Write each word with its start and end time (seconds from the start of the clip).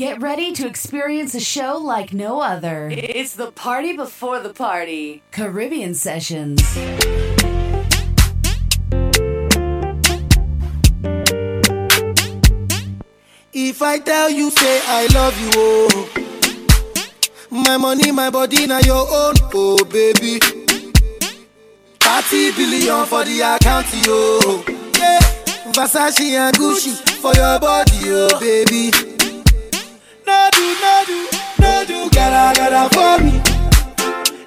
Get 0.00 0.22
ready 0.22 0.52
to 0.52 0.66
experience 0.66 1.34
a 1.34 1.40
show 1.40 1.76
like 1.76 2.14
no 2.14 2.40
other. 2.40 2.88
It's 2.90 3.34
the 3.34 3.52
party 3.52 3.94
before 3.94 4.40
the 4.40 4.54
party. 4.54 5.22
Caribbean 5.30 5.94
Sessions. 5.94 6.62
If 13.52 13.82
I 13.82 13.98
tell 13.98 14.30
you, 14.30 14.50
say 14.50 14.80
I 14.86 15.06
love 15.12 15.38
you, 15.38 15.50
oh. 15.54 16.08
My 17.50 17.76
money, 17.76 18.10
my 18.10 18.30
body, 18.30 18.66
now 18.66 18.78
your 18.78 19.06
own, 19.06 19.34
oh 19.52 19.84
baby. 19.84 20.38
30 22.00 22.52
billion 22.52 23.04
for 23.04 23.22
the 23.24 23.42
account, 23.42 23.92
yo. 24.06 24.64
Yeah. 24.98 25.20
Versace 25.74 26.20
and 26.40 26.56
Gucci 26.56 26.96
for 27.20 27.34
your 27.34 27.60
body, 27.60 27.98
oh 28.06 28.40
baby. 28.40 29.09
Do, 30.60 30.66
no 30.84 30.94
do, 31.06 31.18
no 31.58 31.72
do, 31.86 31.98
gotta, 32.10 32.52
gotta 32.54 32.82
for 32.94 33.16
me. 33.24 33.32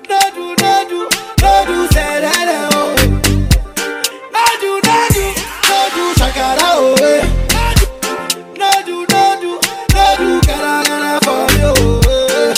No 0.07 0.19
do, 0.35 0.45
no 0.61 0.73
do, 0.87 0.99
no 1.41 1.53
do, 1.65 1.77
say 1.91 2.21
that, 2.21 2.69
oh. 2.71 2.93
No 4.35 4.45
do, 4.61 4.71
no 4.85 4.97
do, 5.15 5.25
no 5.69 5.79
do, 5.95 6.03
shakara, 6.19 6.69
oh. 6.77 6.93
eh. 7.01 7.23
No 8.61 8.69
do, 8.85 8.97
no 9.09 9.23
do, 9.41 9.51
no 9.95 10.05
do, 10.19 10.29
gotta, 10.45 10.73
gotta 10.87 11.11
for 11.25 11.41
me, 11.49 11.61
oh. 11.65 12.05
eh. 12.05 12.53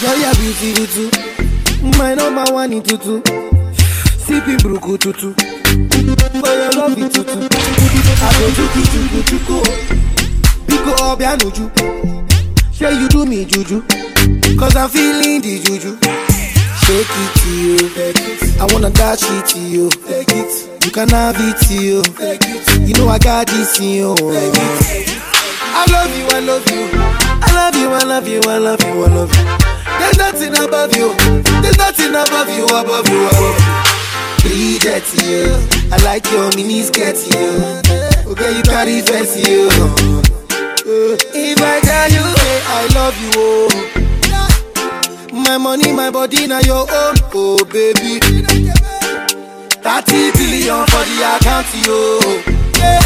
Girl, 0.00 0.18
you're 0.18 0.34
beautiful. 0.34 1.08
My 1.96 2.14
number 2.14 2.52
one 2.52 2.72
in 2.72 2.82
tutu. 2.82 3.22
Sipping 4.26 4.58
bruku 4.58 4.98
tutu. 4.98 5.32
For 6.40 6.54
your 6.58 6.72
love 6.72 6.96
tutu. 6.96 7.38
I 8.20 8.34
go 8.40 8.46
chuku 8.56 10.07
chuku 10.68 10.90
chuku. 10.90 10.92
Biko 10.92 11.12
obianuju. 11.12 11.70
Say 12.72 12.94
you 13.00 13.08
do 13.08 13.26
me 13.26 13.44
juju. 13.44 13.82
Cause 14.58 14.76
I'm 14.76 14.88
feeling 14.88 15.40
the 15.40 15.58
juju. 15.58 15.96
Shake 16.84 17.06
it 17.10 17.32
to 17.40 17.50
you. 17.50 17.90
I 18.60 18.66
wanna 18.72 18.90
dash 18.90 19.22
it 19.22 19.46
to 19.46 19.58
you. 19.58 19.90
Take 20.06 20.28
it. 20.30 20.84
You 20.84 20.90
can 20.90 21.08
have 21.10 21.36
it 21.38 21.56
to 21.66 21.74
you. 21.74 22.02
Take 22.02 22.40
it. 22.44 22.88
You 22.88 22.94
know 22.94 23.08
I 23.08 23.18
got 23.18 23.46
this 23.46 23.78
in 23.80 23.88
you. 23.90 24.14
I 25.70 25.84
love 25.92 26.16
you, 26.16 26.26
I 26.30 26.40
love 26.40 26.68
you. 26.70 26.88
I 27.40 27.52
love 27.54 27.74
you, 27.76 27.88
I 27.90 28.02
love 28.04 28.28
you, 28.28 28.40
I 28.42 28.58
love 28.58 28.82
you, 28.82 29.04
I 29.04 29.08
love 29.08 29.32
you. 29.36 29.44
There's 29.98 30.16
nothing 30.18 30.54
above 30.64 30.94
you. 30.96 31.14
There's 31.62 31.76
nothing 31.78 32.10
above 32.10 32.48
you, 32.56 32.64
above 32.66 33.08
you, 33.08 33.26
above 33.26 33.58
you. 33.58 34.48
Bridget, 34.48 35.04
you. 35.24 35.54
I 35.92 35.96
like 36.04 36.30
your 36.32 36.50
mini 36.56 36.82
skirt, 36.82 37.16
you. 37.26 38.30
Okay, 38.32 38.56
you 38.56 38.62
carry 38.62 39.00
fancy, 39.02 39.50
you. 39.50 40.37
If 40.90 41.60
I 41.60 41.80
tell 41.80 42.10
you, 42.10 42.24
hey, 42.24 42.60
I 42.66 42.88
love 42.94 43.16
you, 43.20 43.30
oh. 43.36 43.68
My 45.32 45.58
money, 45.58 45.92
my 45.92 46.10
body, 46.10 46.46
now 46.46 46.60
your 46.60 46.80
own, 46.90 47.14
oh 47.34 47.62
baby. 47.66 48.18
30 49.84 50.32
billion 50.32 50.86
for 50.86 51.04
the 51.04 51.36
account, 51.36 51.66
yo. 51.86 52.18
Yeah. 52.80 53.00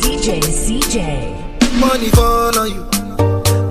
DJ 0.05 0.41
CJ. 0.43 0.97
Money 1.81 2.09
fall 2.11 2.59
on 2.59 2.69
you, 2.73 2.85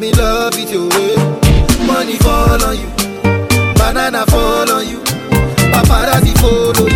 I'm 0.00 0.04
in 0.04 0.16
love 0.16 0.54
with 0.56 0.72
you. 0.72 0.88
eh. 0.92 1.86
Money 1.86 2.16
fall 2.24 2.62
on 2.64 2.74
you, 2.78 2.86
banana 3.76 4.24
fall 4.26 4.70
on 4.72 4.88
you, 4.88 4.96
paparazzi 5.74 6.32
follow 6.40 6.88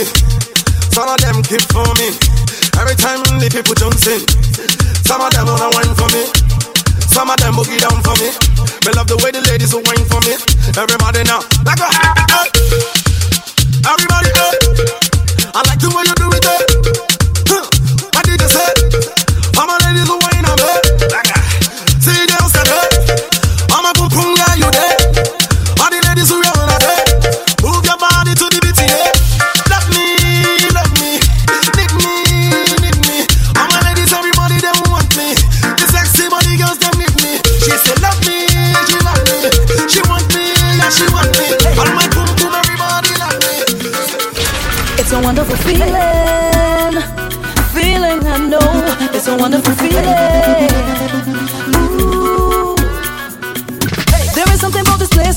me. 0.00 0.06
Some 0.92 1.08
of 1.08 1.20
them 1.20 1.42
keep 1.44 1.60
for 1.68 1.84
me. 2.00 2.08
Every 2.80 2.96
time 2.96 3.20
the 3.36 3.48
people 3.52 3.76
in. 3.76 4.22
Some 5.04 5.20
of 5.20 5.30
them 5.32 5.46
wanna 5.46 5.68
wine 5.76 5.94
for 5.94 6.08
me. 6.16 6.24
Some 7.04 7.28
of 7.28 7.36
them 7.40 7.54
boogie 7.54 7.80
down 7.80 8.00
for 8.00 8.16
me. 8.16 8.32
Me 8.86 8.90
love 8.96 9.08
the 9.08 9.18
way 9.20 9.30
the 9.30 9.42
ladies 9.52 9.74
will 9.74 9.84
wine 9.84 10.04
for 10.08 10.20
me. 10.24 10.40
Everybody 10.72 11.24
now, 11.28 11.44
like 11.68 11.80
a 11.80 11.88
hey. 11.92 12.48
Everybody, 13.84 14.30
hey. 14.40 14.56
I 15.52 15.60
like 15.68 15.80
the 15.84 15.90
way 15.92 16.04
you 16.08 16.16
do 16.16 16.28
it, 16.32 16.44
hey. 16.48 16.64
Huh. 17.50 17.64
What 18.14 18.24
did 18.24 18.40
you 18.40 18.48
say? 18.48 18.70
All 19.58 19.66
my 19.68 19.76
ladies 19.84 20.08
will 20.08 20.19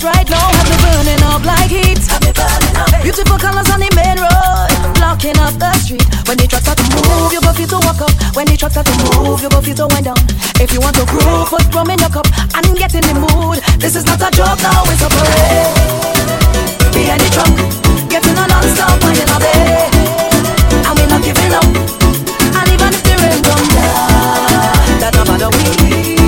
right 0.03 0.27
now, 0.29 0.51
have 0.51 0.67
me 0.67 0.77
burning 0.83 1.23
up 1.23 1.43
like 1.47 1.71
heat. 1.71 2.03
Beautiful 3.01 3.39
colors 3.39 3.69
on 3.71 3.79
the 3.79 3.89
main 3.95 4.19
road, 4.19 4.69
blocking 4.99 5.37
up 5.39 5.55
the 5.55 5.71
street. 5.79 6.03
When 6.27 6.37
the 6.37 6.47
trucks 6.47 6.67
start 6.67 6.77
to 6.77 6.85
move, 6.91 7.31
you 7.31 7.41
go 7.41 7.51
feel 7.55 7.67
to 7.71 7.79
walk 7.87 8.03
up. 8.03 8.11
When 8.35 8.45
the 8.47 8.55
trucks 8.59 8.75
start 8.75 8.87
to 8.87 8.95
move, 8.99 9.41
you 9.41 9.49
go 9.49 9.61
feel 9.63 9.75
to 9.79 9.87
wind 9.87 10.05
down. 10.11 10.19
If 10.59 10.75
you 10.75 10.79
want 10.83 10.95
to 10.99 11.05
groove, 11.07 11.47
put 11.47 11.63
rum 11.73 11.89
in 11.89 11.99
your 11.99 12.11
cup 12.11 12.27
and 12.55 12.65
get 12.75 12.93
in 12.95 13.03
the 13.07 13.15
mood. 13.15 13.63
This 13.79 13.95
is 13.95 14.05
not 14.05 14.19
a 14.19 14.29
joke 14.31 14.59
now, 14.59 14.83
it's 14.91 15.03
a 15.03 15.07
parade. 15.07 15.71
Behind 16.91 17.21
the 17.23 17.29
truck, 17.31 17.53
getting 18.11 18.35
a 18.35 18.45
non-stop 18.47 18.99
winding 19.03 19.31
all 19.31 19.39
day, 19.39 19.87
and 20.83 20.93
we're 20.99 21.07
not 21.07 21.23
giving 21.23 21.53
up. 21.55 21.67
And 22.59 22.67
even 22.69 22.91
if 22.91 23.03
the 23.07 23.15
rain 23.23 23.39
come 23.43 23.67
down, 23.71 24.99
that 24.99 25.11
no 25.15 25.23
matter 25.25 25.49
we. 25.49 26.22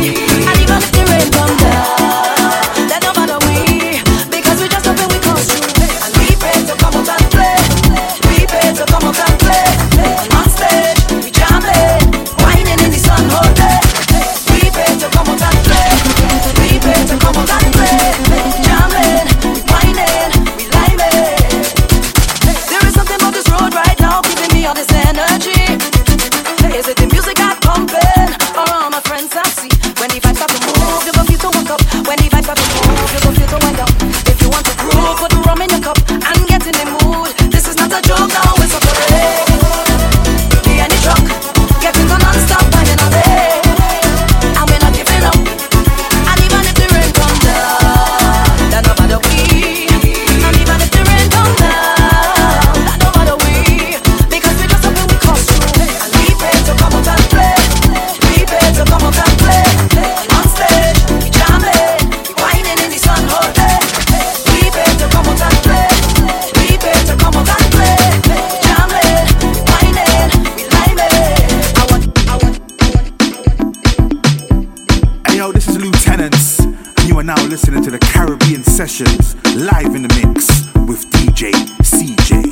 Sessions 78.75 79.35
live 79.55 79.95
in 79.95 80.01
the 80.01 80.09
mix 80.19 80.49
with 80.85 81.07
DJ 81.11 81.51
CJ. 81.79 82.43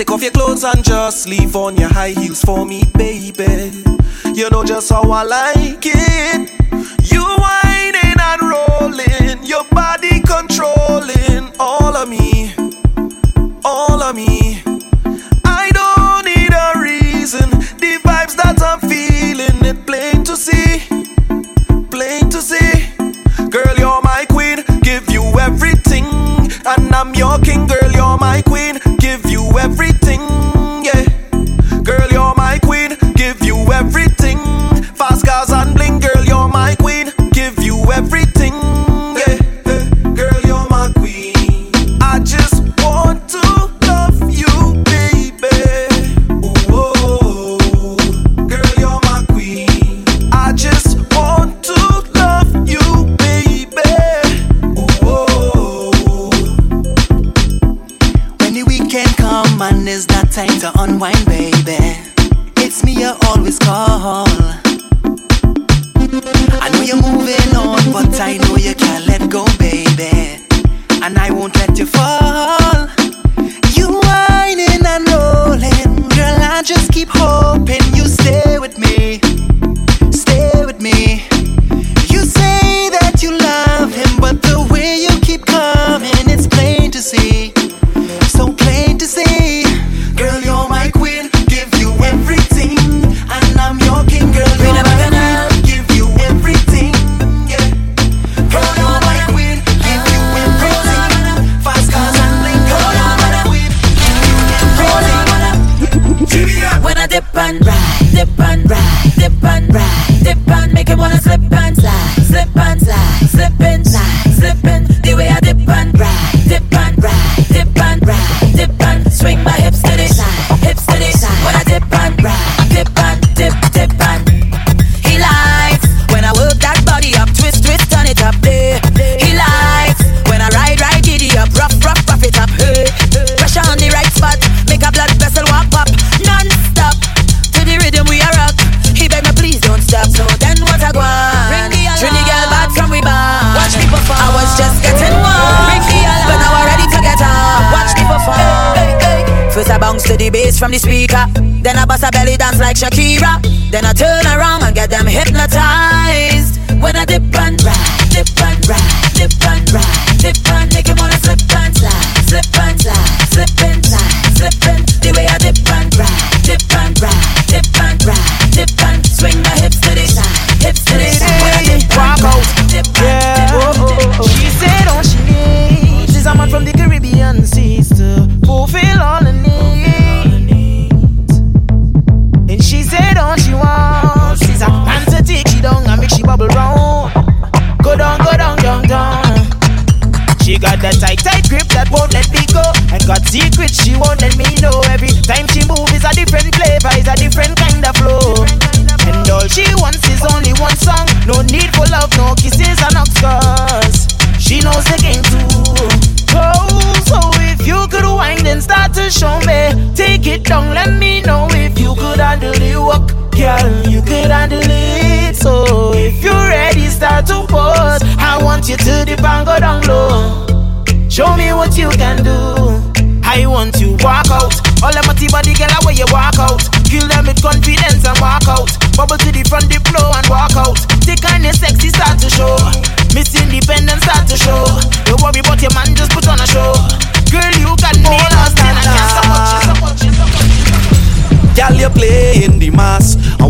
Take 0.00 0.12
off 0.12 0.22
your 0.22 0.30
clothes 0.30 0.64
and 0.64 0.82
just 0.82 1.28
leave 1.28 1.54
on 1.54 1.76
your 1.76 1.90
high 1.90 2.12
heels 2.12 2.42
for 2.42 2.64
me, 2.64 2.84
baby. 2.96 3.84
You 4.34 4.48
know 4.48 4.64
just 4.64 4.88
how 4.88 5.02
I 5.02 5.24
like 5.24 5.84
it. 5.84 6.50
You 7.12 7.22
whining 7.22 8.16
and 8.18 8.40
rolling, 8.40 9.44
your 9.44 9.64
body 9.64 10.20
controlling 10.20 11.52
all 11.60 11.94
of 11.94 12.08
me, 12.08 12.54
all 13.62 14.02
of 14.02 14.16
me. 14.16 14.62
I 15.44 15.70
don't 15.74 16.24
need 16.24 16.54
a 16.54 16.80
reason. 16.80 17.50
The 17.50 18.00
vibes 18.02 18.36
that 18.36 18.62
I'm 18.62 18.80
feeling, 18.80 19.62
it 19.66 19.86
plain 19.86 20.24
to 20.24 20.34
see 20.34 21.00
plain 21.90 22.30
to 22.30 22.40
see. 22.40 22.70
Girl, 23.50 23.74
you're 23.76 24.00
my 24.02 24.24
queen, 24.30 24.64
give 24.80 25.10
you 25.10 25.22
everything. 25.38 26.06
And 26.64 26.94
I'm 26.94 27.14
your 27.14 27.38
king, 27.40 27.66
girl, 27.66 27.79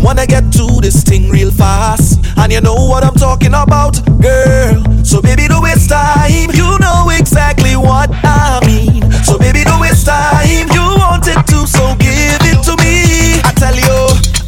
wanna 0.01 0.25
get 0.25 0.51
to 0.53 0.81
this 0.81 1.03
thing 1.03 1.29
real 1.29 1.51
fast. 1.51 2.19
And 2.37 2.51
you 2.51 2.61
know 2.61 2.75
what 2.75 3.03
I'm 3.03 3.15
talking 3.15 3.53
about, 3.53 4.01
girl. 4.19 4.83
So 5.03 5.21
baby, 5.21 5.47
don't 5.47 5.63
waste 5.63 5.89
time. 5.89 6.49
You 6.53 6.77
know 6.79 7.09
exactly 7.09 7.75
what 7.75 8.09
I 8.23 8.59
mean. 8.65 9.11
So 9.23 9.37
baby, 9.37 9.63
don't 9.63 9.79
waste 9.79 10.05
time. 10.05 10.67
You 10.73 10.85
want 10.97 11.27
it 11.27 11.41
to, 11.53 11.67
so 11.67 11.95
give 11.95 12.41
it 12.41 12.59
to 12.65 12.73
me. 12.81 13.41
I 13.45 13.53
tell 13.55 13.75
you, 13.75 13.97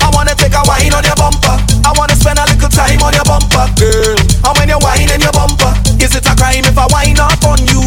I 0.01 0.09
wanna 0.13 0.35
take 0.35 0.53
a 0.53 0.63
wine 0.65 0.93
on 0.93 1.03
your 1.03 1.15
bumper. 1.15 1.57
I 1.85 1.93
wanna 1.97 2.15
spend 2.15 2.39
a 2.39 2.45
little 2.45 2.69
time 2.69 3.01
on 3.01 3.13
your 3.13 3.25
bumper, 3.25 3.65
girl. 3.77 4.17
And 4.17 4.53
when 4.57 4.67
you're 4.69 4.81
whining 4.81 5.21
your 5.21 5.33
bumper, 5.33 5.73
is 6.01 6.15
it 6.15 6.25
a 6.25 6.35
crime 6.35 6.65
if 6.65 6.77
I 6.77 6.87
whine 6.89 7.19
up 7.19 7.43
on 7.45 7.59
you? 7.69 7.83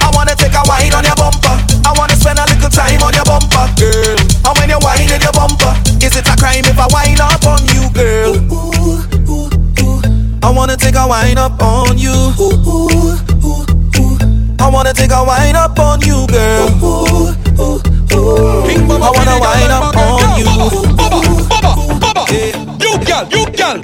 I 0.00 0.10
wanna 0.14 0.34
take 0.34 0.54
a 0.54 0.62
wine 0.66 0.94
on 0.94 1.04
your 1.04 1.16
bumper. 1.16 1.56
I 1.84 1.92
wanna 1.98 2.16
spend 2.16 2.38
a 2.38 2.46
little 2.46 2.70
time 2.70 3.02
on 3.02 3.12
your 3.14 3.24
bumper, 3.24 3.66
girl. 3.76 4.18
And 4.46 4.54
when 4.58 4.68
you're 4.70 4.82
whining 4.82 5.20
your 5.20 5.32
bumper, 5.32 5.74
is 6.02 6.16
it 6.16 6.26
a 6.26 6.36
crime 6.36 6.64
if 6.64 6.78
I 6.78 6.86
whine 6.90 7.09
a 11.00 11.08
wine 11.08 11.38
up 11.38 11.62
on 11.62 11.96
you. 11.98 12.12
I 14.60 14.68
wanna 14.68 14.92
take 14.92 15.10
a 15.10 15.24
wine 15.24 15.56
up 15.56 15.78
on 15.78 16.00
you, 16.02 16.26
girl. 16.26 16.68
I 19.00 19.10
wanna 19.16 19.36
wine 19.40 19.70
up 19.70 19.96
on 19.96 20.38
you. 20.38 20.50
You 22.80 22.98
girl, 23.04 23.24
you 23.30 23.46
girl. 23.56 23.76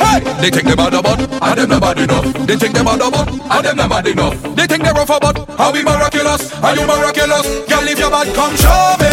Hey, 0.00 0.20
they 0.40 0.50
think 0.50 0.66
they 0.68 0.74
bad 0.76 0.94
about, 0.94 1.20
and 1.20 1.58
them 1.58 1.68
not 1.68 1.80
bad 1.82 1.98
enough. 1.98 2.24
They 2.46 2.56
think 2.56 2.74
they 2.74 2.82
bad 2.82 3.00
about, 3.00 3.28
and 3.28 3.64
them 3.64 3.76
not 3.76 3.90
bad 3.90 4.06
enough. 4.06 4.42
They 4.56 4.66
think 4.66 4.84
they 4.84 4.92
rough 4.92 5.10
about, 5.10 5.48
how 5.58 5.72
we 5.72 5.82
miraculous, 5.82 6.52
are 6.62 6.74
you 6.76 6.86
miraculous? 6.86 7.46
Girl, 7.68 7.88
if 7.88 7.98
you 7.98 8.10
bad, 8.10 8.34
come 8.34 8.56
show 8.56 8.96
me, 9.00 9.10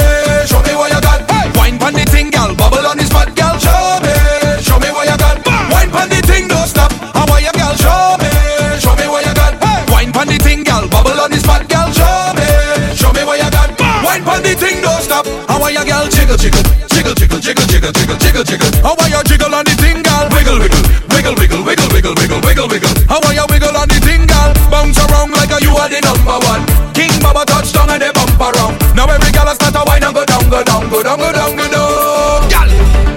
show 0.48 0.62
me 0.64 0.76
what 0.76 0.92
you 0.94 1.02
got. 1.02 1.11
Jiggle, 16.42 16.64
jiggle, 16.90 17.14
jiggle, 17.14 17.38
jiggle, 17.38 17.66
jiggle, 17.70 17.92
jiggle, 17.94 18.18
jiggle, 18.18 18.44
jiggle. 18.44 18.72
How 18.82 18.98
are 18.98 19.10
you 19.14 19.22
jiggle 19.30 19.54
on 19.54 19.62
the 19.62 19.78
girl? 19.78 20.26
Wiggle, 20.34 20.58
wiggle, 20.58 20.82
wiggle, 21.14 21.36
wiggle, 21.38 21.62
wiggle, 21.62 21.90
wiggle, 21.94 22.16
wiggle, 22.18 22.42
wiggle, 22.42 22.68
wiggle. 22.68 22.94
How 23.06 23.22
are 23.22 23.34
you 23.38 23.46
wiggle 23.46 23.78
on 23.78 23.86
the 23.86 24.02
girl? 24.02 24.50
Bounce 24.74 24.98
around 25.06 25.38
like 25.38 25.54
a 25.54 25.62
you 25.62 25.70
are 25.78 25.86
the 25.86 26.02
number 26.02 26.42
one. 26.50 26.66
King 26.98 27.14
Baba 27.22 27.46
touchdown 27.46 27.94
and 27.94 28.02
they 28.02 28.10
bump 28.10 28.42
around. 28.42 28.74
Now 28.98 29.06
every 29.06 29.30
girl 29.30 29.54
start 29.54 29.78
to 29.78 29.86
whine 29.86 30.02
and 30.02 30.16
go 30.18 30.26
down, 30.26 30.50
go 30.50 30.64
down, 30.64 30.90
go 30.90 31.04
down, 31.04 31.20
go 31.22 31.32
down. 31.32 31.41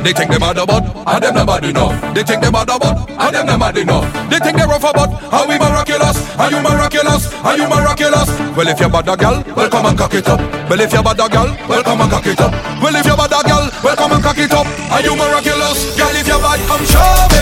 They 0.04 0.12
think 0.12 0.30
they 0.30 0.36
bad 0.38 0.58
about, 0.58 0.84
and 0.84 1.24
them 1.24 1.34
not 1.34 1.46
bad 1.46 1.64
enough. 1.64 2.14
They 2.14 2.22
think 2.22 2.42
they 2.44 2.50
bad 2.50 2.68
about, 2.68 3.08
and 3.08 3.34
them 3.34 3.46
not 3.46 3.58
mad 3.58 3.78
enough. 3.78 4.04
They 4.28 4.38
think 4.38 4.58
they 4.58 4.66
rough 4.68 4.84
about, 4.84 5.10
how 5.32 5.48
we 5.48 5.56
miraculous, 5.56 6.20
are 6.36 6.50
you 6.50 6.60
miraculous, 6.60 7.32
are 7.42 7.56
you 7.56 7.66
miraculous? 7.66 8.28
Well 8.54 8.68
if 8.68 8.78
you're 8.80 8.90
bad 8.90 9.08
a 9.08 9.16
girl, 9.16 9.42
well 9.56 9.70
come 9.70 9.86
and 9.86 9.96
cock 9.96 10.12
it 10.12 10.28
up. 10.28 10.40
Well 10.68 10.80
if 10.80 10.92
you're 10.92 11.02
bad 11.02 11.20
a 11.20 11.28
girl, 11.28 11.56
well 11.68 11.82
come 11.82 12.00
and 12.02 12.10
cock 12.10 12.26
it 12.26 12.38
up. 12.38 12.52
Well 12.82 12.94
if 12.94 13.06
you're 13.06 13.16
bad 13.16 13.32
a 13.32 13.48
girl, 13.48 13.70
well 13.82 13.96
come 13.96 14.12
and 14.12 14.22
cock 14.22 14.36
it 14.36 14.52
up. 14.52 14.66
Are 14.92 15.00
you 15.00 15.16
miraculous? 15.16 15.96
Girl 15.96 16.14
if 16.20 16.28
you're 16.28 16.38
bad, 16.38 16.60
come 16.68 16.84
show 16.84 17.33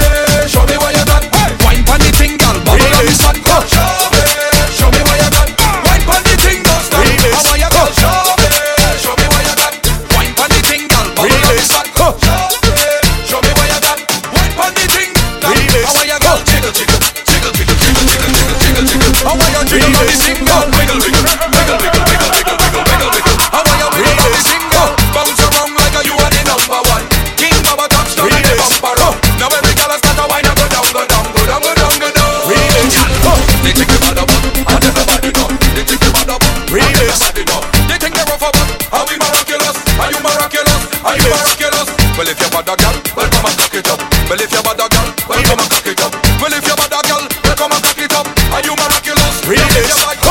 Well, 41.23 42.29
if 42.29 42.39
you're 42.41 42.51
bad 42.51 42.69
a 42.69 42.75
girl, 42.77 42.97
well, 43.17 43.31
come 43.31 43.47
and 43.47 43.59
cock 43.59 43.75
it 43.75 43.89
up. 43.89 44.01
Well, 44.29 44.41
if 44.41 44.53
you're 44.53 44.63
bad 44.63 44.79
a 44.79 44.87
girl, 44.91 45.09
well, 45.29 45.43
come 45.43 45.59
and 45.59 45.71
cock 45.71 45.87
it 45.87 46.01
up. 46.03 46.13
Well, 46.43 46.53
if 46.53 46.67
you're 46.67 46.77
bad 46.77 46.93
a 46.93 47.01
girl, 47.07 47.25
well, 47.45 47.57
come 47.57 47.73
and 47.73 47.83
cock 47.83 47.99
it 47.99 48.13
up. 48.13 48.27
Are 48.53 48.63
you 48.63 48.75
miraculous? 48.77 49.41
Remix. 49.47 50.22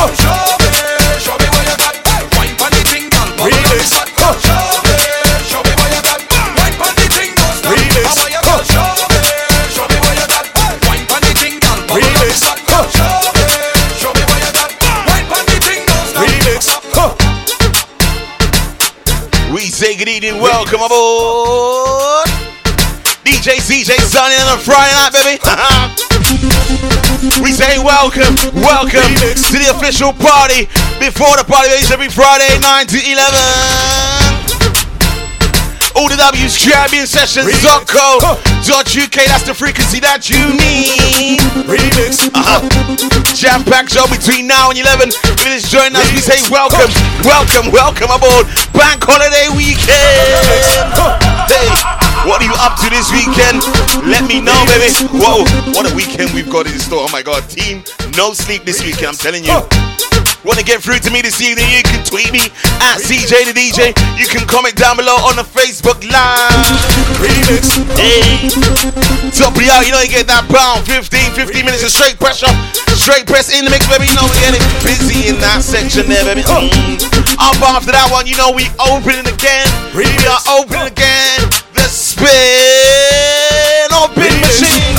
Say 19.82 19.96
good 19.96 20.06
evening, 20.06 20.40
welcome 20.40 20.80
aboard. 20.80 22.28
DJ 23.26 23.58
CJ 23.58 23.98
Sunny 23.98 24.36
on 24.36 24.54
a 24.54 24.58
Friday 24.62 24.94
night, 24.94 25.10
baby. 25.10 25.42
we 27.42 27.50
say 27.50 27.82
welcome, 27.82 28.36
welcome 28.62 29.02
to 29.50 29.58
the 29.58 29.74
official 29.74 30.12
party 30.12 30.68
before 31.00 31.36
the 31.36 31.42
party 31.44 31.70
baby, 31.70 31.84
every 31.92 32.08
Friday 32.08 32.60
9 32.60 32.86
to 32.86 32.96
11. 32.96 34.11
All 35.94 36.08
the 36.08 36.16
W's 36.16 36.56
Caribbean 36.56 37.06
Sessions 37.06 37.46
Remix. 37.46 37.62
dot 37.62 37.86
co 37.86 38.18
Huh. 38.22 38.36
dot 38.64 38.86
That's 38.88 39.44
the 39.44 39.54
frequency 39.54 40.00
that 40.00 40.28
you 40.30 40.40
need. 40.56 41.40
Remix. 41.68 42.28
Uh-huh. 42.32 42.64
Jam 43.36 43.64
packed 43.64 43.92
show 43.92 44.06
between 44.08 44.46
now 44.46 44.70
and 44.72 44.78
11. 44.78 45.08
If 45.12 45.44
it 45.44 45.52
is 45.52 45.68
joining 45.68 45.96
us, 45.96 46.08
we 46.12 46.20
say 46.24 46.40
welcome, 46.48 46.88
welcome, 47.24 47.68
welcome 47.72 48.08
aboard 48.08 48.48
Bank 48.72 49.04
Holiday 49.04 49.52
Weekend. 49.52 50.92
Hey, 51.50 51.68
what 52.24 52.40
are 52.40 52.48
you 52.48 52.56
up 52.62 52.78
to 52.80 52.88
this 52.88 53.12
weekend? 53.12 53.60
Let 54.08 54.24
me 54.24 54.40
know, 54.40 54.56
baby. 54.72 54.92
Whoa, 55.12 55.44
what 55.76 55.90
a 55.90 55.92
weekend 55.94 56.32
we've 56.32 56.48
got 56.50 56.66
in 56.66 56.78
store. 56.78 57.04
Oh 57.04 57.12
my 57.12 57.22
god, 57.22 57.44
team, 57.50 57.84
no 58.16 58.32
sleep 58.32 58.64
this 58.64 58.80
weekend, 58.84 59.12
I'm 59.12 59.20
telling 59.20 59.44
you. 59.44 59.52
Want 60.42 60.58
to 60.58 60.66
get 60.66 60.82
through 60.82 60.98
to 61.06 61.10
me 61.14 61.22
this 61.22 61.38
evening? 61.38 61.70
You 61.70 61.86
can 61.86 62.02
tweet 62.02 62.34
me 62.34 62.50
at 62.82 62.98
CJ 62.98 63.46
the 63.46 63.54
DJ. 63.54 63.94
You 64.18 64.26
can 64.26 64.42
comment 64.42 64.74
down 64.74 64.98
below 64.98 65.14
on 65.22 65.38
the 65.38 65.46
Facebook 65.46 66.02
Live. 66.02 66.66
Remix. 67.22 67.78
Hey, 67.94 68.50
top 69.30 69.54
of 69.54 69.62
the 69.62 69.70
you 69.86 69.94
know 69.94 70.02
you 70.02 70.10
get 70.10 70.26
that 70.26 70.50
pound 70.50 70.82
15, 70.82 71.38
15 71.38 71.46
minutes 71.62 71.86
of 71.86 71.94
straight 71.94 72.18
pressure, 72.18 72.50
straight 72.98 73.22
press 73.22 73.54
in 73.54 73.62
the 73.62 73.70
mix, 73.70 73.86
baby. 73.86 74.10
You 74.10 74.18
know 74.18 74.26
we 74.26 74.34
get 74.42 74.58
it 74.58 74.64
busy 74.82 75.30
in 75.30 75.38
that 75.38 75.62
section 75.62 76.10
there, 76.10 76.26
baby. 76.26 76.42
Mm. 76.42 76.98
Up 77.38 77.62
after 77.62 77.94
that 77.94 78.10
one, 78.10 78.26
you 78.26 78.34
know 78.34 78.50
we 78.50 78.66
opening 78.82 79.30
again. 79.30 79.70
We 79.94 80.10
are 80.26 80.42
opening 80.58 80.90
again. 80.90 81.38
The 81.70 81.86
spin 81.86 83.22
open 83.94 84.34
machine. 84.42 84.98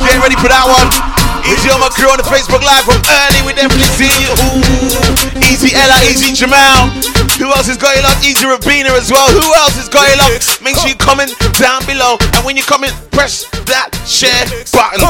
Get 0.00 0.16
ready 0.16 0.40
for 0.40 0.48
that 0.48 0.64
one. 0.64 1.23
Easy 1.44 1.68
on 1.68 1.80
my 1.80 1.92
crew 1.92 2.08
on 2.08 2.16
the 2.16 2.24
Facebook 2.24 2.64
Live 2.64 2.88
from 2.88 3.00
early. 3.04 3.40
We 3.44 3.52
definitely 3.52 3.88
see 4.00 4.08
you. 4.24 4.32
Ooh. 4.32 5.44
Easy 5.44 5.76
Ella, 5.76 6.00
Easy 6.08 6.32
Jamal. 6.32 6.88
Who 7.36 7.52
else 7.52 7.68
is 7.68 7.76
going 7.76 8.00
up? 8.00 8.16
Easy 8.24 8.48
Rabina 8.48 8.96
as 8.96 9.12
well. 9.12 9.28
Who 9.28 9.44
else 9.60 9.76
is 9.76 9.88
going 9.92 10.16
up? 10.24 10.32
Make 10.64 10.80
sure 10.80 10.88
you 10.88 10.96
comment 10.96 11.36
down 11.60 11.84
below. 11.84 12.16
And 12.32 12.44
when 12.48 12.56
you 12.56 12.64
comment, 12.64 12.96
press 13.12 13.44
that 13.68 13.92
share 14.08 14.48
button. 14.72 15.04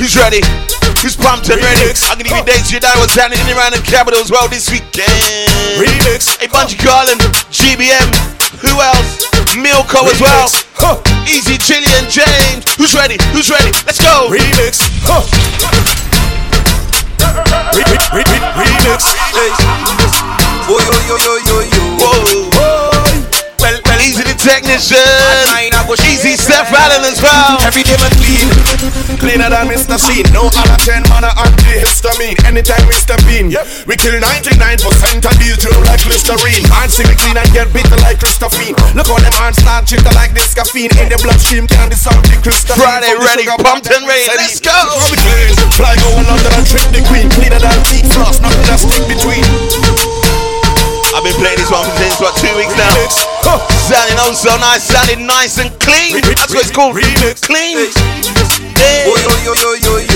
Who's 0.00 0.16
ready? 0.16 0.40
Who's 1.04 1.16
pumped 1.16 1.50
and 1.50 1.60
ready? 1.60 1.92
I'm 2.08 2.16
gonna 2.16 2.32
give 2.32 2.38
you 2.38 2.48
dates 2.48 2.72
you 2.72 2.80
know 2.80 2.94
what's 3.02 3.14
happening 3.14 3.44
in 3.44 3.52
and 3.52 3.58
around 3.58 3.74
the 3.76 3.82
capital 3.84 4.18
as 4.20 4.30
well 4.30 4.48
this 4.48 4.70
weekend. 4.70 5.12
Remix. 5.76 6.40
A 6.40 6.48
bunch 6.48 6.72
of 6.72 6.80
Garland, 6.80 7.20
GBM. 7.52 8.37
Who 8.60 8.80
else? 8.80 9.28
Milko 9.54 10.08
as 10.08 10.20
well. 10.20 10.48
Remix. 10.48 10.64
Huh. 10.74 10.96
Easy 11.28 11.58
Jillian 11.58 12.08
James. 12.10 12.64
Who's 12.76 12.94
ready? 12.94 13.16
Who's 13.32 13.50
ready? 13.50 13.70
Let's 13.84 14.00
go. 14.00 14.28
Remix. 14.30 14.80
Huh. 15.04 15.22
Re- 17.76 17.84
re- 17.84 17.98
re- 18.16 18.24
re- 18.24 18.44
Remix. 18.56 19.04
Oh, 20.70 20.80
yo, 20.80 20.96
yo, 21.08 21.16
yo, 21.16 21.34
yo, 21.44 21.56
yo. 21.60 21.82
Whoa. 22.00 22.57
Technician. 24.48 24.96
I 25.52 25.68
Easy 26.08 26.36
Steph. 26.36 26.72
Allen 26.72 27.04
as 27.04 27.20
well. 27.20 27.60
Every 27.64 27.84
day 27.84 27.96
man 28.00 28.12
clean, 28.20 28.48
cleaner 29.20 29.48
than 29.52 29.68
Mr. 29.68 30.00
Sheen. 30.00 30.24
No 30.32 30.48
other 30.48 30.78
ten 30.84 31.04
man 31.12 31.24
are 31.24 31.36
antihistamine. 31.36 32.36
Anytime 32.48 32.84
we 32.88 32.96
step 32.96 33.20
in, 33.28 33.52
we 33.84 33.94
kill 33.96 34.16
99% 34.16 34.84
and 35.24 35.36
deal 35.40 35.56
to 35.56 35.68
like 35.88 36.04
Listerine. 36.08 36.64
Hands 36.72 36.92
see 36.92 37.04
me 37.04 37.16
clean 37.16 37.36
and 37.36 37.48
get 37.52 37.72
bitter 37.72 37.96
like 38.04 38.20
Christophine. 38.20 38.76
Look 38.96 39.08
how 39.08 39.20
them 39.20 39.32
hands 39.36 39.60
start 39.60 39.84
chitter 39.84 40.12
like 40.16 40.32
this 40.32 40.52
caffeine 40.56 40.92
in 40.96 41.08
the 41.12 41.20
bloodstream. 41.20 41.68
Can't 41.68 41.92
dissolve 41.92 42.24
the 42.28 42.36
crystalline. 42.40 43.04
Friday 43.04 43.16
ready, 43.20 43.44
pumped 43.60 43.88
and 43.92 44.04
ready. 44.08 44.28
Let's 44.32 44.60
go. 44.60 44.72
How 44.72 44.96
we 45.12 45.16
clean. 45.20 45.52
Fly 45.76 45.92
go 46.00 46.08
London 46.24 46.52
and 46.56 46.64
trick 46.64 46.88
the 46.92 47.04
queen. 47.08 47.28
Cleaner 47.32 47.60
than 47.60 47.76
teeth 47.88 48.08
floss, 48.16 48.40
nothing 48.40 48.64
that 48.68 48.80
stick 48.80 49.04
between. 49.08 49.44
I've 51.12 51.24
been 51.24 51.36
playing 51.36 51.60
this 51.60 51.72
one 51.72 51.84
since 52.00 52.16
what 52.20 52.36
two 52.40 52.52
weeks 52.56 52.76
now. 52.76 53.27
Huh. 53.44 53.58
Sounding 53.88 54.18
oh 54.20 54.32
so 54.32 54.56
nice, 54.58 54.82
sounding 54.84 55.26
nice 55.26 55.58
and 55.58 55.70
clean. 55.80 56.20
That's 56.20 56.52
what 56.52 56.64
it's 56.66 56.74
called. 56.74 56.96
remix. 56.96 57.42
Clean. 57.42 57.88
Hey. 58.76 59.06
yo. 59.44 59.54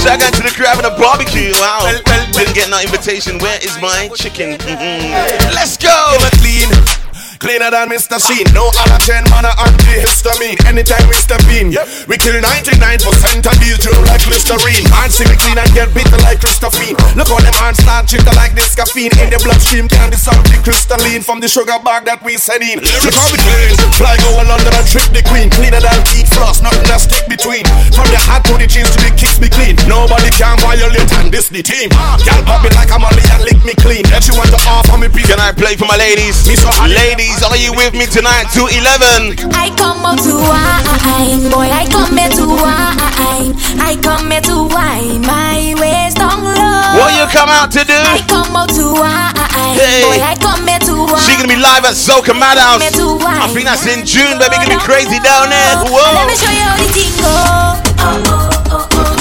Shout 0.03 0.23
out 0.23 0.33
to 0.35 0.43
the 0.43 0.53
crew 0.55 0.67
having 0.67 0.85
a 0.85 0.95
barbecue. 0.97 1.53
Wow. 1.59 1.81
Well, 1.83 2.01
well, 2.07 2.33
Didn't 2.33 2.55
get 2.55 2.71
no 2.71 2.81
invitation. 2.81 3.39
Where 3.39 3.59
is 3.63 3.75
my 3.81 4.09
chicken? 4.15 4.59
Mhm. 4.59 5.55
Let's 5.55 5.77
go. 5.77 6.19
Clean. 6.41 7.02
Cleaner 7.42 7.74
than 7.74 7.90
Mr. 7.90 8.22
Sheen. 8.22 8.46
No 8.55 8.70
other 8.87 9.02
10 9.02 9.26
man 9.35 9.42
antihistamine. 9.42 10.55
Anytime 10.62 11.02
we 11.11 11.18
step 11.18 11.42
in, 11.50 11.74
we 12.07 12.14
kill 12.14 12.38
99% 12.38 13.02
and 13.02 13.59
deal 13.59 13.74
to 13.83 13.90
like 14.07 14.22
Listerine. 14.31 14.87
Hands 14.94 15.11
see 15.11 15.26
me 15.26 15.35
clean 15.35 15.59
and 15.59 15.66
get 15.74 15.90
bitter 15.90 16.22
like 16.22 16.38
Christophine. 16.38 16.94
Look 17.18 17.26
how 17.26 17.42
them 17.42 17.50
hands 17.59 17.83
start 17.83 18.07
chitter 18.07 18.31
like 18.38 18.55
this 18.55 18.78
caffeine. 18.78 19.11
In 19.18 19.35
the 19.35 19.42
bloodstream 19.42 19.90
can 19.90 20.14
dissolve 20.14 20.46
the 20.55 20.62
crystalline 20.62 21.26
from 21.26 21.42
the 21.42 21.50
sugar 21.50 21.83
bag 21.83 22.07
that 22.07 22.22
we 22.22 22.38
send 22.38 22.62
in. 22.62 22.78
Look 22.78 23.11
how 23.11 23.26
we 23.35 23.38
clean. 23.42 23.74
Fly 23.98 24.14
go 24.22 24.38
London 24.46 24.70
and 24.78 24.87
trick 24.87 25.11
the 25.11 25.26
queen. 25.26 25.50
Cleaner 25.50 25.83
than 25.83 25.98
teeth 26.14 26.31
floss, 26.31 26.62
nothing 26.62 26.87
that 26.87 27.02
stick 27.02 27.26
between. 27.26 27.66
From 27.90 28.07
the 28.14 28.22
hat 28.22 28.46
to 28.46 28.55
the 28.55 28.70
jeans 28.70 28.94
to 28.94 29.02
the 29.02 29.11
kicks 29.18 29.42
me 29.42 29.50
clean. 29.50 29.74
Nobody 29.90 30.31
can 30.31 30.55
violate 30.62 31.11
and 31.18 31.35
this 31.35 31.50
the 31.50 31.59
team. 31.59 31.90
Ah, 31.98 32.14
y'all 32.22 32.38
pop 32.46 32.62
me 32.62 32.70
like 32.78 32.94
I'm 32.94 33.02
Molly 33.02 33.26
and 33.35 33.42
lick 33.42 33.59
me 33.66 33.74
clean. 33.83 34.07
That 34.14 34.31
you 34.31 34.38
want 34.38 34.55
to 34.55 34.61
offer 34.70 34.94
me 34.94 35.11
piece. 35.11 35.26
Can 35.26 35.42
I 35.42 35.50
play 35.50 35.74
for 35.74 35.90
my 35.90 35.98
ladies? 35.98 36.46
Me 36.46 36.55
so 36.55 36.70
hot. 36.70 36.92
Ladies, 37.33 37.49
are 37.49 37.57
you 37.57 37.73
with 37.73 37.95
me 37.97 38.05
tonight? 38.05 38.53
To 38.53 38.68
11. 38.68 39.49
I 39.57 39.73
come 39.81 40.05
out 40.05 40.21
to 40.21 40.37
wine, 40.37 41.49
boy. 41.49 41.64
I 41.64 41.88
come 41.88 42.12
here 42.12 42.29
to 42.29 42.45
wine. 42.45 43.57
I 43.81 43.97
come 44.05 44.29
here 44.29 44.45
to 44.53 44.68
wine. 44.68 45.25
My 45.25 45.73
waist 45.81 46.21
on 46.21 46.45
low. 46.45 47.01
What 47.01 47.16
you 47.16 47.25
come 47.33 47.49
out 47.49 47.73
to 47.73 47.88
do? 47.88 47.97
I 47.97 48.21
come 48.29 48.53
out 48.53 48.68
to 48.77 48.85
wine, 48.92 49.33
Hey. 49.73 50.05
boy. 50.05 50.21
I 50.21 50.37
come 50.37 50.68
here 50.68 50.77
to 50.85 51.09
wine. 51.09 51.25
She 51.25 51.33
gonna 51.40 51.49
be 51.49 51.57
live 51.57 51.88
at 51.88 51.97
Soca 51.97 52.37
Madhouse. 52.37 52.85
Come 52.85 52.92
here 52.92 53.01
to 53.01 53.25
wine. 53.25 53.40
I 53.40 53.49
think 53.49 53.64
that's 53.64 53.87
in 53.88 54.05
June, 54.05 54.37
baby. 54.37 54.61
Gonna 54.61 54.77
be 54.77 54.85
crazy 54.85 55.16
down 55.25 55.49
there. 55.49 55.81
Let 55.88 56.29
me 56.29 56.37
show 56.37 56.53
you 56.53 56.61
how 56.68 56.77
the 56.77 56.88
thing 56.92 57.16
go. 57.16 57.33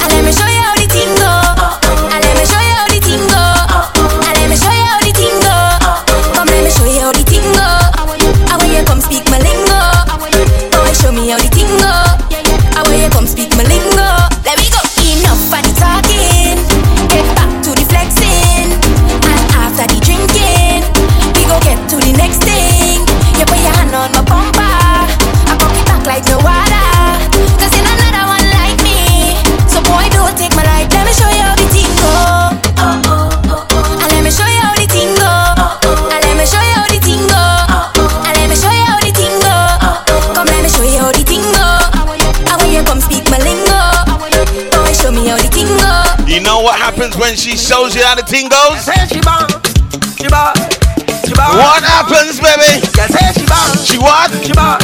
And 0.03 0.11
let 0.11 0.25
me 0.27 0.35
show 0.35 0.43
you 0.50 0.50
happens 47.01 47.17
when 47.19 47.35
she 47.35 47.57
shows 47.57 47.95
you 47.95 48.03
how 48.03 48.13
the 48.13 48.21
thing 48.21 48.45
goes? 48.47 48.85
What 51.57 51.81
happens, 51.81 52.37
baby? 52.37 52.77
She 53.81 53.97
what? 53.97 54.29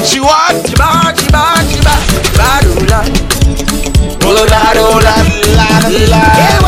She 0.02 0.20
what? 0.20 0.66
Oh, 4.26 4.34
la, 6.10 6.67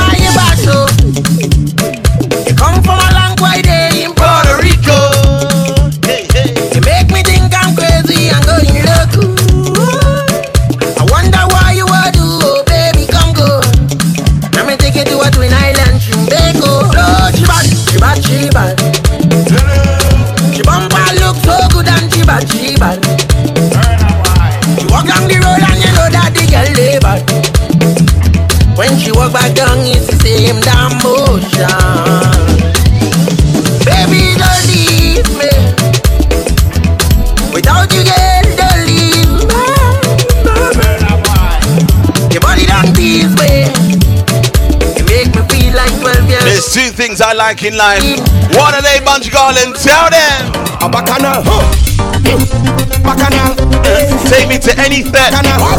When 29.40 29.56
she 29.56 29.56
walk 29.56 29.56
back 29.56 29.56
down, 29.56 29.80
it's 29.88 30.08
the 30.08 30.16
same 30.20 30.60
damn 30.62 30.92
motion. 31.04 31.70
Baby, 33.86 34.36
don't 34.36 34.64
leave 34.68 35.30
me. 35.40 35.52
Without 37.54 37.92
you, 37.94 38.04
girl, 38.04 38.44
don't 38.60 38.84
leave 38.86 39.40
me. 39.48 39.64
Your 42.32 42.42
body 42.42 42.66
don't 42.66 42.94
tease 42.96 43.36
me. 43.40 43.72
You 44.98 45.04
make 45.06 45.32
me 45.34 45.42
feel 45.48 45.74
like 45.76 45.94
12 46.00 46.30
years. 46.30 46.44
There's 46.44 46.74
two 46.74 46.90
things 46.92 47.22
I 47.22 47.34
like 47.34 47.64
in 47.64 47.78
life. 47.78 48.04
What 48.56 48.74
are 48.76 48.82
they, 48.82 49.00
Bunch 49.04 49.32
Garland? 49.32 49.76
Tell 49.76 50.10
them. 50.10 50.52
A 50.82 50.90
bacchanal. 50.90 51.79
Take 54.30 54.48
me 54.48 54.58
to 54.60 54.72
any 54.80 55.04
fet. 55.04 55.34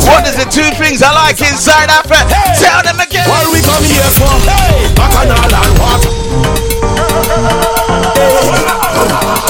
What 0.06 0.26
is 0.26 0.36
the 0.36 0.48
two 0.50 0.68
things 0.76 1.02
I 1.02 1.12
like 1.12 1.40
inside 1.40 1.88
that 1.88 2.06
fet? 2.08 2.26
Tell 2.58 2.82
them 2.82 2.98
again. 3.00 3.28
What 3.28 3.46
we 3.52 3.60
come 3.60 3.84
here 3.84 4.10
for? 4.18 4.32
Bacchanal 4.96 5.54
and 5.54 5.78
what? 5.78 6.00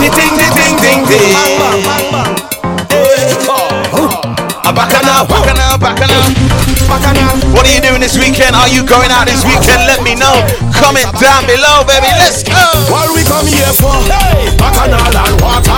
Ding 0.00 0.12
ding 0.12 0.34
ding 0.36 0.76
ding 0.80 1.04
ding 1.06 2.09
What 6.90 7.66
are 7.66 7.74
you 7.74 7.80
doing 7.80 8.00
this 8.00 8.18
weekend? 8.18 8.56
Are 8.58 8.66
you 8.66 8.82
going 8.82 9.10
out 9.14 9.26
this 9.30 9.46
weekend? 9.46 9.86
Let 9.86 10.02
me 10.02 10.18
know. 10.18 10.34
Comment 10.74 11.06
down 11.22 11.46
below, 11.46 11.86
baby. 11.86 12.10
Let's 12.18 12.42
go. 12.42 12.58
What 12.90 13.14
we 13.14 13.22
come 13.22 13.46
here 13.46 13.70
for? 13.78 13.94
Bacchanal 14.58 14.98
and 14.98 15.36
water. 15.38 15.70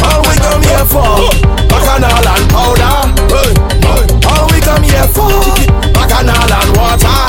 All 0.00 0.24
we 0.24 0.34
come 0.40 0.62
here 0.64 0.86
for? 0.88 1.28
Bacchanal 1.68 2.24
and 2.24 2.46
powder. 2.48 2.96
All 4.32 4.48
we 4.48 4.60
come 4.64 4.82
here 4.82 5.08
for? 5.12 5.28
Bacchanal 5.92 6.52
and 6.56 6.70
water. 6.72 7.20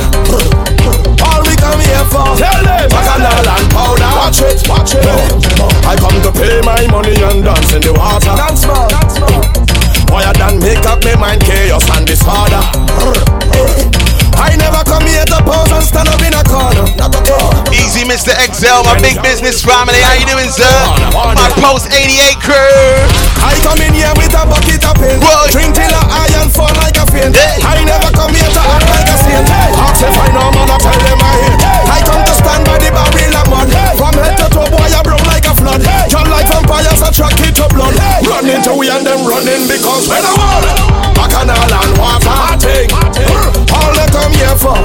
All 1.27 1.43
we 1.43 1.53
come 1.59 1.81
here 1.83 2.05
for? 2.07 2.31
Bacchanal 2.31 3.43
and 3.43 3.67
powder. 3.75 4.11
Watch 4.23 4.39
it, 4.39 4.63
watch 4.69 4.95
it. 4.95 5.03
I 5.83 5.95
come 5.99 6.15
to 6.23 6.31
pay 6.31 6.61
my 6.63 6.87
money 6.87 7.15
and 7.27 7.43
dance 7.43 7.73
in 7.73 7.81
the 7.81 7.91
water. 7.91 8.35
Dance 8.39 8.63
more, 8.67 8.87
dance 8.87 9.19
more. 9.19 9.66
Boy, 10.07 10.23
I 10.23 10.33
done 10.33 10.59
make 10.59 10.85
up 10.87 11.03
my 11.03 11.15
mind, 11.15 11.41
chaos 11.43 11.85
and 11.95 12.07
disorder. 12.07 12.63
I 14.37 14.53
never 14.55 14.85
come 14.85 15.03
here 15.03 15.25
to 15.25 15.39
pose 15.41 15.73
and 15.73 15.83
stand 15.83 16.07
up 16.09 16.21
in 16.21 16.33
a 16.33 16.43
corner. 16.45 16.85
Not 16.95 17.11
at 17.11 17.29
all. 17.33 17.51
Easy, 17.73 18.05
Mr. 18.05 18.31
XL, 18.37 18.85
my 18.85 18.95
big 19.01 19.17
business 19.25 19.65
family. 19.65 19.97
How 20.05 20.13
you 20.13 20.29
doing, 20.29 20.49
sir? 20.53 20.69
My 21.11 21.49
post 21.57 21.89
88 21.89 22.37
crew. 22.39 22.55
I 23.41 23.57
come 23.65 23.81
in 23.81 23.93
here 23.97 24.13
with 24.15 24.31
a 24.37 24.45
bucket 24.45 24.85
of 24.85 24.95
paint. 24.97 25.19
Boy. 25.19 25.49
Drink 25.51 25.73
till 25.73 25.89
I 25.89 26.29
iron 26.29 26.49
fall 26.53 26.71
like 26.77 26.97
a 27.01 27.05
fiend. 27.09 27.33
Hey. 27.33 27.59
I 27.65 27.81
never 27.81 28.09
come 28.13 28.33
here 28.33 28.47
to 28.47 28.61
act 28.61 28.87
like 28.93 29.09
a 29.09 29.17
saint. 29.25 29.49
Ask 29.49 30.05
if 30.05 30.13
I 30.13 30.27
know 30.33 30.49
man, 30.53 30.69
I 30.69 30.77
tell 30.79 30.99
them 31.01 31.19
I 31.21 31.33
hate. 31.41 31.61
I 31.89 31.99
come 32.05 32.23
to 32.23 32.33
stand 32.37 32.63
by 32.65 32.77
the 32.77 32.89
barrel 32.93 33.35
of 33.41 33.47
mud. 33.49 33.69
From 33.97 34.13
head 34.21 34.37
to 34.37 34.47
toe, 34.53 34.69
boy, 34.69 34.89
I 34.89 35.01
broke 35.01 35.25
like 35.25 35.36
a 35.67 35.79
flood. 35.79 36.09
John 36.09 36.29
like 36.31 36.47
vampires 36.47 37.01
attracted 37.01 37.55
to 37.59 37.67
blood. 37.69 37.95
Run 38.25 38.47
into 38.49 38.73
we 38.75 38.89
and 38.89 39.05
them 39.05 39.27
running 39.27 39.67
because 39.67 40.07
when 40.07 40.23
I 40.23 40.31
want 40.39 41.17
Bacchanal 41.17 41.57
and 41.59 41.97
water. 41.99 42.31
All 43.73 43.91
they 43.93 44.07
come 44.11 44.31
here 44.33 44.55
for. 44.55 44.75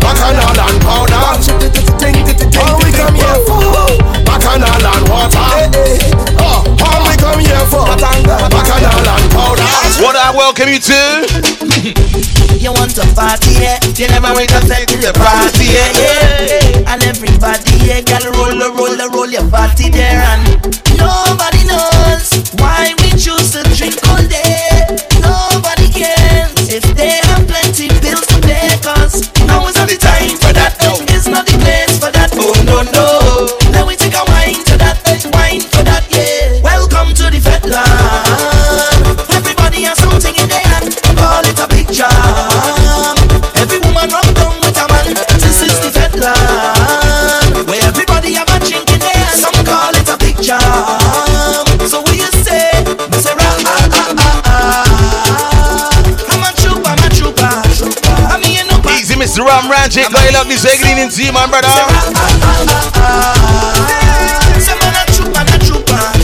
Bacchanal 0.00 0.60
and 0.60 0.78
powder. 0.84 1.16
All 2.60 2.76
we 2.78 2.90
come 2.92 3.14
here 3.14 3.40
for. 3.46 3.62
Bacchanal 4.24 4.86
and 4.86 5.08
water. 5.08 5.48
Oh, 6.40 6.64
All 6.84 7.00
we 7.08 7.14
come 7.16 7.40
here 7.40 7.66
for. 7.66 7.86
Bacchanal 7.96 9.08
and 9.08 9.30
powder. 9.32 9.62
What 10.02 10.16
I 10.16 10.30
welcome 10.34 10.68
you 10.68 10.78
to? 10.78 12.37
You 12.58 12.72
want 12.72 12.94
to 12.96 13.06
party, 13.14 13.52
yeah? 13.54 13.78
You 13.96 14.08
never 14.08 14.34
wait 14.34 14.48
to 14.50 14.60
take 14.66 14.88
to 14.88 14.96
the 14.98 15.12
party, 15.14 15.70
yeah, 15.70 15.94
yeah. 15.94 16.92
And 16.92 17.02
everybody, 17.04 17.70
yeah, 17.86 18.00
girl, 18.02 18.32
roll, 18.34 18.58
roll, 18.58 18.74
roll, 18.98 19.10
roll 19.10 19.30
your 19.30 19.46
body 19.48 19.88
there, 19.90 20.20
and 20.34 20.42
nobody 20.98 21.62
knows 21.70 22.50
why 22.58 22.94
we 22.98 23.10
choose 23.14 23.52
to 23.54 23.62
drink 23.78 23.96
all 24.10 24.22
day. 24.26 24.47
Easy, 59.38 59.46
Ram 59.46 59.70
Ranjit. 59.70 60.10
Got 60.10 60.24
you 60.26 60.32
love 60.32 60.48
this 60.48 60.98
into 60.98 61.22
you, 61.22 61.32
my 61.32 61.46
brother. 61.46 61.68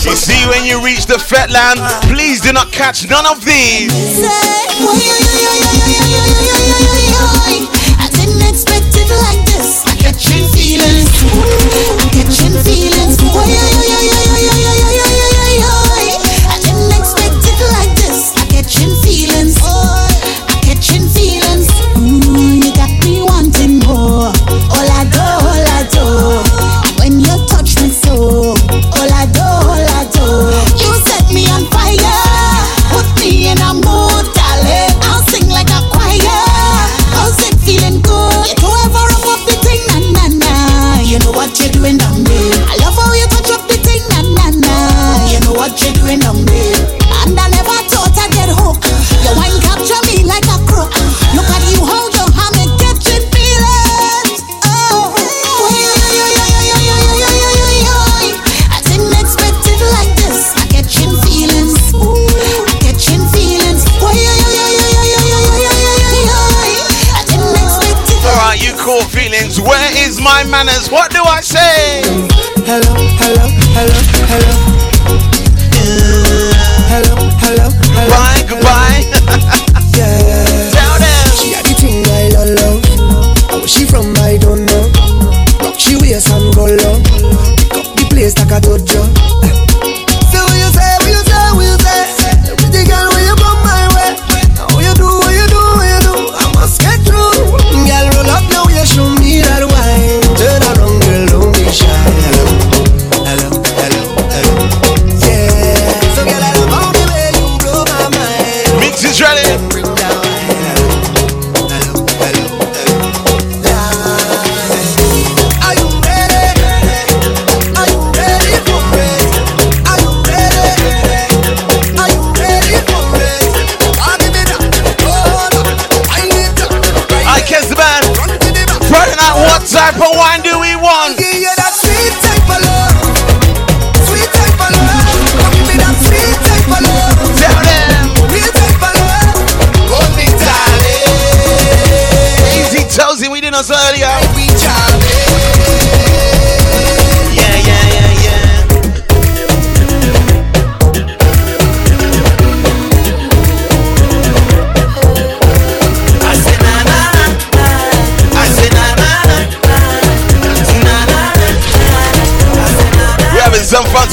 You 0.03 0.17
see, 0.17 0.45
when 0.49 0.65
you 0.65 0.83
reach 0.85 1.07
the 1.07 1.15
Fetland, 1.15 1.79
please 2.11 2.41
do 2.41 2.53
not 2.53 2.73
catch 2.73 3.09
none 3.09 3.25
of 3.27 3.45
these. 3.45 3.93
I 8.01 8.09
didn't 8.11 8.43
expect 8.49 8.97
it 8.97 9.09
like 9.23 9.47
this. 9.47 9.87
I'm 9.87 9.97
catching 9.99 10.49
feelings. 10.51 11.07
I'm 12.03 12.11
catching 12.11 12.59
feelings. 12.65 13.15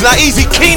Tonight. 0.02 0.20
Easy 0.20 0.46
Keenan. 0.50 0.71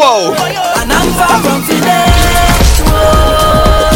Whoa. 0.00 0.32
and 0.80 0.88
I'm 0.88 1.12
far 1.12 1.36
from 1.44 1.60
finished. 1.68 2.80
Whoa. 2.88 3.92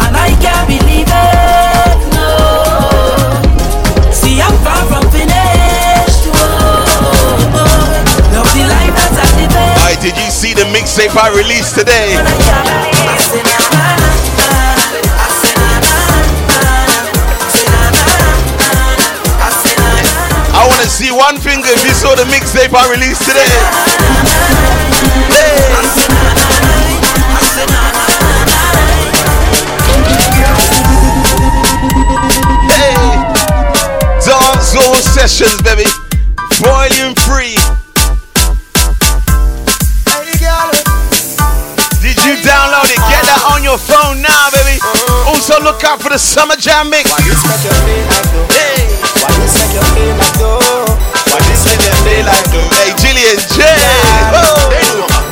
And 0.00 0.16
I 0.16 0.32
can't 0.40 0.64
believe 0.64 1.12
it. 1.12 1.96
No. 2.16 2.32
See, 4.08 4.40
I'm 4.40 4.56
far 4.64 4.80
from 4.88 5.04
finished. 5.12 6.24
Whoa. 6.32 6.88
Love 8.32 8.48
the 8.56 8.64
life 8.64 8.96
that 8.96 9.12
I 9.12 9.28
live 9.36 9.52
in. 9.52 9.76
Alright, 9.84 10.00
did 10.00 10.16
you 10.16 10.30
see 10.32 10.56
the 10.56 10.64
mixtape 10.72 11.12
I 11.12 11.28
released 11.36 11.76
today? 11.76 12.16
I 20.56 20.66
want 20.66 20.80
to 20.80 20.88
see 20.88 21.12
one 21.12 21.36
finger 21.36 21.68
if 21.68 21.84
you 21.84 21.92
saw 21.92 22.14
the 22.14 22.24
mixtape 22.24 22.72
I 22.72 22.88
released 22.88 23.28
today. 23.28 24.73
Sessions, 35.24 35.56
baby. 35.62 35.88
Volume 36.60 37.16
3. 37.24 37.56
Did 42.04 42.20
you 42.28 42.36
download 42.44 42.92
it? 42.92 43.00
Get 43.08 43.24
that 43.24 43.40
on 43.48 43.64
your 43.64 43.80
phone 43.80 44.20
now, 44.20 44.52
baby. 44.52 44.76
Also, 45.24 45.56
look 45.64 45.80
out 45.80 46.04
for 46.04 46.12
the 46.12 46.20
Summer 46.20 46.60
Jam 46.60 46.92
mix. 46.92 47.08
Why 47.08 47.24
you 47.24 47.32
set 47.40 47.56
your 47.64 47.72
like 52.28 52.44
Hey. 52.52 52.68
Hey, 52.76 52.92
Gillian 53.00 53.40
J. 53.56 53.64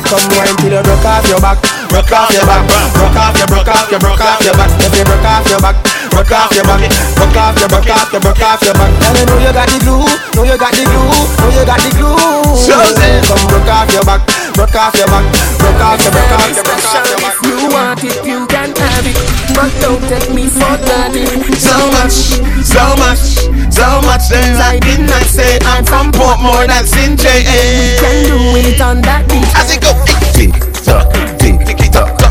Come 0.09 0.25
wine 0.33 0.57
till 0.57 0.73
you 0.73 0.81
broke 0.81 1.05
off 1.05 1.21
your 1.29 1.37
back, 1.37 1.61
broke 1.89 2.11
off 2.11 2.33
your 2.33 2.45
back, 2.49 2.65
broke 2.97 3.13
off 3.13 3.37
your, 3.37 3.45
broke 3.45 3.69
off 3.69 3.89
your, 3.89 3.99
broke 4.01 4.21
off 4.21 4.41
your 4.41 4.57
back. 4.57 4.69
If 4.81 4.93
you 4.97 5.05
broke 5.05 5.25
off 5.25 5.45
your 5.49 5.61
back, 5.61 5.77
broke 6.13 6.31
off 6.31 6.53
your 6.53 6.63
back, 6.63 6.85
broke 7.17 7.35
off 7.35 7.57
your, 7.57 7.69
broke 7.69 7.89
off 7.89 8.13
your, 8.13 8.21
broke 8.21 8.41
off 8.45 8.61
your 8.61 8.73
back. 8.77 8.91
Girl, 9.01 9.17
you 9.17 9.25
know 9.25 9.37
you 9.41 9.51
got 9.53 9.67
the 9.67 9.77
glue, 9.81 10.05
know 10.37 10.43
you 10.45 10.57
got 10.57 10.73
the 10.77 10.85
glue, 10.85 11.09
know 11.41 11.49
you 11.49 11.65
got 11.65 11.79
the 11.81 11.89
glue. 11.97 12.13
Chosen. 12.53 13.25
Come 13.25 13.43
broke 13.49 13.69
off 13.73 13.89
your 13.89 14.05
back, 14.05 14.21
broke 14.53 14.77
off 14.77 14.93
your 14.93 15.09
back, 15.09 15.25
broke 15.57 15.81
off 15.81 15.97
your, 16.05 16.13
broke 16.13 16.33
off 16.37 16.53
your, 16.53 16.63
broke 16.63 16.85
off 16.85 17.09
your 17.09 17.19
back. 17.19 17.35
You 17.41 17.57
want 17.73 18.03
it, 18.05 18.17
you 18.21 18.45
can 18.47 18.69
have 18.77 19.05
it, 19.09 19.17
but 19.57 19.73
don't 19.81 20.01
take 20.05 20.29
me 20.29 20.45
for 20.45 20.77
granted. 20.85 21.57
So 21.57 21.73
much, 21.97 22.37
so 22.61 22.83
much, 23.01 23.49
so 23.73 23.89
much 24.05 24.29
things 24.29 24.61
I 24.61 24.77
did 24.79 25.01
not 25.09 25.25
say. 25.25 25.57
I'm 25.65 25.83
from 25.83 26.13
Portmore, 26.13 26.69
that's 26.69 26.93
in 27.01 27.17
JA. 27.17 27.97
Can 27.97 28.29
do 28.29 28.37
it 28.61 28.79
on 28.79 29.01
that 29.01 29.25
beat. 29.25 29.49
As 29.57 29.73
it 29.73 29.81
go, 29.81 29.91
Tick 30.37 30.53
tock, 30.85 31.09
tick 31.39 31.57
tock, 31.91 32.17
tick 32.17 32.22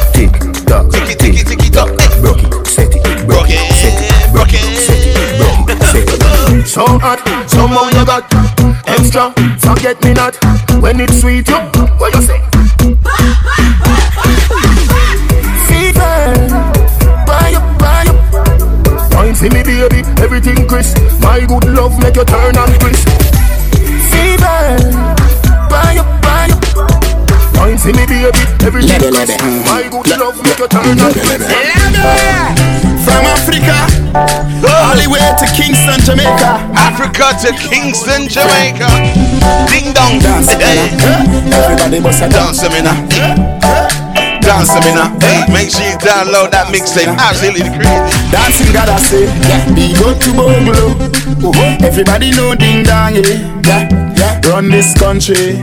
tock, 0.73 0.91
tick 0.91 1.19
tick 1.19 1.37
tick 1.47 1.73
tock. 1.73 1.89
Broke 2.21 2.43
it, 2.43 2.67
set 2.67 2.95
it, 2.95 3.27
broke 3.27 3.51
it, 3.51 3.61
set 3.77 3.99
it, 4.01 4.33
broke 4.33 4.55
it, 4.55 4.65
set 4.81 5.05
it, 5.05 5.37
broke 5.39 5.69
it, 5.69 5.83
set 5.93 6.09
it. 6.09 6.67
So 6.67 6.85
hot, 6.99 7.21
somehow 7.49 7.89
you 7.93 8.05
got 8.07 8.25
extra. 8.89 9.33
Forget 9.59 10.03
me 10.05 10.15
not 10.15 10.37
when 10.81 11.01
it's 11.01 11.21
sweet. 11.21 11.49
You, 11.49 11.59
what 11.99 12.15
you 12.15 12.23
say? 12.23 12.41
See 19.33 19.49
me 19.49 19.65
baby, 19.65 20.07
everything 20.23 20.69
crisp. 20.69 20.99
My 21.21 21.41
good 21.41 21.65
love 21.65 21.99
make 21.99 22.15
you 22.15 22.25
turn 22.25 22.57
and 22.57 22.81
crisp. 22.81 23.09
Fever, 24.13 25.12
Wine 27.63 27.79
see 27.79 27.95
me 27.95 28.03
baby, 28.11 28.27
everything 28.67 28.99
crisp. 29.15 29.39
My 29.71 29.87
good 29.87 30.19
love 30.19 30.35
make 30.43 30.59
you 30.59 30.67
turn 30.67 30.83
and. 30.83 31.15
From 33.07 33.23
Africa, 33.23 33.79
all 34.67 34.99
the 34.99 35.07
way 35.07 35.23
to 35.39 35.47
Kingston, 35.55 36.03
Jamaica. 36.03 36.59
Africa 36.75 37.39
to 37.39 37.55
Kingston, 37.55 38.27
Jamaica. 38.27 38.91
Ding 39.71 39.95
dong. 39.95 40.19
Dance, 40.19 40.51
Hey, 40.59 40.91
everybody 41.55 42.03
bust 42.03 42.23
a 42.23 42.29
dance. 42.29 42.59
dance 42.59 42.67
a 42.67 42.69
minute. 42.75 42.99
Dance 44.43 44.75
a 44.75 44.81
minute. 44.83 45.23
Hey, 45.23 45.47
make 45.55 45.71
sure 45.71 45.87
you 45.87 45.95
download 46.03 46.51
that 46.51 46.67
mixtape. 46.75 47.15
Absolutely 47.15 47.71
crazy. 47.79 48.11
Dancing 48.35 48.75
gotta 48.75 48.99
say, 48.99 49.31
yeah, 49.47 49.63
be 49.71 49.95
good 49.95 50.19
to 50.19 50.35
Bogolo. 50.35 50.99
Uh-huh. 51.47 51.87
Everybody 51.87 52.33
know 52.33 52.57
ding 52.57 52.83
dong, 52.83 53.15
yeah, 53.15 53.63
yeah, 53.63 54.19
yeah. 54.19 54.51
Run 54.51 54.69
this 54.69 54.99
country. 54.99 55.63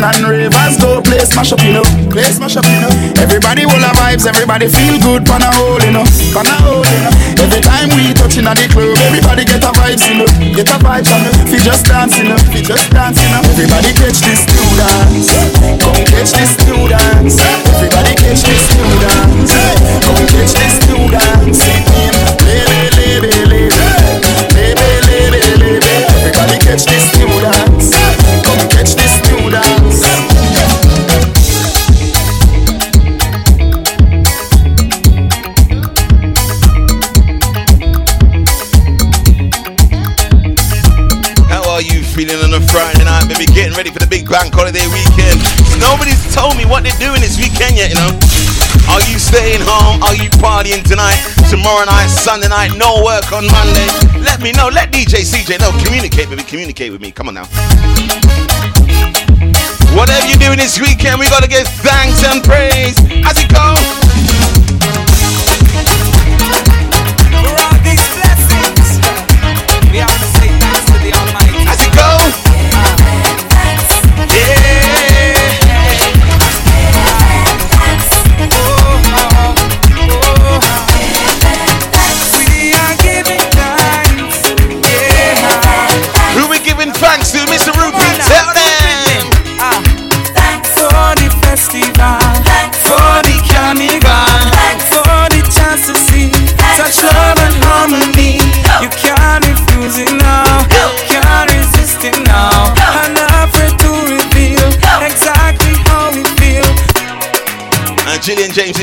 Everywhere 0.00 0.16
and 0.16 0.48
ravers 0.48 0.80
go 0.80 1.02
play 1.04 1.20
smash 1.28 1.52
up, 1.52 1.60
you 1.60 1.76
know. 1.76 1.84
Play 2.08 2.24
smash 2.32 2.56
up, 2.56 2.64
you 2.64 2.80
know. 2.80 2.88
Everybody 3.20 3.68
will 3.68 3.84
have 3.84 3.92
vibes, 4.00 4.24
everybody 4.24 4.64
feel 4.64 4.96
good, 4.96 5.28
pan 5.28 5.44
a 5.44 5.52
hole, 5.52 5.76
you 5.84 5.92
know. 5.92 6.04
Pan 6.32 6.48
a 6.48 6.56
hole, 6.64 6.80
you 6.80 7.00
know. 7.04 7.12
Every 7.44 7.60
time 7.60 7.92
we 7.92 8.16
touching 8.16 8.48
at 8.48 8.56
the 8.56 8.64
club, 8.72 8.96
everybody 9.04 9.44
get 9.44 9.60
a 9.60 9.68
vibes, 9.76 10.00
you 10.08 10.24
know. 10.24 10.28
Get 10.56 10.72
a 10.72 10.80
vibes, 10.80 11.04
you 11.12 11.20
know. 11.20 11.32
Fi 11.52 11.58
just 11.60 11.84
dancing, 11.84 12.32
you 12.32 12.32
know. 12.32 12.40
Fi 12.48 12.64
just 12.64 12.88
dancing, 12.88 13.28
you 13.28 13.44
know. 13.44 13.44
Everybody 13.52 13.92
catch 13.92 14.24
this 14.24 14.40
new 14.48 14.68
dance. 14.80 15.28
Come 15.84 16.00
catch 16.08 16.32
this 16.32 16.52
new 16.64 16.80
dance. 16.88 17.36
Everybody 17.68 18.16
catch 18.16 18.40
this 18.40 18.64
new 18.72 18.92
dance. 19.04 19.52
Come 20.00 20.24
catch 20.32 20.52
this 20.56 20.76
new 20.88 21.04
dance. 21.12 21.60
Lebe, 22.40 22.88
lebe, 22.96 23.32
lebe. 23.52 23.68
Lebe, 24.56 24.88
lebe, 25.12 25.40
lebe. 25.60 25.92
Everybody 26.08 26.56
catch 26.64 26.88
this 26.88 27.04
bank 44.30 44.54
holiday 44.54 44.86
weekend. 44.94 45.42
Nobody's 45.82 46.22
told 46.30 46.54
me 46.54 46.62
what 46.62 46.86
they're 46.86 47.02
doing 47.02 47.18
this 47.18 47.34
weekend 47.34 47.74
yet, 47.74 47.90
you 47.90 47.98
know. 47.98 48.14
Are 48.86 49.02
you 49.10 49.18
staying 49.18 49.58
home? 49.58 49.98
Are 50.06 50.14
you 50.14 50.30
partying 50.38 50.86
tonight? 50.86 51.18
Tomorrow 51.50 51.90
night, 51.90 52.06
Sunday 52.06 52.46
night, 52.46 52.78
no 52.78 53.02
work 53.02 53.26
on 53.34 53.50
Monday? 53.50 53.90
Let 54.22 54.38
me 54.40 54.54
know. 54.54 54.70
Let 54.70 54.94
DJ 54.94 55.26
CJ 55.26 55.58
know. 55.58 55.74
Communicate, 55.82 56.30
baby. 56.30 56.46
Communicate 56.46 56.92
with 56.94 57.02
me. 57.02 57.10
Come 57.10 57.26
on 57.28 57.34
now. 57.34 57.46
Whatever 59.98 60.26
you're 60.30 60.38
doing 60.38 60.62
this 60.62 60.78
weekend, 60.78 61.18
we 61.18 61.26
gotta 61.26 61.50
give 61.50 61.66
thanks 61.82 62.22
and 62.22 62.38
praise. 62.46 62.94
As 63.26 63.34
it 63.34 63.50
goes. 63.50 64.09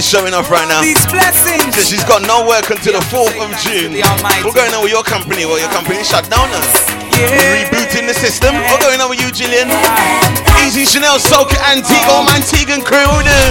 Showing 0.08 0.32
off 0.34 0.48
right 0.48 0.64
now. 0.72 0.80
These 0.80 1.04
blessings. 1.12 1.76
So 1.76 1.84
she's 1.84 2.04
got 2.08 2.24
no 2.24 2.48
work 2.48 2.72
until 2.72 2.96
the 2.96 3.04
4th 3.12 3.36
of 3.44 3.52
June. 3.60 3.92
We're 4.40 4.56
going 4.56 4.72
on 4.72 4.80
with 4.80 4.96
your 4.96 5.04
company? 5.04 5.44
Well, 5.44 5.60
your 5.60 5.68
company 5.76 6.00
shut 6.08 6.24
down 6.32 6.48
now. 6.48 6.64
Rebooting 7.12 8.08
the 8.08 8.16
system. 8.16 8.56
What's 8.72 8.80
going 8.88 9.04
on 9.04 9.12
with 9.12 9.20
you, 9.20 9.36
Gillian? 9.36 9.68
Easy 10.64 10.88
Chanel, 10.88 11.20
Soca, 11.20 11.60
Antigua, 11.68 12.24
uh-huh. 12.24 12.40
Antigua 12.40 12.80
and 12.80 12.86
crew. 12.88 13.04
What 13.04 13.20
we 13.20 13.28
do? 13.28 13.44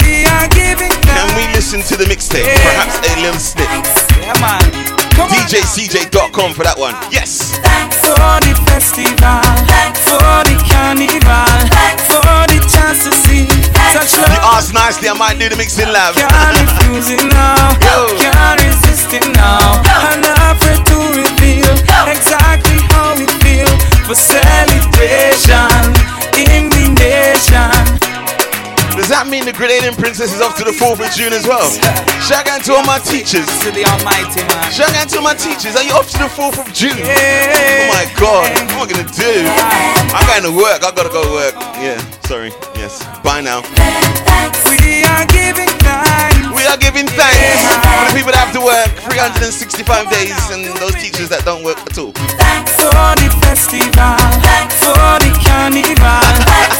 We 0.00 0.24
are 0.24 0.48
giving 0.56 0.92
Can 1.04 1.28
we 1.36 1.44
listen 1.52 1.84
to 1.92 1.96
the 2.00 2.08
mixtape? 2.08 2.48
Perhaps 2.48 2.96
a 3.04 3.12
little 3.20 3.36
snip. 3.36 3.68
Yeah, 4.16 4.32
man. 4.40 4.64
Come 5.12 5.28
on. 5.28 5.44
DJCJ.com 5.44 6.54
for 6.56 6.64
that 6.64 6.78
one. 6.78 6.96
Yes. 7.12 7.60
For 8.06 8.38
the 8.46 8.54
festival, 8.70 9.42
for 10.06 10.38
the 10.46 10.54
carnival, 10.70 11.58
for 12.06 12.46
the 12.46 12.58
chance 12.70 13.02
to 13.04 13.10
see 13.26 13.50
such 13.92 14.14
You 14.14 14.22
love. 14.22 14.54
asked 14.54 14.72
nicely, 14.74 15.08
I 15.08 15.14
might 15.14 15.38
do 15.38 15.48
the 15.48 15.56
mixing 15.56 15.90
lab. 15.90 16.14
Can't 16.14 16.54
refuse 16.54 17.10
it 17.10 17.24
now, 17.26 17.74
can't 17.82 18.62
resist 18.62 19.12
it 19.12 19.26
now. 19.34 19.82
I'm 19.90 20.20
not 20.20 20.38
afraid 20.54 20.86
to 20.86 20.96
reveal 21.18 21.72
exactly 22.06 22.78
how 22.94 23.18
we 23.18 23.26
feel 23.42 23.68
for 24.06 24.14
celebration 24.14 25.66
in 26.38 26.70
the 26.70 26.94
nation. 26.94 27.85
Does 28.96 29.12
that 29.12 29.28
mean 29.28 29.44
the 29.44 29.52
Grenadian 29.52 29.94
Princess 29.94 30.32
is 30.32 30.40
off 30.40 30.56
to 30.56 30.64
the 30.64 30.72
4th 30.72 31.04
of 31.04 31.12
June 31.12 31.36
as 31.36 31.46
well? 31.46 31.68
Shout 32.24 32.48
out 32.48 32.64
to 32.64 32.74
all 32.74 32.82
my 32.88 32.98
teachers. 32.98 33.46
To 33.62 33.70
the 33.70 33.84
Almighty 33.84 34.42
man. 34.48 34.72
Shout 34.72 34.90
out 34.96 35.12
to 35.12 35.20
all 35.20 35.28
my 35.28 35.36
teachers. 35.36 35.76
Are 35.76 35.84
you 35.84 35.92
off 35.92 36.08
to 36.16 36.18
the 36.18 36.32
4th 36.32 36.58
of 36.58 36.68
June? 36.72 36.96
Oh 36.96 37.86
my 37.92 38.08
god, 38.16 38.48
what 38.56 38.66
am 38.66 38.80
I 38.80 38.86
gonna 38.88 39.06
do? 39.12 39.46
I'm 40.16 40.24
going 40.26 40.48
to 40.48 40.54
work. 40.56 40.80
I 40.80 40.90
gotta 40.96 41.12
go 41.12 41.22
to 41.22 41.32
work. 41.36 41.54
Yeah, 41.78 42.00
sorry. 42.24 42.50
Yes. 42.74 43.04
Bye 43.20 43.44
now. 43.44 43.60
We 44.64 45.04
are 45.04 45.26
giving 45.28 45.70
thanks. 45.84 46.48
We 46.56 46.64
are 46.64 46.80
giving 46.80 47.06
thanks 47.06 47.62
for 47.68 48.04
the 48.08 48.14
people 48.16 48.32
that 48.32 48.42
have 48.48 48.56
to 48.56 48.64
work 48.64 48.88
365 49.12 50.08
days 50.10 50.34
and 50.50 50.66
those 50.80 50.96
teachers 50.96 51.28
that 51.28 51.44
don't 51.44 51.62
work 51.62 51.78
at 51.78 51.94
all. 52.00 52.16
For 52.80 53.12
the 53.20 53.28
festival, 53.44 54.18
for 54.80 55.20
the 55.20 55.30
carnival, 55.44 56.26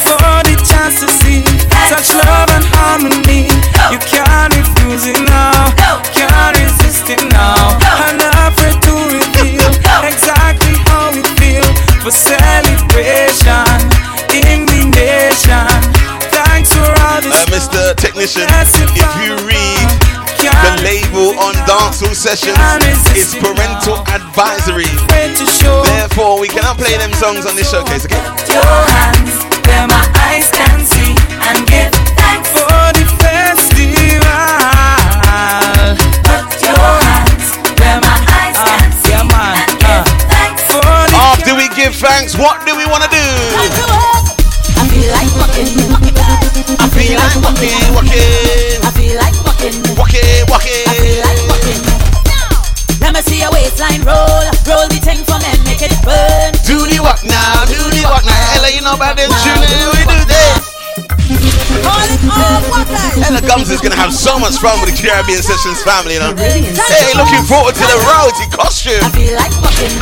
for 0.01 0.43
the 0.43 0.55
chance 0.65 0.99
to 1.05 1.07
see 1.23 1.45
such 1.87 2.06
love 2.13 2.49
and 2.51 2.65
harmony. 2.75 3.49
You 3.91 3.99
can't 4.03 4.51
refuse 4.55 5.07
it 5.07 5.19
now, 5.27 5.71
can't 6.15 6.55
resist 6.59 7.09
it 7.09 7.23
now. 7.31 7.77
I'm 7.83 8.17
not 8.17 8.35
afraid 8.51 8.77
to 8.87 8.93
reveal 9.11 9.67
exactly 10.03 10.75
how 10.87 11.11
we 11.15 11.23
feel 11.39 11.65
for 12.03 12.11
celebration 12.11 13.67
in 14.33 14.65
the 14.67 14.81
nation. 14.91 15.67
Thanks 16.31 16.71
for 16.73 16.87
all 17.07 17.21
the 17.23 17.31
Uh, 17.31 17.45
Mr. 17.55 17.95
Technician, 17.95 18.43
if 18.95 19.11
you 19.23 19.35
read 19.47 19.87
the 20.37 20.73
label 20.83 21.37
on 21.39 21.53
Dancehall 21.67 22.15
Sessions, 22.15 22.57
it's 23.15 23.35
parental 23.35 23.99
advisory. 24.11 24.87
Therefore, 25.83 26.39
we 26.39 26.47
cannot 26.47 26.77
play 26.77 26.97
them 26.97 27.11
songs 27.13 27.45
on 27.45 27.55
this 27.55 27.69
showcase, 27.71 28.05
okay? 28.05 28.21
your 28.51 28.63
hands 28.95 29.43
where 29.67 29.87
my 29.87 30.03
eyes 30.27 30.49
can 30.51 30.85
see 30.85 31.06
and 31.47 31.63
give 31.67 31.91
thanks 32.19 32.51
for 32.51 32.75
the 32.91 33.05
festival. 33.23 34.19
Put 36.27 36.47
your 36.59 36.91
hands 37.07 37.55
where 37.79 37.99
my 38.03 38.17
eyes 38.35 38.59
ah, 38.59 38.67
can 38.67 38.91
see 38.99 39.15
and 39.15 39.73
give 39.79 40.03
ah. 40.03 40.27
thanks 40.27 40.63
for 40.67 40.83
the 40.83 41.15
After 41.15 41.55
we 41.55 41.71
give 41.71 41.95
thanks, 41.95 42.35
what 42.35 42.65
do 42.67 42.75
we 42.75 42.83
want 42.83 43.03
to 43.07 43.11
do? 43.11 43.23
I 44.75 44.83
feel 44.91 45.07
like 45.15 45.31
walking, 45.39 45.71
I 46.83 46.87
feel 46.91 47.15
like 47.15 47.37
walking, 47.39 47.79
walking, 47.95 48.83
I 48.83 48.91
feel 48.91 49.15
like 49.15 49.37
walking, 49.47 49.75
walking, 49.95 50.43
walking. 50.51 50.83
I 50.83 50.95
feel 50.99 51.23
like 51.23 51.41
walking. 51.47 51.79
Let 52.99 53.13
me 53.13 53.21
see 53.23 53.39
your 53.39 53.51
waistline 53.55 54.03
roll, 54.03 54.43
roll 54.67 54.83
the 54.91 54.99
thing 54.99 55.23
for 55.23 55.39
me, 55.39 55.51
make 55.63 55.79
it 55.79 55.95
burn. 56.03 56.51
Do 56.67 56.83
the 56.91 56.99
walk 56.99 57.23
now, 57.23 57.63
do 57.63 57.79
the 57.93 58.03
walk 58.03 58.25
now. 58.27 58.57
Ella, 58.59 58.67
you 58.67 58.81
know 58.81 58.99
about 58.99 59.15
them 59.15 59.31
tuning, 59.31 59.87
we 59.95 60.03
do 60.11 60.19
this. 60.27 60.36
Ella 63.23 63.41
Gums 63.41 63.69
is 63.69 63.81
gonna 63.81 63.95
have 63.95 64.13
so 64.13 64.39
much 64.39 64.57
fun 64.57 64.79
with 64.81 64.91
the 64.91 64.97
Caribbean 64.97 65.41
Sessions 65.41 65.81
family, 65.83 66.15
you 66.15 66.21
know. 66.21 66.33
Hey, 66.35 67.13
looking 67.17 67.43
forward 67.43 67.75
to 67.75 67.85
the 67.85 67.99
royalty 68.07 68.47
costume. 68.51 69.03
I 69.03 69.09
feel 69.11 69.35
like 69.35 69.53
walking, 69.59 69.93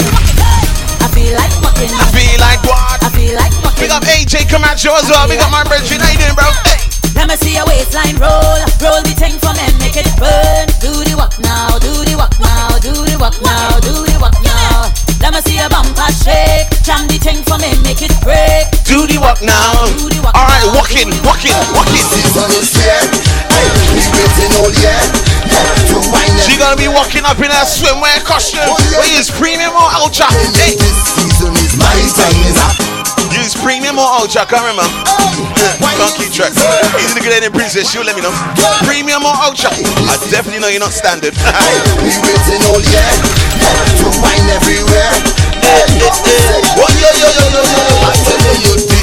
I 1.01 1.07
feel 1.13 1.33
like 1.37 1.53
walking, 1.63 1.91
I 1.93 2.05
feel 2.13 2.37
like 2.41 2.61
what? 2.65 3.03
I 3.03 3.09
feel 3.13 3.35
like 3.35 3.53
walking. 3.63 3.81
Big 3.81 3.91
up 3.91 4.03
AJ 4.03 4.49
Camacho 4.49 4.93
as 4.95 5.09
well. 5.09 5.27
Big 5.27 5.39
up 5.39 5.51
my 5.51 5.63
brethren. 5.63 6.01
How 6.01 6.11
you 6.11 6.19
doing, 6.19 6.35
bro? 6.35 6.49
Hey. 6.65 6.85
Let 7.15 7.31
me 7.31 7.35
see 7.39 7.55
your 7.55 7.65
waistline 7.65 8.19
roll, 8.19 8.59
roll 8.83 8.99
the 8.99 9.15
thing 9.15 9.39
for 9.39 9.55
me, 9.55 9.63
make 9.79 9.95
it 9.95 10.05
burn. 10.19 10.67
Do 10.83 10.91
the 10.91 11.15
walk 11.15 11.39
now, 11.39 11.79
do 11.79 12.03
the 12.03 12.15
walk 12.19 12.35
now, 12.43 12.75
do 12.83 12.91
the 12.91 13.15
walk 13.15 13.39
now, 13.39 13.79
do 13.79 14.03
the 14.03 14.19
walk 14.19 14.35
now. 14.43 14.91
Let 15.23 15.31
me 15.31 15.39
see 15.47 15.55
your 15.55 15.71
bumper 15.71 16.11
shake, 16.11 16.67
jam 16.83 17.07
the 17.07 17.15
thing 17.15 17.39
for 17.47 17.57
me, 17.57 17.71
make 17.87 18.03
it 18.03 18.11
break. 18.19 18.67
Do 18.83 19.07
the 19.07 19.17
walk 19.23 19.39
now. 19.41 19.74
Walking, 20.85 21.09
walking, 21.25 21.57
walking. 21.73 22.05
She 26.45 26.61
gonna 26.61 26.77
be 26.77 26.85
walking 26.85 27.25
up 27.25 27.41
in 27.41 27.49
her 27.49 27.65
swimwear 27.65 28.21
costume. 28.21 28.69
We 29.01 29.17
use 29.17 29.33
premium 29.33 29.73
or 29.73 29.89
ultra. 29.97 30.29
Hey. 30.29 30.77
Use 33.33 33.57
premium 33.57 33.97
or 33.97 34.05
ultra, 34.05 34.45
can't 34.45 34.61
remember. 34.61 34.85
Can't 35.81 36.13
keep 36.21 36.29
track. 36.29 36.53
Easy 37.01 37.17
to 37.17 37.21
get 37.25 37.41
in 37.41 37.49
princess, 37.49 37.89
she'll 37.89 38.05
let 38.05 38.15
me 38.15 38.21
know. 38.21 38.29
Premium 38.85 39.25
or 39.25 39.33
ultra? 39.41 39.73
I 39.73 40.21
definitely 40.29 40.61
know 40.61 40.69
you're 40.69 40.85
not 40.85 40.93
standard. 40.93 41.33
We 41.97 42.13
waiting 42.13 42.61
all 42.69 42.77
year 42.77 43.09
to 44.05 44.07
wine 44.21 44.53
everywhere. 44.53 45.17
Oh, 45.65 46.85
yo, 46.93 47.09
yo, 47.09 47.25
yo, 47.25 47.45
yo, 47.49 47.61
yo. 47.73 47.81
I'm 48.05 48.13
telling 48.21 48.61
you, 48.61 48.94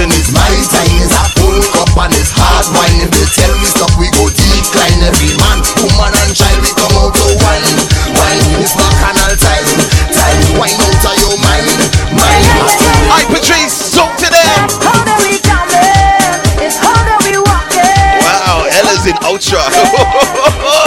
this 0.00 0.08
season 0.08 0.16
is 0.16 0.32
my 0.32 0.48
time. 0.72 0.96
It's 1.04 1.12
a 1.12 1.24
full 1.36 1.60
cup 1.76 1.92
and 2.00 2.12
it's 2.16 2.32
hard 2.32 2.66
wine. 2.72 3.04
If 3.04 3.10
they 3.12 3.26
tell 3.36 3.52
me 3.56 3.66
stop, 3.68 3.92
we 4.00 4.08
go 4.16 4.28
decline. 4.32 5.00
Every 5.04 5.32
man, 5.36 5.60
woman, 5.84 6.12
and 6.14 6.32
child, 6.32 6.60
we 6.64 6.72
come 6.72 6.96
out 6.96 7.12
to 7.12 7.26
wine. 7.44 7.76
Wine 8.16 8.64
is 8.64 8.72
bacchanal 8.72 9.34
time. 9.36 9.68
Time, 10.08 10.40
wine 10.56 10.78
out 10.80 11.04
of 11.04 11.16
your 11.20 11.36
mind. 11.44 11.68
Mind. 12.16 12.48
Hi, 13.12 13.24
Patrice, 13.28 13.92
talk 13.92 14.16
to 14.16 14.28
them. 14.30 14.68
Wow, 18.24 18.64
Ella's 18.72 19.04
in 19.06 19.16
ultra. 19.24 19.60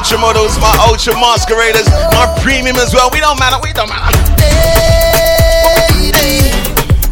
my 0.00 0.06
ultra 0.06 0.18
models, 0.18 0.56
my 0.60 0.86
ultra 0.88 1.12
masqueraders, 1.12 1.86
my 2.16 2.24
premium 2.40 2.76
as 2.76 2.94
well. 2.94 3.10
We 3.12 3.20
don't 3.20 3.38
matter, 3.38 3.60
we 3.62 3.70
don't 3.74 3.90
matter. 3.90 4.16
Baby, 4.40 4.56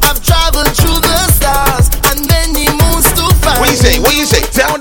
I've 0.00 0.24
traveled 0.24 0.72
through 0.72 0.96
the 1.04 1.28
stars 1.36 1.92
and 2.08 2.26
many 2.28 2.64
moons 2.80 3.04
to 3.12 3.28
find. 3.44 3.60
What 3.60 3.68
you 3.68 3.76
say? 3.76 4.00
What 4.00 4.16
you 4.16 4.24
say? 4.24 4.40
Tell 4.40 4.77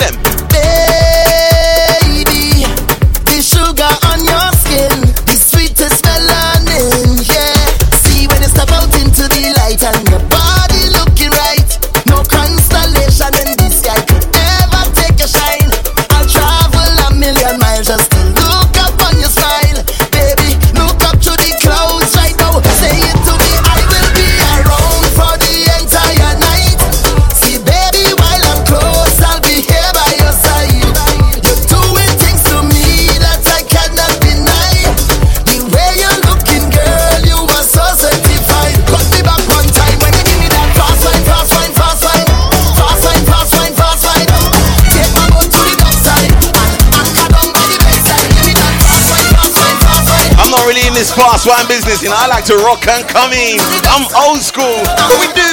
fast 51.18 51.49
wine 51.49 51.68
business, 51.68 52.01
you 52.03 52.09
know. 52.09 52.15
I 52.15 52.28
like 52.28 52.45
to 52.45 52.55
rock 52.61 52.88
and 52.88 53.01
come 53.09 53.34
in. 53.34 53.57
I'm 53.89 54.05
old 54.30 54.41
school. 54.45 54.86
We 55.20 55.34
do? 55.34 55.47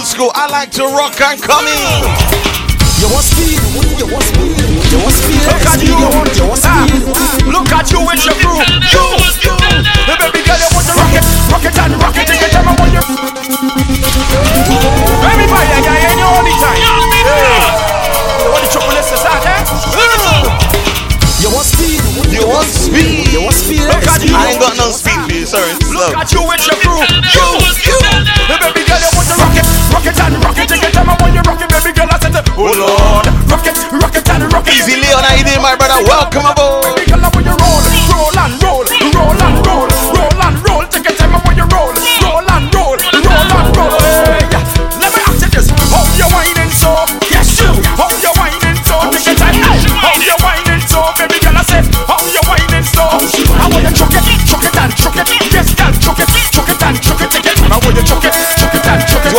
Old 0.00 0.08
school. 0.08 0.32
I 0.32 0.48
like 0.48 0.72
to 0.80 0.84
rock 0.96 1.12
and 1.20 1.36
come 1.36 1.68
in. 1.68 1.76
You 3.04 3.08
want 3.12 3.20
speed, 3.24 3.60
you 4.00 4.08
want 4.08 4.24
speed, 4.24 4.56
you 4.88 4.96
want 4.96 5.12
speed. 5.12 5.44
Look 5.44 5.60
at 5.68 5.76
you, 5.84 5.92
you 5.92 6.08
want, 6.08 6.32
you 6.40 6.46
want 6.48 6.60
Ah, 6.64 6.88
speed. 6.88 7.04
look 7.52 7.68
at 7.68 7.84
you 7.92 8.00
with 8.00 8.24
your 8.24 8.36
crew. 8.40 8.56
You, 8.64 9.04
you, 9.44 9.52
the 10.08 10.14
baby 10.16 10.40
girl, 10.40 10.56
you 10.56 10.68
want 10.72 10.88
to 10.88 10.94
rock 10.96 11.12
it, 11.12 11.24
rock 11.52 11.64
it 11.68 11.76
and 11.76 11.92
rock 12.00 12.16
it. 12.16 12.24
Take 12.32 12.40
your 12.40 12.48
time, 12.48 12.68
I 12.68 12.72
want 12.80 12.92
you. 12.96 13.02
Baby 15.20 15.44
boy, 15.52 15.64
yeah, 15.68 15.84
yeah, 15.84 15.96
yeah, 16.00 16.16
you 16.16 16.24
all 16.32 16.44
the 16.48 16.54
time. 16.64 16.80
Yeah. 16.80 18.40
You 18.40 18.48
want 18.56 18.62
the 18.64 18.70
chocolate 18.72 19.04
to 19.04 19.16
start, 19.20 19.44
eh? 19.44 19.60
You 21.44 21.48
want 21.52 21.64
speed, 21.68 22.00
You 22.32 22.44
want 22.48 22.68
speed? 22.68 23.32
you 23.32 23.40
want 23.44 23.56
speed. 23.56 23.84
Look 23.84 24.04
at 24.08 24.20
you. 24.24 24.32
I 24.36 24.52
ain't 24.52 24.60
got 24.60 24.76
no 24.80 24.92
speed 24.92 25.20
for 25.28 25.32
you. 25.32 25.44
Sorry. 25.44 25.72
Look 25.92 26.12
Slow. 26.12 26.20
at 26.20 26.28
you 26.32 26.40
with 26.44 26.64
your 26.68 26.76
crew. 26.84 27.00
You, 27.00 27.48
you, 27.84 27.96
Easy 34.70 34.96
Leon, 34.96 35.24
you 35.36 35.44
doing, 35.44 35.62
my 35.62 35.74
brother? 35.76 36.04
Welcome 36.06 36.46
aboard. 36.46 37.59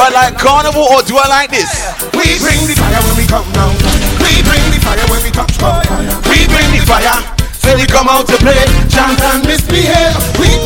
I 0.01 0.09
like 0.09 0.33
carnival 0.33 0.81
or 0.81 1.05
do 1.05 1.13
I 1.13 1.29
like 1.29 1.51
this? 1.53 1.69
We 2.17 2.25
bring 2.41 2.57
the 2.65 2.73
fire 2.73 2.97
when 3.05 3.15
we 3.21 3.29
come 3.29 3.45
down. 3.53 3.69
We 4.17 4.41
bring 4.41 4.65
the 4.73 4.81
fire 4.81 5.05
when 5.13 5.21
we 5.21 5.29
touch 5.29 5.53
down. 5.61 5.77
We 6.25 6.49
bring 6.49 6.65
the 6.73 6.81
fire. 6.89 7.21
Say 7.53 7.77
we 7.77 7.85
come 7.85 8.09
out 8.09 8.25
to 8.33 8.37
play. 8.41 8.65
Chant 8.89 9.21
and 9.21 9.45
misbehave. 9.45 10.17
We. 10.41 10.57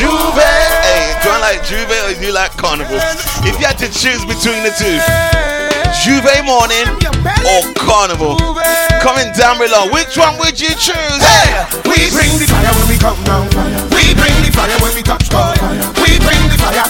J'ouvert. 0.00 0.72
Hey, 0.80 1.12
do 1.20 1.28
I 1.28 1.38
like 1.44 1.60
J'ouvert 1.68 2.08
or 2.08 2.14
do 2.16 2.24
you 2.24 2.32
like 2.32 2.56
carnival? 2.56 2.96
If 3.44 3.60
you 3.60 3.66
had 3.68 3.76
to 3.84 3.92
choose 3.92 4.24
between 4.24 4.64
the 4.64 4.72
two, 4.80 4.96
J'ouvert 5.92 6.42
morning 6.44 6.86
or 7.46 7.62
carnival, 7.74 8.36
comment 9.02 9.34
down 9.36 9.58
below. 9.58 9.90
Which 9.92 10.16
one 10.16 10.38
would 10.38 10.58
you 10.58 10.70
choose? 10.78 11.20
Hey! 11.22 11.66
We 11.84 12.10
bring 12.14 12.30
the 12.38 12.46
fire 12.46 12.72
when 12.74 12.88
we 12.88 12.98
come 12.98 13.18
down. 13.24 13.46
We 13.94 14.14
bring 14.14 14.34
the 14.42 14.50
fire 14.54 14.76
when 14.82 14.94
we 14.94 15.02
touch 15.02 15.28
down. 15.28 15.54
We 16.02 16.18
bring 16.22 16.42
the 16.50 16.58
fire. 16.58 16.86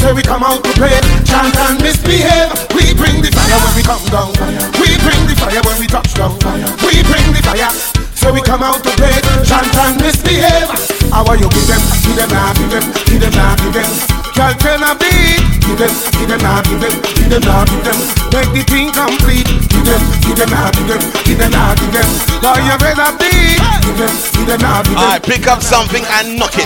Say 0.00 0.12
we 0.12 0.22
come 0.22 0.42
out 0.42 0.64
to 0.64 0.72
play, 0.78 0.96
chant 1.28 1.54
and 1.56 1.82
misbehave. 1.82 2.50
We 2.74 2.94
bring 2.94 3.20
the 3.20 3.30
fire 3.30 3.58
when 3.60 3.74
we 3.76 3.82
come 3.82 4.04
down. 4.08 4.32
Fire. 4.34 4.64
We 4.80 4.96
bring 5.04 5.20
the 5.28 5.36
fire 5.36 5.60
when 5.66 5.76
we 5.78 5.86
touch 5.86 6.14
down. 6.14 6.38
We 6.86 7.02
bring 7.04 7.26
the 7.36 7.42
fire. 7.44 7.70
So 8.16 8.32
we 8.32 8.42
come 8.42 8.62
out 8.62 8.82
to 8.84 8.90
play, 8.96 9.12
chant 9.44 9.74
and 9.76 10.00
misbehave. 10.00 10.68
How 11.12 11.24
are 11.26 11.36
you 11.36 11.48
give 11.48 11.66
them? 11.66 11.82
Give 12.04 12.16
them 12.16 12.30
give 12.54 12.70
them, 12.70 12.86
give 13.06 13.20
them 13.20 13.56
give 13.60 13.74
them. 13.74 14.19
Girl, 14.40 14.56
turn 14.56 14.80
a 14.80 14.96
beat. 14.96 15.44
Give 15.60 15.76
them, 15.76 15.92
give 16.16 16.28
them 16.32 16.40
now, 16.40 16.64
give 16.64 16.80
them, 16.80 16.96
give 17.12 17.28
them 17.28 17.44
now, 17.44 17.60
give 17.68 17.84
them. 17.84 17.98
Make 18.32 18.48
the 18.56 18.64
thing 18.64 18.88
complete. 18.88 19.44
Give 19.68 19.84
them, 19.84 20.00
give 20.24 20.40
them 20.40 20.48
now, 20.48 20.72
give 20.72 20.88
them, 20.88 21.02
give 21.28 21.36
them 21.36 21.52
now, 21.52 21.76
give 21.76 21.92
them. 21.92 22.08
Now 22.40 22.56
you 22.56 22.72
better 22.80 23.12
beat. 23.20 23.60
Give 23.84 24.00
them, 24.00 24.08
give 24.32 24.48
them 24.48 24.64
now, 24.64 24.80
give 24.80 24.96
them. 24.96 25.04
Alright, 25.04 25.20
pick 25.28 25.44
up 25.44 25.60
something 25.60 26.00
and 26.16 26.40
knock 26.40 26.56
it. 26.56 26.64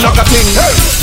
Knock 0.00 0.16
a 0.16 0.24
thing, 0.24 0.48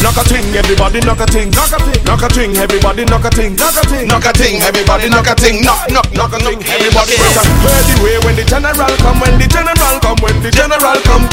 knock 0.01 0.17
a 0.17 0.23
thing, 0.25 0.49
everybody 0.57 1.05
knock 1.05 1.21
a 1.21 1.27
thing, 1.29 1.53
knock 1.53 1.69
a 1.69 1.77
thing, 1.77 2.01
knock 2.01 2.23
a 2.25 2.29
thing, 2.33 2.57
everybody 2.57 3.05
knock 3.05 3.25
a 3.25 3.29
thing, 3.29 3.53
knock 3.53 3.77
a 3.77 3.85
thing, 3.85 4.07
Knock 4.09 4.25
a 4.25 4.33
thing, 4.33 4.57
everybody 4.65 5.05
knock 5.13 5.29
a 5.29 5.35
thing. 5.37 5.61
Knock, 5.61 5.85
knock, 5.93 6.09
knock 6.17 6.33
a 6.33 6.39
thing, 6.41 6.57
everybody. 6.65 7.13
Where 7.13 7.83
the 7.85 7.95
way 8.01 8.17
when 8.25 8.33
the 8.33 8.45
general 8.49 8.89
come, 9.05 9.21
when 9.21 9.37
the 9.37 9.45
general 9.45 10.01
come, 10.01 10.17
when 10.25 10.33
the 10.41 10.49
general 10.49 10.97
come, 11.05 11.29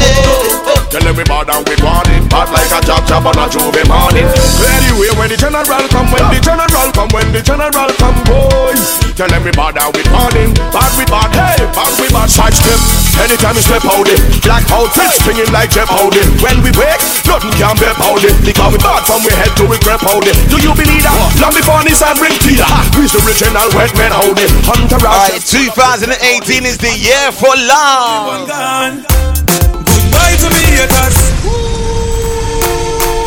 tell 0.93 1.09
everybody 1.09 1.57
we 1.73 1.75
want 1.81 2.09
it, 2.13 2.29
bad 2.29 2.53
like 2.53 2.69
a 2.69 2.85
job 2.85 3.01
job 3.09 3.25
on 3.25 3.39
a 3.41 3.49
J'ouvert 3.49 3.89
morning. 3.89 4.26
Where 4.27 4.81
the 4.87 4.93
way 4.99 5.11
when 5.19 5.29
the 5.31 5.39
general 5.39 5.87
come, 5.93 6.09
when 6.11 6.27
the 6.33 6.41
general 6.41 6.89
come, 6.93 7.11
when 7.15 7.29
the 7.33 7.43
general 7.43 7.91
come, 8.01 8.19
boy, 8.27 8.75
tell 9.15 9.31
everybody 9.33 9.79
we 9.95 10.03
want 10.11 10.35
it, 10.35 10.51
bad 10.73 10.91
we 10.99 11.05
bad, 11.07 11.31
hey, 11.35 11.67
bad 11.71 11.93
we 12.01 12.07
bad. 12.11 12.29
Side 12.31 12.55
step, 12.55 12.81
anytime 13.23 13.55
you 13.55 13.65
step 13.65 13.85
out 13.87 14.09
it, 14.09 14.21
black 14.43 14.65
outfit 14.73 15.11
springing 15.15 15.49
like 15.53 15.71
Jeff 15.71 15.89
Howdy. 15.89 16.21
When 16.43 16.59
we 16.65 16.75
wake, 16.75 17.03
nothing 17.29 17.55
can 17.55 17.75
be 17.79 17.87
powder. 17.97 18.33
Because 18.43 18.71
we 18.73 18.79
bad 18.83 19.03
from 19.07 19.23
we 19.23 19.33
head 19.37 19.53
to 19.61 19.65
we 19.69 19.79
grab 19.85 20.01
powder. 20.03 20.35
Do 20.51 20.59
you 20.59 20.73
believe 20.75 21.05
that? 21.07 21.15
Long 21.39 21.55
before 21.55 21.83
this 21.87 22.03
I 22.03 22.17
bring 22.19 22.35
to 22.35 22.51
ya. 22.53 22.67
We's 22.99 23.13
the 23.13 23.23
original 23.23 23.69
wet 23.77 23.95
man 23.95 24.11
howdy. 24.13 24.49
Hunter 24.67 24.99
Alright, 25.01 25.45
2018 25.45 26.67
is 26.67 26.79
the 26.79 26.93
year 26.97 27.31
for 27.31 27.53
love. 27.55 28.49
Goodbye 28.49 30.37
to 30.41 30.49
me 30.51 30.65
haters. 30.75 31.36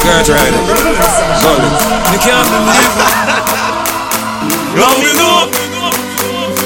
Girl, 0.09 0.25
try 0.25 0.41
You 0.41 2.17
can't 2.17 2.49
believe 2.49 2.97
it. 2.97 3.13
Now 4.73 4.89
we 4.97 5.13
know. 5.13 5.45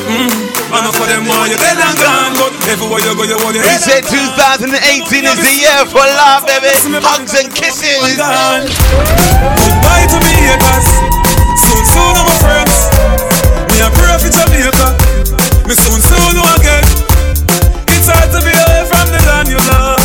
Mm. 0.07 0.31
And 0.71 0.87
for 0.95 1.03
them 1.11 1.27
all 1.27 1.43
you 1.51 1.59
dead 1.59 1.75
and 1.75 1.97
gone, 1.99 2.39
but 2.39 2.55
everywhere 2.71 3.03
you 3.03 3.11
go 3.19 3.27
you 3.27 3.35
hold 3.43 3.51
your 3.51 3.67
We 3.67 3.75
head 3.75 3.83
said 3.83 4.07
2018 4.07 5.27
is 5.27 5.39
the 5.43 5.53
year 5.59 5.83
for 5.91 6.07
love, 6.07 6.47
baby. 6.47 6.71
Hugs 7.03 7.35
and 7.35 7.51
kisses. 7.51 8.15
Goodbye 8.15 10.07
to 10.07 10.17
me 10.23 10.33
haters. 10.47 10.87
Soon, 11.59 11.83
soon, 11.83 12.15
I'm 12.15 12.31
friends. 12.39 12.87
Me 13.75 13.83
a 13.83 13.91
pray 13.91 14.23
for 14.23 14.31
Jamaica. 14.31 14.87
Me 15.67 15.75
soon, 15.75 15.99
soon, 15.99 16.39
again. 16.55 16.87
It's 17.91 18.07
hard 18.07 18.31
to 18.31 18.39
be 18.39 18.55
away 18.55 18.87
from 18.87 19.03
the 19.11 19.19
land 19.27 19.51
you 19.51 19.59
love. 19.67 20.02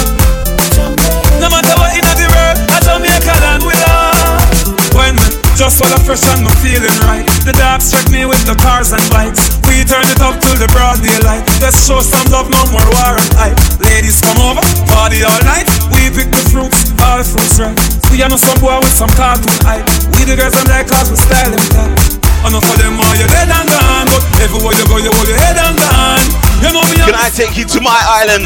Just 5.59 5.83
wanna 5.83 5.99
fresh 6.07 6.23
and 6.31 6.47
I'm 6.47 6.55
feeling 6.63 6.95
right. 7.03 7.27
The 7.43 7.51
dogs 7.51 7.91
check 7.91 8.07
me 8.15 8.23
with 8.23 8.39
the 8.47 8.55
cars 8.63 8.95
and 8.95 9.03
bikes. 9.11 9.59
We 9.67 9.83
turn 9.83 10.07
it 10.07 10.23
up 10.23 10.39
till 10.39 10.55
the 10.55 10.71
broad 10.71 11.03
daylight. 11.03 11.43
Let's 11.59 11.83
show 11.83 11.99
some 11.99 12.31
love, 12.31 12.47
no 12.47 12.63
more 12.71 12.87
war 12.95 13.19
and 13.19 13.33
hype. 13.35 13.59
Ladies 13.83 14.23
come 14.23 14.39
over, 14.39 14.63
party 14.87 15.27
all 15.27 15.43
night. 15.43 15.67
We 15.91 16.15
pick 16.15 16.31
the 16.31 16.47
fruits, 16.55 16.95
all 17.03 17.27
fruits 17.27 17.59
right. 17.59 17.75
We 18.15 18.23
are 18.23 18.31
not 18.31 18.39
some 18.39 18.55
boy 18.63 18.79
with 18.79 18.95
some 18.95 19.11
cartoon 19.19 19.51
hype. 19.67 19.83
We 20.15 20.23
the 20.31 20.39
girls 20.39 20.55
and 20.55 20.71
like 20.71 20.87
cause 20.87 21.11
we 21.11 21.19
style 21.19 21.51
them 21.51 21.67
tight. 21.75 22.23
Enough 22.47 22.63
of 22.63 22.77
them 22.79 22.95
are 22.95 23.17
you 23.19 23.27
dead 23.27 23.51
and 23.51 23.67
gone, 23.67 24.07
but 24.15 24.23
everywhere 24.39 24.79
you 24.79 24.87
go, 24.87 25.03
you 25.03 25.11
hold 25.11 25.27
your 25.27 25.43
head 25.43 25.59
and 25.59 25.75
gone. 25.75 26.48
You 26.59 26.75
know 26.75 26.83
me. 26.91 26.99
Can 27.07 27.15
I 27.15 27.31
take 27.31 27.57
you 27.57 27.65
to 27.65 27.81
my 27.81 27.97
island? 28.19 28.45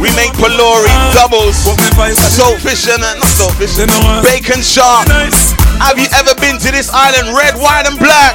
We 0.00 0.10
make 0.14 0.32
pholourie 0.38 0.94
doubles, 1.14 1.58
saltfish 2.30 2.86
and 2.88 3.02
uh, 3.02 3.14
not 3.18 3.32
saltfish, 3.34 3.74
bake 4.22 4.50
and 4.54 4.62
shark. 4.64 5.08
Have 5.82 5.98
you 5.98 6.06
ever 6.14 6.34
been 6.38 6.58
to 6.62 6.70
this 6.70 6.90
island, 6.94 7.34
red, 7.36 7.54
white, 7.58 7.86
and 7.90 7.98
black? 7.98 8.34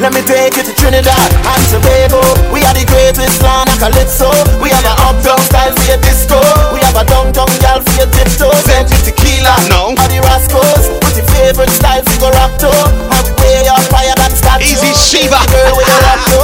Let 0.00 0.14
me 0.14 0.22
take 0.24 0.56
you 0.56 0.64
to 0.64 0.72
Trinidad 0.74 1.30
and 1.34 1.62
Tobago. 1.70 2.22
We 2.50 2.64
are 2.64 2.74
the 2.74 2.86
greatest 2.88 3.42
land 3.42 3.70
of 3.70 3.78
calypso. 3.78 4.30
We 4.58 4.70
have 4.70 4.86
a 4.86 4.94
uptown 5.10 5.38
style 5.46 5.74
for 5.74 5.86
your 5.86 6.00
disco. 6.02 6.40
We 6.74 6.80
have 6.82 6.96
a 6.96 7.04
downtown 7.06 7.50
gal 7.60 7.82
for 7.82 7.94
your 8.00 8.10
tiptoes. 8.10 8.66
And 8.72 8.88
you 8.90 8.98
tequila. 9.04 9.54
No. 9.70 9.94
All 9.94 10.08
the 10.10 10.18
rascals. 10.26 10.90
What's 11.02 11.16
your 11.20 11.28
favorite 11.36 11.70
style 11.70 12.02
for 12.02 12.18
your 12.18 12.32
rap 12.34 12.50
to? 12.66 12.72
Have 13.14 13.30
way 13.38 13.68
up 13.68 13.84
higher 13.94 14.16
than 14.16 14.32
statue. 14.34 14.74
Easy 14.74 14.90
Shiva. 14.96 15.38
Girl 15.52 15.74
with 15.78 15.86
your 15.86 16.02
rap 16.02 16.20
to. 16.34 16.40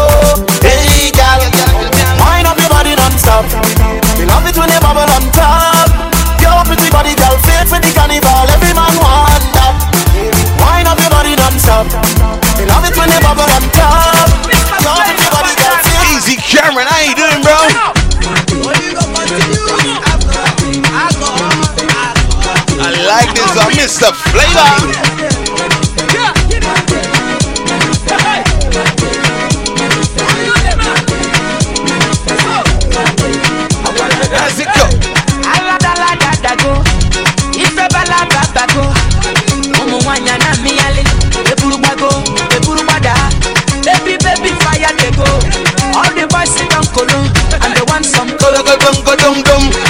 Hey 0.63 1.11
gal, 1.11 1.43
wind 2.19 2.47
up 2.47 2.59
your 2.59 2.71
body 2.71 2.95
non-stop. 2.95 3.47
We 4.19 4.27
love 4.27 4.47
it 4.47 4.55
when 4.55 4.71
you 4.71 4.81
bubble 4.83 5.07
on 5.07 5.25
top. 5.35 5.89
Your 6.39 6.63
pretty 6.67 6.91
body 6.91 7.15
gal, 7.15 7.35
fit 7.43 7.67
for 7.67 7.81
the 7.83 7.91
carnival. 7.95 8.47
Every 8.55 8.75
man 8.75 8.95
want 9.03 9.45
that. 9.55 9.75
Wind 10.63 10.87
up 10.87 10.99
your 10.99 11.11
body 11.11 11.35
non-stop. 11.35 12.18
Gal, 12.99 14.19
fit. 14.75 16.09
Easy 16.11 16.37
Cameron, 16.37 16.87
how 16.87 17.01
you 17.03 17.15
doing, 17.15 17.43
bro? 17.43 17.55
I 22.81 22.91
like 23.07 23.35
this, 23.35 23.57
uh, 23.57 23.71
Mr. 23.71 24.13
Flavor. 24.33 25.38
Some 48.69 49.01
kolo 49.05 49.29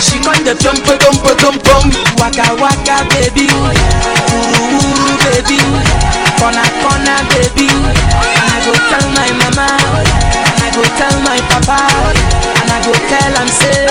she 0.00 0.18
come 0.22 0.38
dey 0.46 0.54
jump 0.62 0.78
jump 0.86 1.18
jump 1.40 1.58
jump 1.66 1.92
waka 2.20 2.46
waka 2.62 2.96
baby. 3.10 3.46
Wuru 4.30 4.78
wuru 4.78 5.14
baby. 5.24 5.58
Corner 6.38 6.68
corner 6.82 7.20
baby. 7.34 7.66
And 7.66 8.50
i 8.54 8.58
go 8.64 8.72
tell 8.90 9.06
my 9.18 9.30
mama? 9.40 9.66
And 9.66 10.62
i 10.62 10.68
go 10.74 10.82
tell 10.98 11.16
my 11.26 11.38
papa? 11.50 11.80
And 12.62 12.70
i 12.70 12.78
go 12.86 12.92
tell 13.10 13.34
am 13.42 13.48
say 13.48 13.86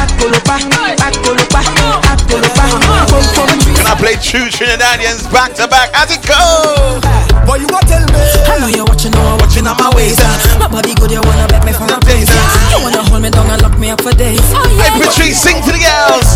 akolopa, 0.00 0.56
akolopa, 1.06 1.60
akolopa, 2.12 2.64
pom 3.10 3.24
pom. 3.34 3.74
Can 3.74 3.86
I 3.86 3.94
play 3.98 4.16
true 4.20 4.48
Trinidadians 4.50 5.30
back 5.32 5.54
to 5.54 5.68
back? 5.68 5.90
as 5.94 6.10
it 6.10 6.22
goes? 6.26 7.00
Boy, 7.46 7.56
you 7.62 7.68
want 7.70 7.86
tell 7.86 8.02
me? 8.10 8.22
I 8.50 8.58
know 8.58 8.66
you're 8.68 8.84
watching, 8.84 9.12
now 9.12 9.36
watching 9.38 9.66
on 9.66 9.76
my 9.78 9.90
ways. 9.94 10.18
uh. 10.18 10.58
My 10.58 10.68
body 10.68 10.94
good, 10.94 11.10
you 11.10 11.20
wanna 11.22 11.46
beg 11.48 11.64
me 11.64 11.72
for 11.72 11.86
a 11.86 11.98
place. 12.00 12.28
uh. 12.28 12.76
You 12.76 12.82
wanna 12.82 13.02
hold 13.06 13.22
me 13.22 13.30
down 13.30 13.46
and 13.50 13.62
lock 13.62 13.78
me 13.78 13.90
up 13.90 14.00
for 14.02 14.12
days. 14.12 14.40
Oh, 14.52 14.66
Hey, 14.82 14.90
Patrice, 14.98 15.38
sing 15.40 15.62
to 15.62 15.70
the 15.72 15.78
girls. 15.78 16.28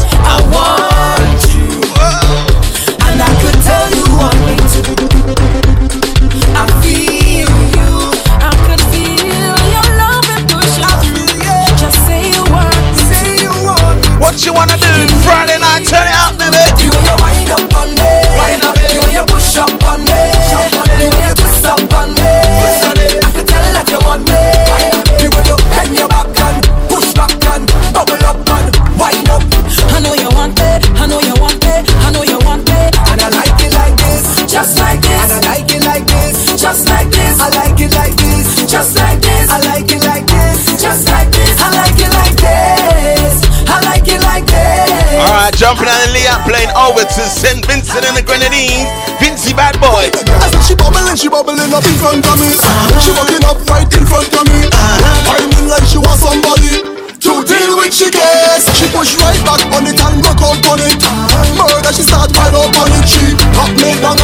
Leah, 46.90 46.96
over 46.96 47.04
to 47.06 47.22
St. 47.28 47.64
Vincent 47.66 48.04
and 48.04 48.16
the 48.16 48.22
Grenadines. 48.22 48.88
Vincy 49.22 49.54
Bad 49.54 49.78
Boy. 49.80 50.10
I 50.10 50.50
said 50.50 50.62
she 50.66 50.74
bubbling, 50.74 51.16
she 51.16 51.28
bubbling 51.28 51.72
up 51.72 51.84
in 51.84 51.96
front 51.98 52.26
of 52.26 52.36
me. 52.38 52.50
Uh-huh. 52.58 53.00
She 53.00 53.10
bubbling 53.14 53.44
up 53.46 53.58
right 53.70 53.86
in 53.86 54.04
front 54.06 54.32
of 54.34 54.44
me. 54.50 54.66
Uh-huh. 54.66 55.34
I 55.34 55.46
mean 55.46 55.68
like 55.68 55.86
she 55.86 55.98
was 55.98 56.18
somebody 56.18 56.82
to 57.20 57.32
deal 57.46 57.72
with 57.78 57.94
she 57.94 58.10
gets. 58.10 58.66
She 58.78 58.86
push 58.90 59.14
right 59.22 59.38
back 59.46 59.62
on 59.70 59.86
it 59.86 59.98
and 59.98 60.18
broke 60.22 60.42
out 60.42 60.66
on 60.66 60.80
it. 60.82 60.98
Uh-huh. 60.98 61.62
Murder, 61.62 61.92
she 61.92 62.02
start 62.02 62.32
right 62.34 62.54
up 62.54 62.74
on 62.74 62.90
it. 62.90 63.06
She 63.06 63.36
hop 63.54 63.70
me 63.76 63.94
down 64.00 64.18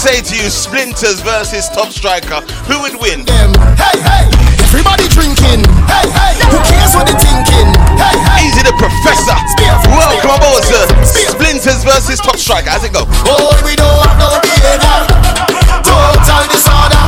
say 0.00 0.24
to 0.24 0.32
you, 0.32 0.48
Splinters 0.48 1.20
versus 1.20 1.68
Top 1.68 1.92
Striker, 1.92 2.40
who 2.64 2.80
would 2.80 2.96
win? 3.04 3.20
Hey, 3.76 4.00
hey, 4.00 4.24
everybody 4.64 5.04
drinking. 5.12 5.60
Hey, 5.84 6.08
hey, 6.08 6.40
who 6.48 6.56
cares 6.72 6.96
what 6.96 7.04
they 7.04 7.20
thinking? 7.20 7.68
Hey, 8.00 8.16
hey, 8.16 8.48
Easy 8.48 8.64
the 8.64 8.72
Professor. 8.80 9.36
Welcome 9.92 10.40
aboard, 10.40 10.64
sir. 10.64 10.88
Splinters 11.04 11.84
versus 11.84 12.16
Top 12.16 12.40
Striker. 12.40 12.72
How's 12.72 12.80
it 12.88 12.96
go? 12.96 13.04
boy, 13.28 13.52
we 13.60 13.76
don't 13.76 13.92
have 14.08 14.16
no 14.16 14.40
behavior. 14.40 15.04
Total 15.84 16.48
disorder. 16.48 17.04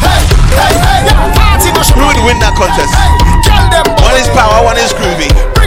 Hey, 0.00 0.24
hey, 0.56 0.74
hey, 0.80 1.04
party 1.36 1.68
Who 1.92 2.08
would 2.08 2.20
win 2.24 2.40
that 2.40 2.56
contest? 2.56 2.88
Hey, 2.88 3.12
tell 3.44 3.68
them 3.68 3.84
One 4.00 4.16
is 4.16 4.32
power, 4.32 4.64
one 4.64 4.80
is 4.80 4.96
groovy. 4.96 5.57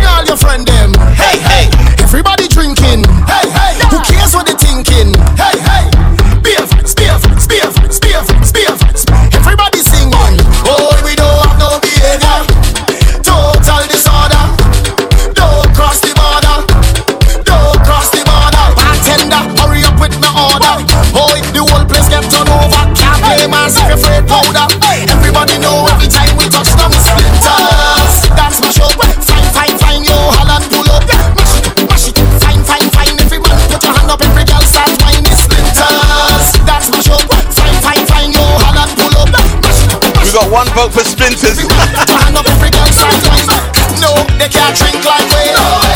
They 44.41 44.49
can't 44.49 44.75
drink 44.75 45.05
like 45.05 45.29
we. 45.29 45.90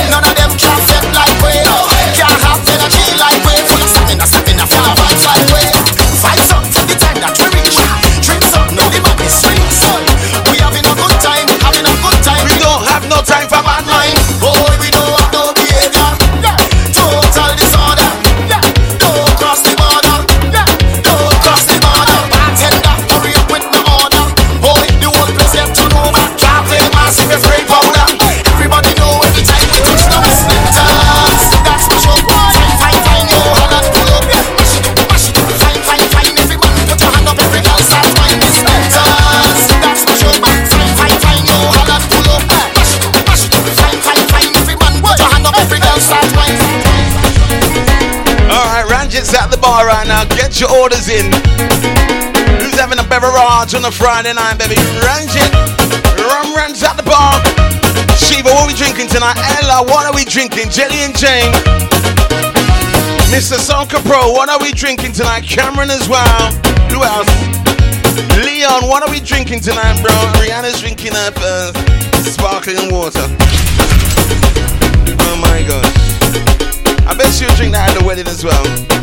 Get 50.55 50.71
your 50.71 50.79
orders 50.79 51.09
in. 51.09 51.27
Who's 52.63 52.79
having 52.79 52.95
a 52.95 53.03
beverage 53.11 53.75
on 53.75 53.83
a 53.83 53.91
Friday 53.91 54.31
night, 54.31 54.55
baby? 54.55 54.79
Range 55.03 55.35
it. 55.35 55.51
Rum 56.31 56.55
runs 56.55 56.79
at 56.81 56.95
the 56.95 57.03
bar. 57.03 57.43
Shiva, 58.15 58.47
what 58.55 58.63
are 58.63 58.67
we 58.67 58.73
drinking 58.73 59.11
tonight? 59.11 59.35
Ella, 59.59 59.83
what 59.83 60.07
are 60.07 60.15
we 60.15 60.23
drinking? 60.23 60.71
Jelly 60.71 61.03
and 61.03 61.11
Jane. 61.11 61.51
Mr. 63.35 63.59
Sonka 63.59 63.99
Pro, 64.07 64.31
what 64.31 64.47
are 64.47 64.57
we 64.63 64.71
drinking 64.71 65.11
tonight? 65.11 65.43
Cameron 65.43 65.91
as 65.91 66.07
well. 66.07 66.47
Who 66.87 67.03
else? 67.03 67.27
Leon, 68.39 68.87
what 68.87 69.03
are 69.03 69.11
we 69.11 69.19
drinking 69.19 69.59
tonight, 69.59 69.99
bro? 69.99 70.15
Rihanna's 70.39 70.79
drinking 70.79 71.19
up 71.19 71.35
uh, 71.43 71.75
sparkling 72.23 72.95
water. 72.95 73.27
Oh 75.19 75.35
my 75.35 75.67
gosh. 75.67 75.91
I 77.03 77.13
bet 77.13 77.27
she'll 77.35 77.53
drink 77.59 77.73
that 77.73 77.91
at 77.91 77.99
the 77.99 78.05
wedding 78.07 78.27
as 78.27 78.45
well. 78.45 78.94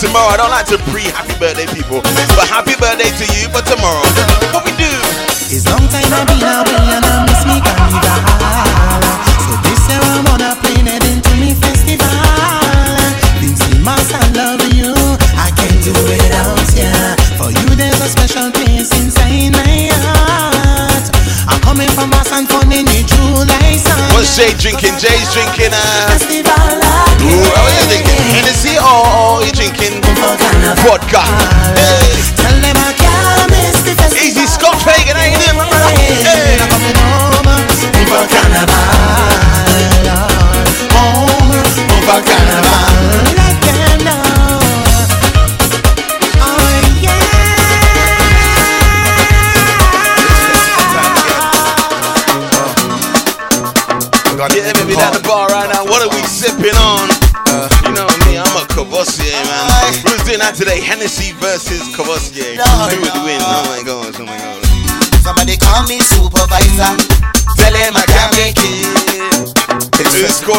Tomorrow. 0.00 0.32
I 0.32 0.36
don't 0.40 0.48
like 0.48 0.64
to 0.72 0.80
pre-happy 0.88 1.36
birthday 1.36 1.68
people, 1.68 2.00
but 2.00 2.48
happy 2.48 2.72
birthday 2.80 3.12
to 3.12 3.26
you 3.36 3.52
for 3.52 3.60
tomorrow. 3.60 4.00
What 4.56 4.64
we 4.64 4.72
do? 4.80 4.88
It's 5.52 5.68
long 5.68 5.84
time 5.92 6.08
I've 6.08 6.24
been 6.24 6.40
away 6.40 6.96
and 6.96 7.04
I 7.04 7.28
miss 7.28 7.44
me 7.44 7.60
carnival. 7.60 8.00
So 9.44 9.52
this 9.60 9.82
year 9.92 10.00
I'm 10.00 10.24
on 10.32 10.40
a 10.40 10.56
plane 10.64 10.88
heading 10.88 11.20
to 11.20 11.32
me 11.36 11.52
festival. 11.52 12.08
Vincy 13.44 13.76
must 13.84 14.16
I 14.16 14.24
love 14.32 14.64
you. 14.72 14.96
I 15.36 15.52
can't 15.52 15.80
do 15.84 15.92
without 16.08 16.64
ya. 16.72 16.88
For 17.36 17.52
you 17.52 17.68
there's 17.76 18.00
a 18.00 18.08
special 18.08 18.48
place 18.56 18.88
inside 18.96 19.52
my 19.52 19.92
heart. 20.00 21.04
I'm 21.44 21.60
coming 21.60 21.92
from 21.92 22.08
and 22.16 22.48
fun 22.48 22.72
in 22.72 22.88
the 22.88 23.04
July 23.04 23.76
sun. 23.76 24.16
What's 24.16 24.32
Jay 24.32 24.56
drinking? 24.56 24.96
Jay's 24.96 25.28
drinking 25.36 25.76
uh 25.76 26.16
Festival 26.16 26.80
Ooh, 27.20 27.28
oh, 27.28 27.68
you 27.76 27.84
drinking 27.92 28.22
Hennessy 28.32 28.74
or 28.80 28.84
oh, 28.84 29.44
you 29.44 29.52
drinking 29.52 29.89
vodka? 30.60 31.59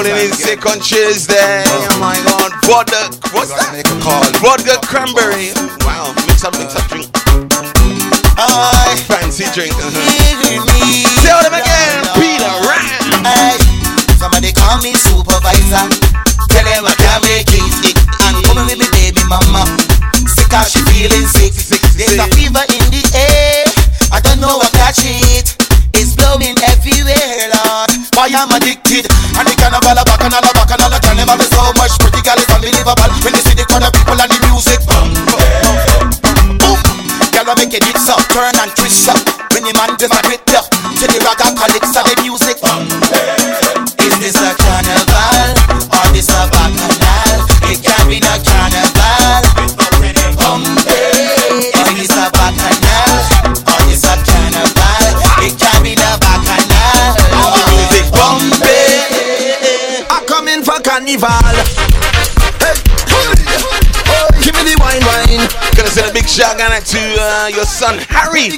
Calling 0.01 0.17
in 0.17 0.33
sick 0.33 0.65
on 0.65 0.79
Tuesday? 0.79 1.63
Oh 1.67 1.97
my 1.99 2.17
god. 2.25 2.49
Vodka, 2.65 3.13
what's 3.37 3.53
that? 3.53 3.69
Make 3.69 3.85
a 3.85 3.93
call. 4.01 4.25
Vodka 4.41 4.81
cranberry. 4.81 5.53
Wow, 5.85 6.09
mix 6.25 6.43
up, 6.43 6.57
mix 6.57 6.73
up, 6.73 6.89
drink. 6.89 7.05
I 8.33 8.97
Fancy 9.05 9.45
drink. 9.53 9.77
Uh-huh. 9.77 10.11
Carnival. 61.05 61.40
Shout 66.32 66.55
out 66.63 66.71
to 66.88 67.01
uh, 67.19 67.51
your 67.51 67.67
son 67.67 67.99
Harry. 68.07 68.55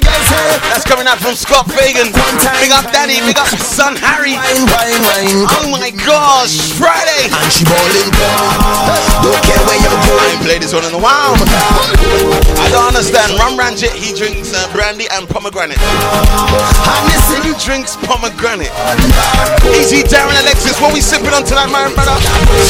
That's 0.70 0.86
coming 0.86 1.10
out 1.10 1.18
from 1.18 1.34
Scott 1.34 1.66
Fagan. 1.74 2.14
Big 2.62 2.70
up 2.70 2.86
Daddy, 2.94 3.18
big 3.26 3.34
up 3.34 3.50
son 3.58 3.98
Harry. 3.98 4.38
Oh 4.38 5.66
my 5.74 5.90
gosh, 5.90 6.54
Friday. 6.78 7.26
And 7.34 7.50
she 7.50 7.66
ballin' 7.66 8.14
Don't 9.26 9.42
care 9.42 9.58
where 9.66 9.80
you're 9.82 9.90
I 9.90 10.06
going. 10.06 10.30
ain't 10.38 10.42
played 10.46 10.62
this 10.62 10.70
one 10.70 10.86
in 10.86 10.94
a 10.94 11.02
while. 11.02 11.34
I 12.62 12.70
don't 12.70 12.94
understand. 12.94 13.34
Rum 13.42 13.58
Ranjit, 13.58 13.90
he 13.90 14.14
drinks 14.14 14.54
uh, 14.54 14.70
brandy 14.70 15.10
and 15.10 15.26
pomegranate. 15.26 15.82
Who 17.42 17.58
drinks 17.58 17.98
pomegranate? 18.06 18.70
Easy, 19.74 20.06
Darren 20.06 20.38
Alexis, 20.46 20.78
what 20.78 20.94
we 20.94 21.02
sipping 21.02 21.34
on 21.34 21.42
tonight, 21.42 21.74
my 21.74 21.90
brother? 21.90 22.14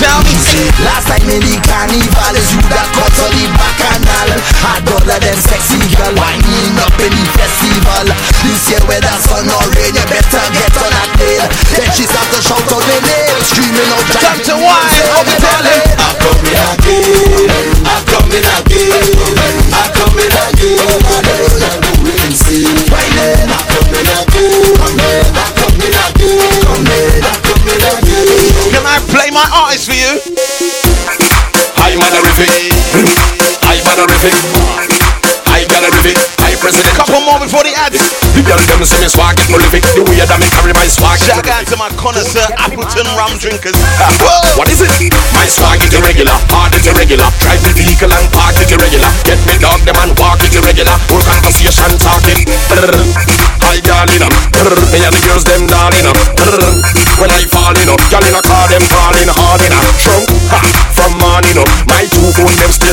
Tell 0.01 0.17
me. 0.25 0.33
Last 0.81 1.13
time 1.13 1.29
in 1.29 1.45
the 1.45 1.61
carnival 1.61 2.35
is 2.41 2.49
you 2.57 2.63
that 2.73 2.89
cut 2.97 3.13
on 3.21 3.33
the 3.37 3.47
bacchanal 3.53 4.41
Had 4.65 4.94
all 4.95 5.11
of 5.11 5.19
them 5.19 5.39
sexy 5.43 5.83
girl 5.99 6.15
winding 6.15 6.79
up 6.79 6.95
in 7.03 7.11
the 7.11 7.25
festival. 7.35 8.07
This 8.47 8.63
year 8.71 8.83
whether 8.87 9.17
sun 9.27 9.51
or 9.51 9.67
rain 9.75 9.91
you 9.91 10.07
better 10.07 10.45
get 10.55 10.75
on 10.79 10.91
that 10.95 11.11
nail. 11.19 11.47
Then 11.75 11.89
she 11.99 12.07
start 12.07 12.31
to 12.31 12.39
shout 12.39 12.63
out 12.63 12.83
the 12.87 12.99
name 13.03 13.39
Screaming 13.43 13.91
out 13.91 14.07
Time 14.15 14.41
to 14.47 14.55
wine, 14.55 15.07
what 15.11 15.27
we 15.27 15.35
tell 15.43 15.65
him? 15.67 15.83
I'm 15.99 16.15
coming 16.23 16.55
again 16.55 17.83
I'm 17.83 18.03
coming 18.07 18.47
again. 18.47 19.59
I'm 19.75 19.91
coming 19.91 20.31
again 20.31 20.94
them 38.85 39.01
see 39.01 39.01
me 39.01 39.09
swag 39.09 39.37
get 39.41 39.49
prolific. 39.49 39.83
The 39.97 40.05
way 40.05 40.21
that 40.21 40.37
me 40.37 40.49
carry 40.53 40.77
my 40.77 40.85
swag. 40.85 41.17
Shout 41.17 41.49
out 41.49 41.65
to 41.73 41.77
my 41.81 41.89
connoisseur 41.97 42.45
Appleton 42.61 43.09
rum 43.17 43.33
drinkers. 43.41 43.77
What 44.61 44.69
is 44.69 44.85
it? 44.85 44.93
My 45.33 45.49
swag 45.49 45.81
is 45.81 45.93
irregular, 45.97 46.37
hard 46.53 46.77
is 46.77 46.85
irregular. 46.85 47.25
Drive 47.41 47.65
the 47.65 47.73
vehicle 47.73 48.13
and 48.13 48.29
park 48.29 48.61
it 48.61 48.69
irregular. 48.69 49.09
Get 49.25 49.41
me 49.49 49.57
dog 49.57 49.81
them 49.89 49.97
and 50.05 50.13
walk 50.21 50.45
it 50.45 50.53
irregular. 50.53 50.93
Whole 51.09 51.25
conversation 51.25 51.97
talking. 51.97 52.45
Hi 53.65 53.81
darling, 53.81 54.21
um. 54.21 54.35
me 54.93 55.01
and 55.01 55.17
the 55.17 55.23
girls 55.25 55.45
them 55.49 55.65
darling. 55.65 56.05
Um. 56.05 56.19
When 57.17 57.33
I 57.33 57.49
fall 57.49 57.73
in, 57.73 57.89
um. 57.89 57.97
girl 58.13 58.25
in 58.29 58.37
a 58.37 58.43
car 58.45 58.69
them 58.69 58.85
calling 58.93 59.31
hard 59.33 59.65
in. 59.65 59.73
From 60.05 60.23
ha, 60.53 60.61
from 60.93 61.13
morning 61.17 61.57
up, 61.57 61.71
my 61.89 62.05
two 62.13 62.29
phone 62.37 62.53
them 62.61 62.69
up. 62.69 62.84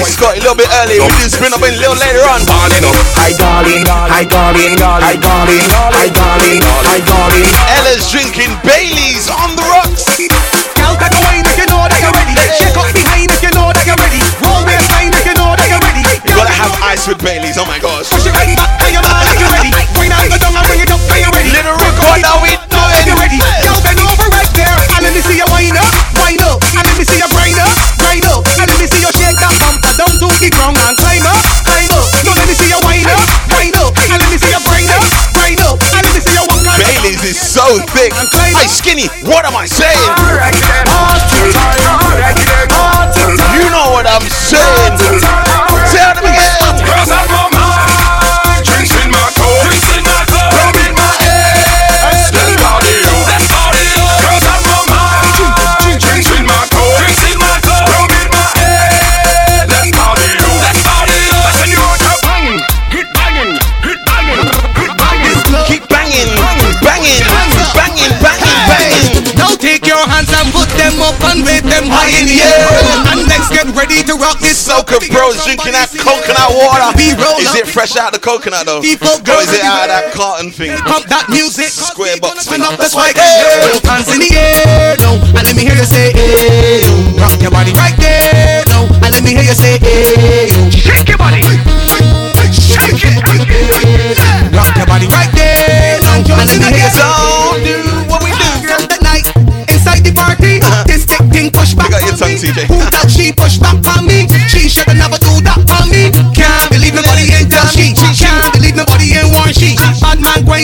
I 0.00 0.08
got 0.16 0.32
a 0.32 0.40
little 0.40 0.56
bit 0.56 0.64
early. 0.80 0.96
We 0.96 1.12
do 1.20 1.28
spin 1.28 1.52
up 1.52 1.60
in 1.60 1.76
a 1.76 1.80
little 1.80 1.98
later 2.00 2.24
on. 2.24 2.40
Balling 2.48 2.88
up. 2.88 2.96
Hi 3.20 3.36
darling, 3.36 3.84
hi 3.84 4.24
darling, 4.24 4.80
hi 4.80 5.12
darling, 5.20 5.60
hi 5.68 6.08
darling, 6.08 6.60
hi 6.88 7.00
darling. 7.04 7.44
Ella's 7.76 8.08
drinking 8.08 8.56
Bailey's 8.64 9.28
on 9.28 9.52
the 9.60 9.64
rocks. 9.68 10.08
Girl, 10.16 10.96
take 10.96 11.12
a 11.12 11.20
wine 11.20 11.44
if 11.44 11.52
you 11.60 11.68
know 11.68 11.84
that 11.84 12.00
you're 12.00 12.16
ready. 12.16 12.32
Shake 12.56 12.80
up 12.80 12.88
behind 12.96 13.28
if 13.28 13.44
you 13.44 13.52
know 13.52 13.68
that 13.76 13.84
you're 13.84 14.00
ready. 14.00 14.24
Roll 14.40 14.64
that 14.64 14.80
sign 14.88 15.12
if 15.12 15.20
you 15.28 15.36
know 15.36 15.52
that 15.52 15.68
you're 15.68 15.84
ready. 15.84 16.00
You 16.24 16.32
gotta 16.32 16.56
have 16.56 16.72
ice 16.80 17.04
with 17.04 17.20
Bailey's. 17.20 17.60
Oh 17.60 17.68
my 17.68 17.76
gosh. 17.76 18.08
Push 18.08 18.24
it 18.24 18.32
right 18.32 18.56
back, 18.56 18.88
you 18.88 19.04
know 19.04 19.04
that 19.04 19.36
you're 19.36 19.52
ready. 19.52 19.68
Bring 19.92 20.16
out 20.16 20.24
the 20.24 20.40
dung 20.40 20.56
and 20.56 20.64
bring 20.64 20.80
it 20.80 20.88
up, 20.88 21.00
Are 21.12 21.20
you 21.20 21.28
ready. 21.28 21.52
Little 21.52 21.76
record, 21.76 22.08
oh, 22.08 22.24
now 22.24 22.40
we 22.40 22.56
know 22.56 22.88
that 22.88 23.04
you're 23.04 23.20
ready. 23.20 23.36
Girl, 23.36 23.76
bend 23.84 24.00
over 24.00 24.28
right 24.32 24.52
there, 24.56 24.76
and 24.96 25.04
let 25.04 25.12
me 25.12 25.20
see 25.20 25.36
your. 25.36 25.59
Kick 30.40 30.56
it 30.56 30.72
and 30.88 30.96
climb 30.96 31.20
up, 31.20 31.36
climb 31.68 31.92
up. 31.92 32.00
Let 32.24 32.48
me 32.48 32.54
see 32.56 32.72
wind 32.80 33.04
up, 33.12 33.28
wind 33.52 33.76
up. 33.76 33.92
And 34.08 34.24
let 34.24 34.30
me 34.32 34.38
see 34.40 34.54
up, 34.56 34.64
up. 35.60 35.76
And 35.92 36.00
let 36.00 36.14
me 36.16 36.20
see 36.20 36.32
walk 36.48 36.64
on. 36.64 36.80
Baileys 36.80 37.22
is 37.28 37.36
so 37.38 37.76
thick. 37.92 38.14
I 38.56 38.64
skinny. 38.64 39.08
What 39.28 39.44
am 39.44 39.54
I 39.54 39.66
saying? 39.66 40.00
All 40.16 40.32
right, 40.40 40.56
then. 40.56 42.09
This 75.00 75.08
Soca 75.08 75.16
bros 75.16 75.36
drinking 75.44 75.72
that 75.72 75.88
coconut 75.96 76.52
water. 76.52 76.92
Is 77.40 77.54
it 77.56 77.66
fresh 77.66 77.96
out 77.96 78.12
the 78.12 78.20
coconut 78.20 78.66
though? 78.68 78.84
Or 78.84 79.40
is 79.40 79.52
it 79.52 79.64
out 79.64 79.88
of 79.88 79.90
that 79.90 80.12
carton 80.12 80.52
thing? 80.52 80.76
Pump 80.84 81.08
that 81.08 81.26
music. 81.32 81.72
Square 81.72 82.20
box 82.20 82.44
thing. 82.46 82.60
Spin 82.60 82.62
up 82.62 82.76
the 82.76 82.88
swag. 82.88 83.16
Hey, 83.16 83.80
hands 83.88 84.12
in 84.12 84.20
the 84.20 84.30
air 84.36 84.96
now, 85.00 85.16
and 85.16 85.44
let 85.44 85.56
me 85.56 85.64
hear 85.64 85.74
you 85.74 85.88
say, 85.88 86.12
hey, 86.12 86.84
yo. 86.84 86.92
Rock 87.20 87.40
your 87.40 87.50
body 87.50 87.72
right 87.72 87.96
there 87.96 88.64
now, 88.68 88.84
and 89.00 89.10
let 89.10 89.24
me 89.24 89.32
hear 89.32 89.44
you 89.44 89.56
say, 89.56 89.80
hey, 89.80 90.52
yo. 90.52 90.70
Shake 90.70 91.08
your 91.08 91.18
body. 91.18 91.42
Shake 92.50 93.02
it. 93.02 93.20
Rock 94.54 94.76
your 94.76 94.86
body 94.86 95.06
right 95.08 95.30
there 95.34 96.00
now, 96.02 96.20
and 96.20 96.46
let 96.48 96.58
me 96.58 96.66
hear 96.68 96.84
you 96.84 96.92
say, 96.92 97.02
Don't 97.02 97.62
do 97.64 97.76
what 98.10 98.22
we 98.22 98.30
do. 98.34 98.50
Girl, 98.66 98.82
that 98.90 99.00
night 99.02 99.26
inside 99.70 100.02
the 100.02 100.12
party, 100.12 100.58
uh-huh. 100.58 100.84
this 100.86 101.04
thick 101.06 101.22
thing 101.30 101.50
push 101.50 101.74
back 101.74 101.90
Pick 101.90 101.96
out 101.96 102.06
your 102.06 102.16
tongue, 102.16 102.34
me. 102.34 102.50
TJ. 102.50 102.79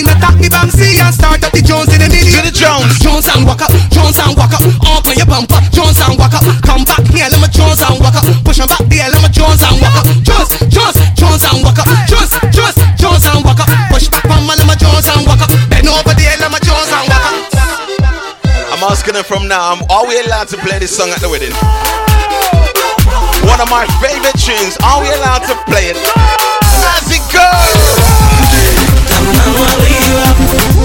Bad 0.04 0.18
attack 0.20 0.36
me 0.36 0.48
Bamsi 0.52 1.00
and 1.00 1.14
start 1.14 1.40
up 1.40 1.52
the 1.56 1.64
Jones 1.64 1.88
in 1.88 2.04
the. 2.04 2.08
To 2.12 2.40
the 2.44 2.52
Jones. 2.52 3.00
Jones 3.00 3.24
and 3.32 3.48
walk 3.48 3.64
up, 3.64 3.72
Jones 3.88 4.20
and 4.20 4.36
walk 4.36 4.52
up. 4.52 4.60
On 5.06 5.14
your 5.16 5.24
bumper, 5.24 5.56
Jones 5.72 5.96
and 6.04 6.18
walk 6.18 6.34
up. 6.34 6.42
Come 6.66 6.84
back 6.84 7.00
here, 7.08 7.24
let 7.30 7.40
me 7.40 7.48
Jones 7.48 7.80
and 7.80 7.96
walk 8.02 8.12
up. 8.12 8.26
Push 8.44 8.60
'em 8.60 8.68
back 8.68 8.84
there, 8.92 9.08
let 9.08 9.22
me 9.22 9.30
Jones 9.32 9.62
and 9.62 9.80
walk 9.80 9.96
up. 9.96 10.04
Jones, 10.20 10.50
Jones, 10.68 10.98
Jones 11.14 11.44
and 11.48 11.62
walk 11.64 11.78
up. 11.78 11.88
Jones, 12.10 12.32
Jones, 12.52 12.76
Jones 13.00 13.24
and 13.24 13.40
walk 13.40 13.60
up. 13.60 13.68
Push 13.88 14.08
back 14.12 14.26
on 14.28 14.44
my 14.44 14.52
let 14.58 14.66
me 14.68 14.76
Jones 14.76 15.08
and 15.08 15.24
walk 15.24 15.40
up. 15.40 15.50
Bend 15.70 15.88
over 15.88 16.12
there, 16.12 16.36
let 16.44 16.50
me 16.52 16.58
Jones 16.60 16.92
and 16.92 17.06
walk 17.08 17.24
up. 17.24 17.34
I'm 18.74 18.82
asking 18.84 19.14
her 19.14 19.24
from 19.24 19.48
now, 19.48 19.72
um, 19.72 19.80
are 19.88 20.04
we 20.04 20.20
allowed 20.20 20.48
to 20.52 20.58
play 20.58 20.78
this 20.78 20.92
song 20.92 21.08
at 21.08 21.20
the 21.24 21.30
wedding? 21.30 21.54
One 23.48 23.60
of 23.64 23.70
my 23.70 23.86
favorite 24.02 24.36
tunes. 24.36 24.76
Are 24.84 25.00
we 25.00 25.08
allowed 25.08 25.46
to 25.48 25.54
play 25.64 25.88
it? 25.88 25.96
As 25.96 27.08
it 27.08 27.22
goes. 27.32 28.25
نوريوه 29.34 30.75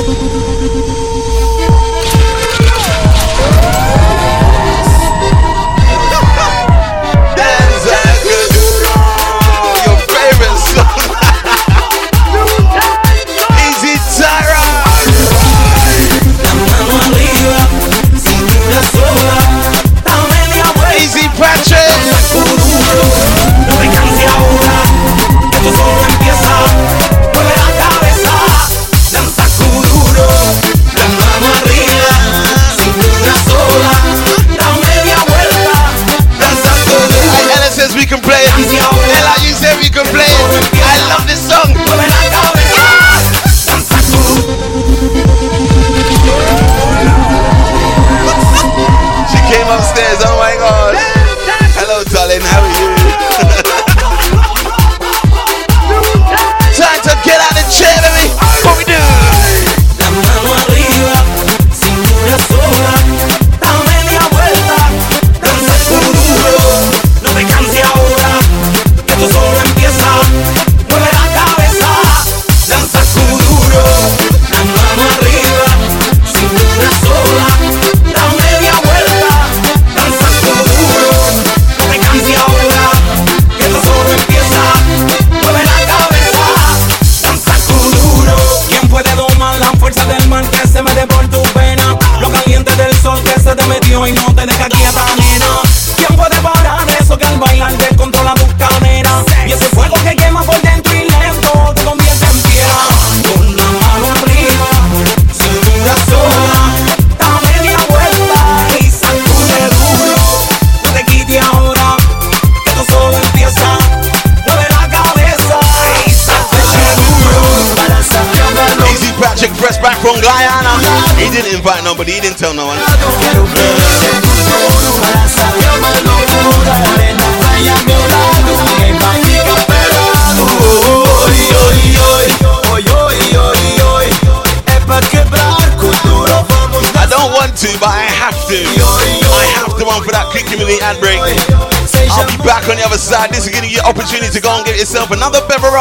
This 143.30 143.45
is 143.45 143.53
giving 143.53 143.69
you 143.69 143.78
opportunity 143.86 144.34
to 144.34 144.41
go 144.41 144.49
and 144.57 144.65
get 144.65 144.82
yourself 144.82 145.13
another 145.13 145.45
beverage. 145.45 145.78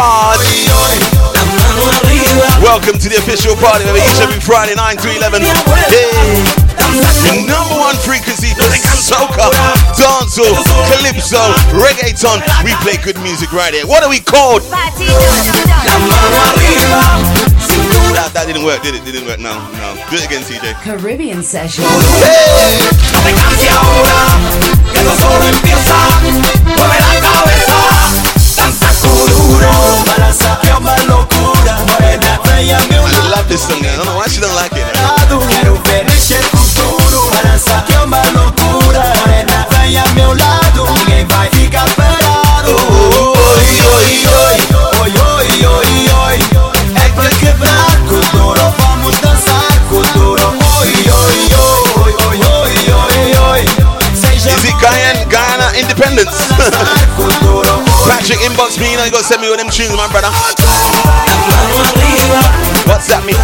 Welcome 2.61 3.01
to 3.01 3.09
the 3.09 3.17
official 3.17 3.57
party, 3.57 3.89
baby. 3.89 4.05
Each 4.05 4.21
every 4.21 4.37
Friday, 4.45 4.77
9 4.77 5.01
to 5.01 5.09
11. 5.09 5.41
Hey. 5.89 6.45
Number 7.49 7.81
one 7.81 7.97
frequency 8.05 8.53
for 8.53 8.69
soca, 9.01 9.49
dancehall, 9.97 10.53
calypso, 10.93 11.41
reggaeton. 11.73 12.45
We 12.61 12.77
play 12.85 13.01
good 13.01 13.17
music 13.25 13.57
right 13.57 13.73
here. 13.73 13.87
What 13.89 14.05
are 14.05 14.11
we 14.13 14.21
called? 14.21 14.61
That, 18.13 18.31
that 18.37 18.45
didn't 18.47 18.65
work, 18.69 18.83
did 18.83 18.95
it? 18.95 19.05
Didn't 19.05 19.25
work. 19.25 19.41
No, 19.41 19.57
no. 19.81 19.90
Do 20.11 20.17
it 20.17 20.27
again, 20.27 20.43
CJ. 20.43 20.75
Caribbean 20.83 21.41
Session. 21.41 21.85
I 21.85 21.87
love 33.31 33.49
this 33.49 33.63
song. 33.69 33.87
I 33.87 33.95
don't 33.95 34.07
know 34.07 34.17
why 34.17 34.27
she 34.27 34.41
don't 34.41 34.53
like 34.57 34.73
it. 34.73 34.83
Is 34.83 34.91
independence. 56.01 56.49
Patrick 58.09 58.41
inbox 58.41 58.81
me, 58.81 58.91
you 58.93 58.97
know 58.97 59.05
you 59.05 59.11
gotta 59.11 59.25
send 59.25 59.43
me 59.43 59.51
with 59.51 59.59
them 59.59 59.69
tunes, 59.69 59.93
my 59.97 60.09
brother. 60.11 60.33
What's 62.89 63.07
that 63.09 63.23
mean? 63.25 63.37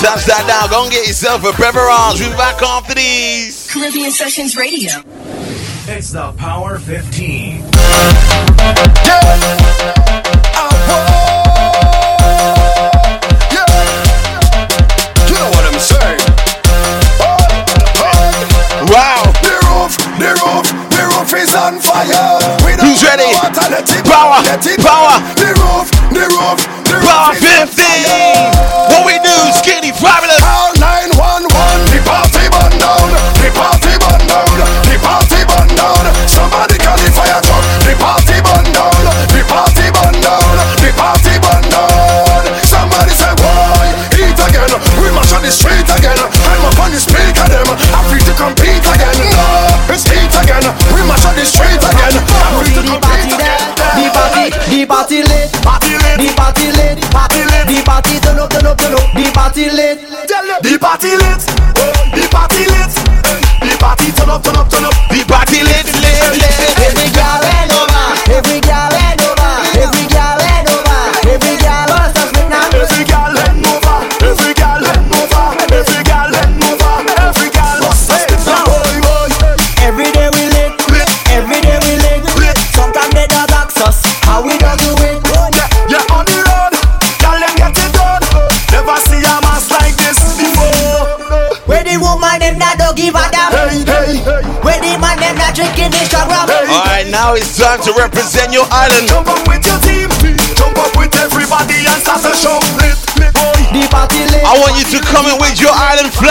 Touch 0.00 0.24
that 0.26 0.44
now. 0.46 0.66
Go 0.68 0.84
and 0.84 0.92
get 0.92 1.06
yourself 1.06 1.42
a 1.42 1.52
beverage. 1.58 2.20
We'll 2.20 2.30
be 2.30 2.36
back 2.36 2.62
after 2.62 2.94
these. 2.94 3.70
Caribbean 3.72 4.10
Sessions 4.12 4.56
Radio. 4.56 4.90
It's 5.90 6.10
the 6.12 6.32
Power 6.32 6.78
15. 6.78 7.64
You 14.08 15.34
know 15.34 15.48
what 15.52 15.64
I'm 15.66 15.78
saying? 15.80 16.20
Oh, 17.20 17.36
wow. 18.94 19.22
Oh. 19.26 19.32
The 19.42 19.56
roof, 19.68 19.92
the 20.22 20.30
roof, 20.40 20.66
the 20.94 21.02
roof 21.12 21.30
is 21.36 21.52
on 21.54 21.80
fire. 21.82 22.38
We 22.64 22.76
don't 22.76 22.86
Who's 22.86 23.02
ready? 23.04 23.26
want 23.36 23.54
to 23.54 23.64
let 23.68 23.84
it 23.84 24.04
Power, 24.06 24.40
let 24.46 24.64
it 24.64 24.80
power. 24.80 24.97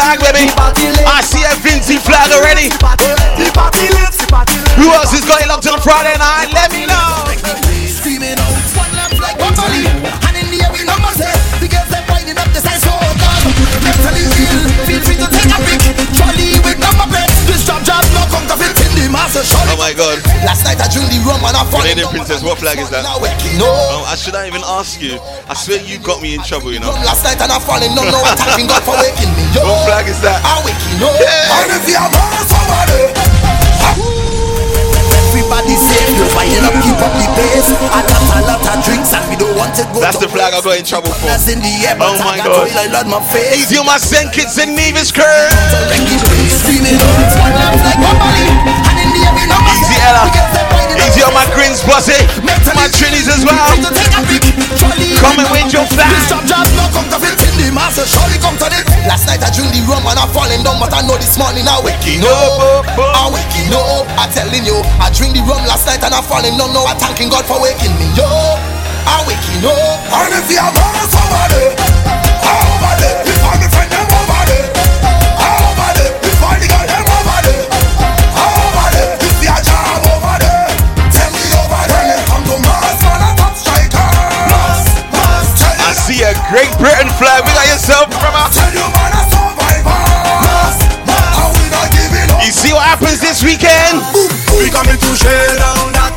Flag, 0.07 0.23
baby. 0.23 0.47
I 1.03 1.19
see 1.19 1.43
a 1.43 1.51
Vincy 1.59 1.99
flag 1.99 2.31
already. 2.31 2.71
The 2.71 2.79
party 2.79 3.91
lit, 3.91 4.15
the 4.15 4.23
party 4.31 4.55
lit. 4.55 4.79
Who 4.79 4.87
else 4.95 5.11
is 5.11 5.27
going 5.27 5.43
locked 5.51 5.67
on 5.67 5.83
Friday 5.83 6.15
night? 6.15 6.47
Let 6.55 6.71
me 6.71 6.87
know. 6.87 7.27
Screaming 7.91 8.39
out, 8.39 8.55
one 8.79 8.87
love 8.95 9.11
like 9.19 9.35
one. 9.35 9.51
And 9.51 10.33
in 10.39 10.47
the 10.47 10.63
air 10.63 10.71
we 10.71 10.87
number 10.87 11.11
say, 11.11 11.27
the 11.59 11.67
girls 11.67 11.91
are 11.91 12.07
winding 12.07 12.39
up 12.39 12.47
the 12.55 12.63
size 12.63 12.87
so 12.87 12.95
God. 12.95 13.43
Mentally 13.83 14.23
ill, 14.23 14.63
feel 14.87 15.01
free 15.03 15.19
to 15.19 15.27
take 15.27 15.51
a 15.51 15.59
pic. 15.67 15.83
Trolley 16.15 16.55
with 16.63 16.79
number. 16.79 17.27
This 17.43 17.67
job 17.67 17.83
job 17.83 17.99
no 18.15 18.23
counterfeit 18.31 18.79
in 18.79 18.91
the 18.95 19.11
master 19.11 19.43
shot. 19.43 19.67
Oh 19.67 19.75
my 19.75 19.91
god. 19.91 20.23
Last 20.47 20.63
night 20.63 20.79
I 20.79 20.87
drink 20.87 21.11
the 21.11 21.19
rum 21.27 21.43
and 21.43 21.51
I 21.51 21.67
Princess, 22.07 22.47
what 22.47 22.59
flag 22.63 22.79
is 22.79 22.89
that? 22.95 23.03
No. 23.59 23.67
Oh, 23.67 24.07
I 24.07 24.15
should 24.15 24.33
not 24.33 24.47
even 24.47 24.63
ask 24.63 25.01
you. 25.01 25.19
I 25.57 25.65
swear 25.65 25.81
you 25.81 25.97
got 25.97 26.21
me 26.21 26.37
in 26.37 26.41
trouble, 26.45 26.69
you 26.69 26.77
know. 26.77 26.93
Last 27.01 27.25
night 27.25 27.41
and 27.41 27.49
I 27.49 27.57
falling, 27.57 27.89
no, 27.97 28.05
no, 28.05 28.21
I'm 28.21 28.37
thanking 28.37 28.69
God 28.69 28.85
for 28.85 28.93
waking 28.93 29.33
me. 29.33 29.41
Yo, 29.57 29.65
What 29.65 29.89
flag 29.89 30.05
is 30.05 30.21
that? 30.21 30.37
I'm 30.45 30.61
waking 30.61 31.01
up. 31.01 31.17
Yeah. 31.17 31.65
And 31.65 31.81
if 31.81 31.89
you 31.89 31.97
are 31.97 32.05
born 32.13 32.45
somebody, 32.45 33.01
everybody 35.17 35.73
safe, 35.73 36.13
you're 36.13 36.29
buying 36.37 36.61
up, 36.61 36.77
keep 36.77 37.01
up 37.01 37.09
the 37.09 37.25
pace. 37.33 37.73
I 37.89 38.05
got 38.05 38.21
a 38.21 38.41
lot 38.45 38.61
of 38.69 38.85
drinks 38.85 39.09
and 39.17 39.25
we 39.33 39.33
don't 39.33 39.57
want 39.57 39.73
to 39.81 39.83
go. 39.89 39.97
That's 39.97 40.21
the 40.21 40.29
flag 40.29 40.53
I 40.53 40.61
got 40.61 40.77
in 40.77 40.85
trouble 40.85 41.09
for. 41.17 41.25
That's 41.25 41.49
in 41.49 41.57
the 41.57 41.73
air, 41.89 41.97
Oh 41.97 42.13
my 42.21 42.37
I 42.37 42.45
god. 42.45 42.53
all 42.53 42.93
on 43.01 43.17
my 43.17 43.21
face. 43.33 43.57
Easy 43.57 43.81
on 43.81 43.89
my 43.89 43.97
St. 43.97 44.29
Kitts 44.29 44.61
and 44.61 44.77
Nevis 44.77 45.09
curve. 45.09 45.25
Screaming 46.53 47.01
oh, 47.01 47.01
out, 47.01 47.33
one 47.33 47.53
love 47.57 47.81
like 47.81 47.97
one 47.97 48.17
body. 48.21 48.45
And 48.93 48.97
in 49.01 49.09
the 49.09 49.25
air 49.25 49.33
Easy 49.73 49.97
Ella. 50.05 50.46
The 51.17 51.25
girls 51.25 51.25
are 51.25 51.25
winding 51.25 51.25
up 51.25 51.25
Easy 51.25 51.25
the 51.25 51.25
on 51.25 51.33
my 51.33 51.45
size 51.45 51.53
Grins 51.53 51.81
bossy. 51.81 52.19
My 52.77 52.85
Trinis 52.93 53.25
as 53.25 53.41
well. 53.41 53.57
Free 53.73 53.81
to 53.81 53.91
take 53.91 54.13
a 54.13 54.21
pic. 54.29 54.43
Trolley 54.77 55.09
Come 55.17 55.39
and 55.41 55.49
win 55.49 55.65
your 55.73 55.85
flag. 55.89 56.13
This 56.13 56.29
job 56.29 56.45
job 56.45 56.67
no 56.77 56.85
counterfeit 56.93 57.41
in 57.41 57.53
the 57.57 57.67
master, 57.73 58.05
surely 58.05 58.37
come 58.37 58.57
to 58.61 58.67
this. 58.69 58.85
Last 59.09 59.25
night 59.25 59.41
I 59.41 59.49
drink 59.49 59.73
the 59.73 59.81
rum 59.89 60.05
and 60.05 60.19
I 60.19 60.25
falling 60.29 60.61
down, 60.61 60.77
but 60.77 60.93
I 60.93 61.01
know 61.01 61.17
this 61.17 61.37
morning 61.37 61.65
I 61.65 61.81
waking 61.81 62.21
up. 62.21 62.85
I'm 62.97 63.33
waking 63.33 63.73
up. 63.73 64.05
I'm 64.19 64.29
telling 64.29 64.65
you, 64.65 64.77
I 65.01 65.09
drink 65.09 65.33
the 65.33 65.41
rum 65.41 65.63
last 65.65 65.89
night 65.89 66.03
and 66.05 66.13
I 66.13 66.21
falling 66.21 66.57
down. 66.57 66.69
Now 66.73 66.85
I'm 66.85 66.97
thanking 67.01 67.29
God 67.33 67.45
for 67.49 67.57
waking 67.57 67.93
me 67.97 68.07
up. 68.21 68.59
I'm 69.09 69.25
waking 69.25 69.65
up. 69.65 69.97
And 70.13 70.33
if 70.37 70.47
you 70.51 70.61
born 70.61 71.05
somebody, 71.09 72.16
Great 86.49 86.71
Britain 86.79 87.11
flag. 87.19 87.43
We 87.43 87.51
got 87.51 87.67
yourself 87.67 88.07
from 88.07 88.31
a. 88.31 88.47
You 88.71 88.79
man 88.79 89.11
a 89.11 89.23
survivor. 89.27 89.99
Mass, 90.47 90.79
mass, 91.03 91.43
and 91.43 91.51
we 91.59 91.67
not 91.67 91.91
giving 91.91 92.23
up. 92.31 92.39
You 92.39 92.51
see 92.55 92.71
what 92.71 92.87
happens 92.87 93.19
this 93.19 93.43
weekend? 93.43 93.99
We 94.55 94.71
coming 94.71 94.95
to 94.95 95.11
shell 95.19 95.55
down 95.59 95.91
that, 95.91 96.15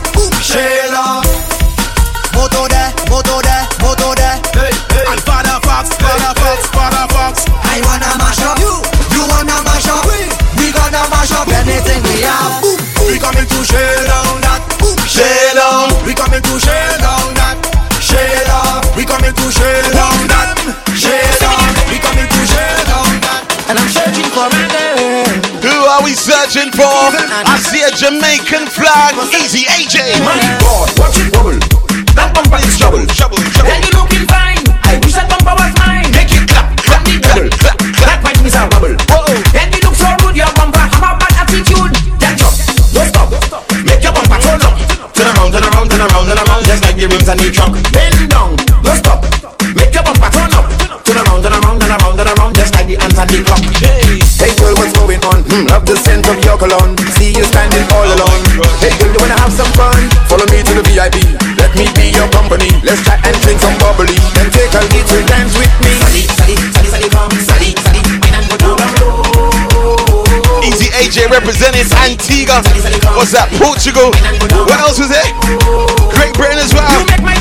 searching 26.50 26.72
for? 26.74 26.82
I 26.82 27.54
see 27.62 27.82
a 27.86 27.90
Jamaican 27.94 28.66
flag. 28.66 29.14
Easy 29.30 29.70
AJ. 29.70 30.18
God, 30.58 30.90
watch 30.98 31.14
it 31.22 31.30
bubble. 31.30 31.58
That 32.18 32.34
bumper 32.34 32.58
is 32.58 32.74
trouble. 32.74 33.06
Trouble, 33.14 33.38
trouble. 33.54 33.70
And 33.70 33.86
you 33.86 33.94
looking 33.94 34.26
fine. 34.26 34.58
I 34.82 34.98
wish 34.98 35.14
that 35.14 35.30
bumper 35.30 35.54
was 35.54 35.70
mine. 35.78 36.10
Make 36.10 36.34
it 36.34 36.50
clap, 36.50 36.74
clap, 36.82 37.06
clap, 37.06 37.38
clap, 37.54 37.78
clap. 37.78 37.78
That 38.02 38.18
might 38.26 38.38
miss 38.42 38.58
a 38.58 38.66
bubble. 38.66 38.98
Whoa. 39.06 39.30
And 39.54 39.70
you 39.70 39.80
look 39.86 39.94
so 39.94 40.10
rude, 40.26 40.34
your 40.34 40.50
bumper 40.58 40.82
have 40.82 41.06
a 41.06 41.10
bad 41.22 41.46
attitude. 41.46 41.94
Then 42.18 42.34
jump, 42.34 42.54
don't 42.90 43.06
stop. 43.06 43.30
Make 43.86 44.02
your 44.02 44.10
bumper 44.10 44.38
turn 44.42 44.58
up. 44.66 44.74
Turn 45.14 45.30
around, 45.30 45.54
turn 45.54 45.62
around, 45.70 45.86
turn 45.86 46.02
around, 46.02 46.24
turn 46.26 46.40
around. 46.42 46.62
Just 46.66 46.82
like 46.82 46.98
the 46.98 47.06
rims 47.06 47.30
on 47.30 47.38
the 47.38 47.46
truck. 47.54 47.78
Bend 47.94 48.18
down, 48.26 48.58
don't 48.82 48.98
stop. 48.98 49.22
Make 49.78 49.94
your 49.94 50.02
bumper 50.02 50.30
turn 50.34 50.50
up. 50.58 50.79
The 52.90 52.98
hands 52.98 53.18
on 53.18 53.26
the 53.30 53.38
clock. 53.46 53.62
Hey 54.34 54.50
girl, 54.58 54.74
what's 54.74 54.90
going 54.98 55.22
on? 55.30 55.46
Hmm, 55.46 55.70
love 55.70 55.86
the 55.86 55.94
scent 55.94 56.26
of 56.26 56.38
your 56.42 56.58
cologne. 56.58 56.98
See 57.14 57.30
you 57.30 57.46
standing 57.46 57.86
all 57.94 58.08
alone. 58.08 58.42
Hey 58.82 58.90
girl, 58.98 59.14
you 59.14 59.20
wanna 59.22 59.38
have 59.38 59.54
some 59.54 59.70
fun? 59.78 59.94
Follow 60.26 60.46
me 60.50 60.66
to 60.66 60.72
the 60.74 60.82
VIP. 60.90 61.22
Let 61.54 61.70
me 61.78 61.86
be 61.94 62.10
your 62.10 62.26
company. 62.34 62.66
Let's 62.82 63.06
chat 63.06 63.22
and 63.22 63.36
drink 63.46 63.62
some 63.62 63.78
bubbly. 63.78 64.18
Then 64.34 64.50
take 64.50 64.74
a 64.74 64.82
little 64.90 65.22
dance 65.30 65.54
with 65.54 65.70
me. 65.86 65.92
Sally, 66.02 66.24
Sally, 66.34 66.56
Sally, 66.74 66.88
Sally, 66.90 67.08
come, 67.14 67.34
Sally, 67.38 67.70
Sally, 67.78 68.02
and 68.34 68.44
go 68.50 68.56
down 68.58 68.92
low. 68.98 70.66
Easy 70.66 70.90
AJ 70.98 71.30
representing 71.30 71.86
Antigua. 71.94 72.58
What's 73.14 73.30
that? 73.30 73.54
Portugal. 73.54 74.10
What 74.66 74.82
else 74.82 74.98
was 74.98 75.14
it? 75.14 75.30
Great 76.10 76.34
Britain 76.34 76.58
as 76.58 76.74
well. 76.74 77.39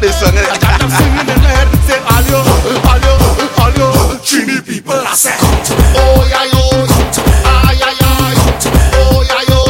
This 0.00 0.22
and 0.22 0.32
song. 0.32 0.34
day. 0.34 0.44
You 0.44 0.48
this 0.54 0.54
song. 0.54 0.54
A 0.54 0.58
jam 0.58 0.78
jam 0.80 0.90
singing 0.90 1.28
in 1.28 1.38
my 1.44 1.48
head, 1.52 1.68
say 1.84 2.00
all 2.00 2.24
you, 2.24 2.40
all 2.88 3.00
you, 3.04 3.14
all 3.60 3.72
you, 3.76 3.88
Trini 4.24 4.58
people. 4.64 4.94
I 4.96 5.14
say, 5.14 5.36
oh 6.00 6.24
yeah 6.30 6.44
yo, 6.48 6.64
ay 7.44 7.76
ay 7.84 7.96
ay, 8.00 8.34
oh 8.96 9.20
yeah 9.28 9.44
yo, 9.50 9.60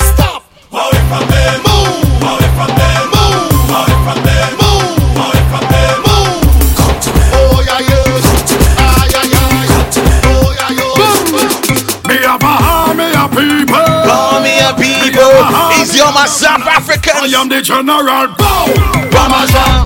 stop. 0.00 0.40
Away 0.72 1.02
from 1.10 1.24
them, 1.28 1.60
move. 1.64 2.24
Away 2.24 2.48
from 2.56 2.70
them, 2.72 3.04
move. 3.12 3.68
Away 3.68 3.96
from 4.04 4.18
them, 4.24 4.50
move. 4.60 5.20
Away 5.20 5.42
from 5.52 5.64
them, 5.72 5.96
move. 6.08 6.48
Oh 7.36 7.60
yeah 7.68 7.80
yo, 7.84 8.00
ay 8.80 9.12
ay 9.20 9.36
ay, 9.36 9.68
oh 10.32 10.48
yeah 10.56 10.78
yo. 10.80 10.88
Me 12.08 12.16
a 12.24 12.34
people. 13.28 13.88
Army 14.08 14.56
of 14.64 14.74
people. 14.80 15.36
Is 15.80 15.92
your 15.96 16.10
South 16.94 17.06
African? 17.06 17.30
I 17.30 17.40
am 17.40 17.48
the 17.48 17.62
general. 17.62 18.28
Bow. 18.38 18.66
Ramadan. 19.10 19.84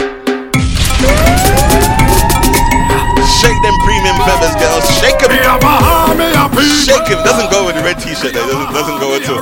Shake 3.40 3.60
them 3.62 3.76
premium 3.84 4.16
feathers, 4.26 4.54
girls. 4.60 4.84
Shake 4.98 5.18
them. 5.20 5.30
Me 5.30 5.38
have 5.38 5.62
a 5.62 5.66
army 5.66 6.36
of 6.36 6.50
people. 6.50 6.64
Shake 6.84 7.08
him. 7.08 7.22
Doesn't 7.24 7.50
go 7.50 7.66
with 7.66 7.76
the 7.76 7.82
red 7.82 7.98
t-shirt. 7.98 8.34
Though. 8.34 8.46
Doesn't, 8.46 8.74
doesn't 8.74 9.00
go 9.00 9.14
at 9.14 9.28
all. 9.28 9.40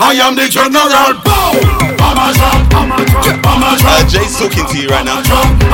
I 0.00 0.18
am 0.22 0.34
the 0.34 0.48
general. 0.48 1.22
Bow. 1.24 2.63
Uh, 2.96 4.06
Jay's 4.06 4.38
talking 4.38 4.66
to 4.70 4.76
you 4.78 4.88
right 4.88 5.04
now. 5.04 5.18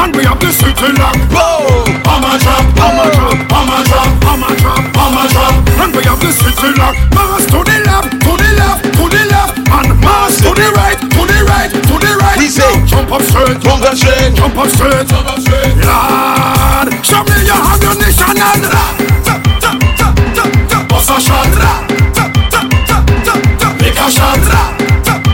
And 0.01 0.17
we 0.17 0.25
have 0.25 0.41
the 0.41 0.49
city 0.49 0.89
lock. 0.97 1.17
Bow. 1.29 1.85
Amateur. 2.09 2.65
Amateur. 2.81 3.37
Amateur. 3.45 4.05
Amateur. 4.25 4.77
Amateur. 4.97 5.51
And 5.85 5.93
we 5.93 6.03
have 6.09 6.21
the 6.21 6.33
city 6.33 6.73
lock. 6.81 6.97
Mass 7.13 7.45
to 7.53 7.61
the 7.61 7.77
left. 7.85 8.11
To 8.25 8.33
the 8.41 8.51
left. 8.57 8.85
To 8.97 9.05
the 9.05 9.23
left. 9.29 9.59
And 9.61 10.01
mass 10.01 10.41
to 10.41 10.51
the 10.57 10.73
right. 10.73 10.97
To 10.97 11.23
the 11.29 11.45
right. 11.45 11.69
To 11.69 11.95
the 12.01 12.13
right. 12.17 12.39
We 12.39 12.49
say. 12.49 12.73
Jump 12.89 13.13
up 13.13 13.23
straight. 13.23 13.61
Jump 13.61 13.85
up 13.85 13.95
straight. 13.95 14.33
Jump 14.35 14.57
up 14.57 14.69
straight. 14.73 15.07
Jump 15.07 15.29
up 15.29 15.39
straight. 15.45 15.77
Lord. 15.85 16.89
Show 17.05 17.21
me 17.21 17.37
your 17.45 17.61
ammunition 17.61 18.33
and 18.33 18.65
Bust 20.89 21.11
a 21.11 21.21
shot 21.21 21.53
Make 23.79 24.01
a 24.01 24.11
shot 24.11 25.30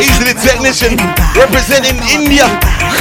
he's 0.00 0.18
the 0.18 0.32
technician 0.40 0.96
representing 1.36 1.96
India, 2.08 2.46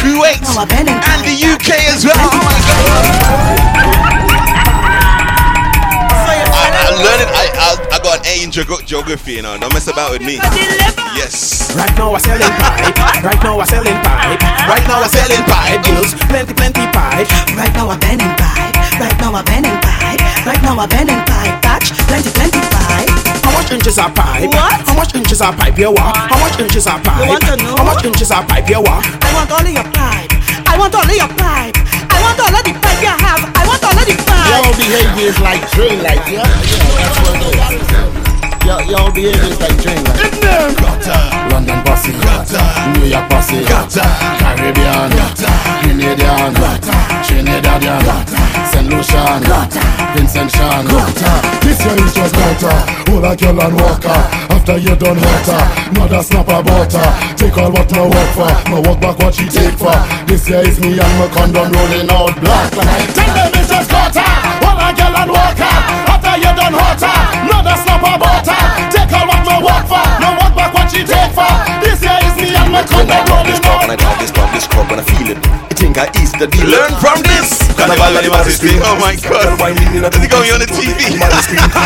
Kuwait, 0.01 0.39
and 0.69 1.21
the 1.23 1.35
UK 1.53 1.69
as 1.93 2.05
well. 2.05 2.15
Oh 2.19 2.35
my 2.43 2.59
God. 4.13 4.18
I, 6.79 6.87
I 6.87 6.95
learned 6.95 7.21
it. 7.27 7.29
I, 7.35 7.43
I, 7.59 7.69
I 7.91 7.97
got 7.99 8.23
an 8.23 8.31
A 8.31 8.33
in 8.43 8.49
geog- 8.51 8.85
geography, 8.87 9.33
you 9.39 9.43
know. 9.43 9.57
Don't 9.59 9.73
mess 9.73 9.87
about 9.91 10.11
with 10.15 10.23
me. 10.23 10.39
Yes. 11.19 11.75
Right 11.75 11.91
now 11.99 12.11
we're 12.15 12.23
selling 12.23 12.47
pipe. 12.55 12.95
Right 13.23 13.39
now 13.43 13.57
we're 13.59 13.67
selling 13.67 13.99
pipe. 13.99 14.39
Right 14.65 14.85
now 14.87 15.03
we're 15.03 15.11
selling 15.11 15.43
pipe. 15.43 15.83
Girls, 15.83 16.15
plenty, 16.31 16.53
plenty 16.55 16.85
pipe. 16.95 17.27
Right 17.59 17.73
now 17.75 17.89
I'm 17.91 17.99
bending 17.99 18.31
pipe. 18.39 18.73
Right 18.95 19.15
now 19.19 19.35
I'm 19.35 19.43
bending 19.45 19.75
pipe. 19.83 20.19
Right 20.47 20.61
now 20.63 20.79
I'm 20.79 20.87
bending 20.89 21.19
pipe. 21.27 21.59
Touch 21.61 21.91
plenty, 22.07 22.31
plenty 22.31 22.61
pipe. 22.71 23.11
How 23.43 23.51
much 23.51 23.71
inches 23.71 23.97
are 23.99 24.11
pipe? 24.11 24.47
What? 24.47 24.79
How 24.87 24.95
much 24.95 25.15
inches 25.15 25.41
are 25.41 25.51
pipe? 25.53 25.77
You 25.77 25.91
want? 25.91 26.15
How 26.15 26.39
much 26.39 26.59
inches 26.59 26.87
are 26.87 26.99
pipe? 27.01 27.19
You 27.19 27.29
want 27.35 27.43
to 27.51 27.55
know? 27.59 27.75
How 27.75 27.83
much 27.83 28.05
inches 28.05 28.31
are 28.31 28.45
pipe? 28.47 28.69
You 28.69 28.79
want? 28.81 29.03
I 29.19 29.29
want 29.35 29.51
all 29.51 29.59
of 29.59 29.67
your 29.67 29.83
pipe. 29.91 30.31
I 30.65 30.77
want 30.79 30.95
all 30.95 31.03
of 31.03 31.11
your 31.11 31.27
pipe. 31.35 31.75
I 32.07 32.17
want 32.23 32.39
all 32.39 32.55
of 32.55 32.63
the 32.63 32.73
pipe 32.79 33.01
you 33.03 33.11
have. 33.11 33.48
I 34.09 34.17
want 34.17 34.17
all 34.17 34.17
of 34.17 34.17
the 34.17 34.25
pipe. 34.25 34.49
Your 34.49 34.73
behavior 34.73 35.29
is 35.29 35.39
like 35.39 35.63
drill, 35.71 35.97
like 36.01 36.25
yeah. 36.27 36.41
yeah, 36.41 36.97
That's 36.97 37.17
what 37.21 37.37
it 37.37 37.53
is. 37.53 37.89
Your, 38.65 38.81
your 38.89 39.07
behavior 39.13 39.49
is 39.49 39.59
like 39.59 39.77
drill, 39.81 40.03
like. 40.03 40.29
London 41.51 41.83
posse, 41.83 42.11
New 42.97 43.05
York 43.05 43.29
Caribbean, 43.29 44.38
Grenadian, 46.09 46.53
Trinidadian, 47.21 48.01
St. 48.73 48.89
Lucian, 48.89 49.45
Vincentian. 50.17 50.89
This 51.61 51.85
year 51.85 52.03
is 52.03 52.13
just 52.15 52.33
better. 52.33 52.73
Hold 53.11 53.25
a 53.25 53.35
girl 53.37 53.61
and 53.61 53.75
walk 53.75 54.03
her. 54.03 54.23
After 54.49 54.77
you 54.77 54.95
done 54.95 55.21
water, 55.21 55.61
mother 55.93 56.23
snap 56.23 56.47
a 56.47 56.63
butter. 56.63 57.05
Take 57.37 57.57
all 57.57 57.71
what 57.71 57.91
no 57.91 58.09
work 58.09 58.29
for, 58.33 58.49
no 58.71 58.81
walk 58.81 58.99
back 58.99 59.19
what 59.19 59.35
she 59.35 59.45
take 59.45 59.77
for. 59.77 59.93
This 60.25 60.49
year 60.49 60.65
is 60.65 60.79
me 60.79 60.97
and 60.97 61.13
my 61.19 61.29
condom 61.29 61.71
rolling 61.71 62.09
out 62.09 62.33
black. 62.41 62.73
Tell 62.73 63.29
them 63.29 63.51
it's 63.53 63.69
just 63.69 63.91
gutter. 63.91 64.25
Hold 64.65 64.81
a 64.81 64.89
girl 64.97 65.13
and 65.13 65.29
walk 65.29 65.61
her. 65.61 65.77
After 66.09 66.35
you 66.41 66.51
done 66.57 66.73
water, 66.73 67.17
mother 67.53 67.77
snap 67.85 68.01
a 68.01 68.17
butter. 68.17 68.61
Take 68.89 69.13
all 69.13 69.27
what 69.29 69.45
no 69.45 69.61
work 69.61 69.85
for, 69.85 70.05
no 70.17 70.33
walk 70.41 70.57
back 70.57 70.73
what 70.73 70.89
she 70.89 71.05
take 71.05 71.33
for. 71.37 71.68
This 72.79 72.95
year 72.95 73.03
is 73.03 73.59
me 73.59 73.75
and 73.75 73.91
my 73.91 73.97
condom 73.97 73.99
rolling 73.99 73.99
I 73.99 74.15
this 74.23 74.31
this 74.31 74.67
when 74.87 74.99
I 74.99 75.03
feel 75.03 75.35
it 75.35 75.39
You 75.67 75.75
think 75.75 75.97
I 75.97 76.07
ease 76.15 76.31
the 76.31 76.47
deal 76.47 76.63
Learn 76.63 76.95
from 77.03 77.19
this. 77.27 77.59
Carnival 77.75 78.15
of 78.15 78.23
the. 78.23 78.79
Oh 78.87 78.95
my 78.99 79.15
God. 79.19 79.59
Is 80.15 80.23
it 80.23 80.31
going 80.31 80.51
on 80.55 80.59
the 80.59 80.69
TV? 80.71 81.19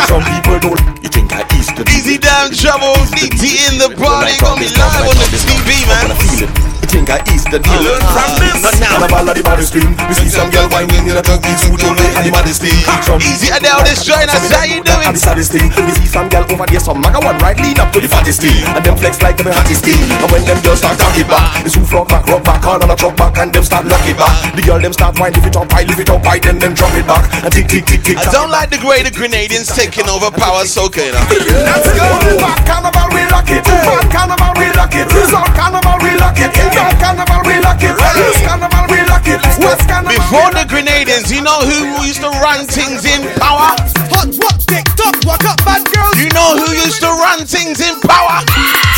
Some 0.05 0.21
people 0.21 0.59
don't 0.59 0.81
You 1.03 1.09
think 1.09 1.33
I 1.33 1.41
ease 1.57 1.73
the 1.73 1.83
deal 1.83 1.95
Easy 1.97 2.17
down 2.17 2.51
trouble. 2.53 2.93
DT 3.17 3.41
in 3.69 3.81
the 3.81 3.89
party. 3.97 4.37
Gonna 4.37 4.59
be 4.61 4.69
live 4.77 5.09
on 5.09 5.17
the 5.17 5.39
TV, 5.41 5.81
man. 5.89 6.72
When 6.93 7.09
I 7.09 7.09
feel 7.09 7.09
it 7.09 7.09
You 7.09 7.09
think 7.09 7.09
I 7.09 7.17
ease 7.33 7.45
the 7.49 7.59
deal 7.59 7.81
Learn 7.81 8.01
from 8.05 8.29
ah. 8.29 8.37
this. 8.37 8.61
Not 8.61 8.75
now 8.77 9.01
Carnival 9.01 9.29
of 9.29 9.35
the 9.35 9.43
Majesty 9.43 9.81
We 9.81 10.13
see 10.13 10.29
some 10.29 10.49
girl 10.53 10.69
whining 10.69 11.09
in 11.09 11.17
a 11.17 11.23
turkey 11.25 11.53
suit 11.57 11.81
only 11.83 12.13
and 12.13 12.25
the 12.25 12.31
Majesty 12.31 12.73
Some 13.01 13.19
Easy 13.23 13.49
Adele, 13.49 13.81
this 13.83 14.03
join 14.05 14.27
us. 14.29 14.49
How 14.51 14.65
you 14.65 14.83
doing? 14.83 15.07
And 15.07 15.15
the 15.15 15.21
saddest 15.21 15.51
thing, 15.53 15.69
we 15.69 15.93
see 15.97 16.09
some 16.09 16.29
girl 16.29 16.45
over 16.49 16.65
there, 16.65 16.79
some 16.79 17.01
maga 17.01 17.19
one 17.21 17.37
right 17.39 17.57
lead 17.57 17.79
up 17.79 17.93
to 17.93 17.99
the 18.01 18.09
fattest 18.09 18.41
thing. 18.41 18.63
And 18.73 18.83
them 18.83 18.97
flex 18.97 19.21
like 19.21 19.37
them 19.37 19.49
hottest 19.49 19.85
thing. 19.85 19.99
And 20.21 20.29
when 20.31 20.43
them 20.45 20.59
girls 20.61 20.79
start 20.79 20.97
it 20.99 21.27
back, 21.27 21.63
the 21.63 21.69
two 21.69 21.85
front 21.85 22.09
back, 22.09 22.25
rock 22.27 22.43
back, 22.43 22.63
all 22.65 22.81
on 22.81 22.89
a 22.89 22.95
truck 22.95 23.15
back, 23.15 23.37
and 23.37 23.53
them 23.53 23.63
start 23.63 23.85
lock 23.85 24.05
it 24.05 24.17
back. 24.17 24.55
The 24.55 24.61
girl 24.61 24.79
them 24.79 24.93
start 24.93 25.19
wind, 25.19 25.35
lift 25.35 25.47
it 25.47 25.57
up 25.57 25.71
high, 25.71 25.83
lift 25.83 25.99
it 25.99 26.09
up 26.09 26.23
high, 26.25 26.39
then 26.39 26.59
them 26.59 26.73
drop 26.73 26.93
it 26.93 27.05
back. 27.07 27.23
And 27.43 27.51
tick, 27.53 27.67
tick, 27.67 27.85
tick, 27.85 28.01
tick. 28.03 28.17
I 28.17 28.25
don't 28.31 28.51
like 28.51 28.69
the 28.69 28.79
way 28.85 29.03
the 29.03 29.11
Grenadians 29.11 29.73
taking 29.73 30.09
over 30.09 30.29
power 30.31 30.65
soca, 30.65 31.01
you 31.01 31.13
know. 31.13 31.23
Let's 31.65 31.89
go. 31.93 32.05
Back 32.39 32.65
carnival, 32.65 33.07
we 33.13 33.23
lock 33.29 33.49
it. 33.49 33.63
Back 33.63 34.09
carnival, 34.11 34.51
we 34.57 34.67
lock 34.73 34.93
it. 34.93 35.07
South 35.29 35.51
carnival, 35.55 35.97
we 36.01 36.11
lock 36.17 36.37
it. 36.37 36.51
North 36.83 36.99
carnival, 36.99 37.39
we 37.47 37.55
lock 37.63 37.79
it. 37.79 37.95
East 37.95 38.43
carnival, 38.43 38.83
we 38.91 38.99
lock 39.07 39.23
it. 39.23 39.39
West 39.63 39.87
carnival. 39.87 40.19
Before 40.19 40.51
the 40.51 40.67
Grenadians, 40.67 41.31
you 41.31 41.39
know 41.39 41.63
who 41.63 42.03
used 42.03 42.19
to 42.19 42.27
run 42.43 42.67
things 42.67 43.07
in 43.07 43.23
power? 43.39 43.71
Hot, 44.11 44.27
what, 44.35 44.59
tick, 44.67 44.83
tock, 44.99 45.15
walk 45.23 45.47
up, 45.47 45.63
bad 45.63 45.87
girls. 45.95 46.19
You 46.19 46.27
know 46.35 46.59
who 46.59 46.67
used 46.75 46.99
to 46.99 47.07
run 47.07 47.47
things 47.47 47.79
in 47.79 47.95
power? 48.03 48.43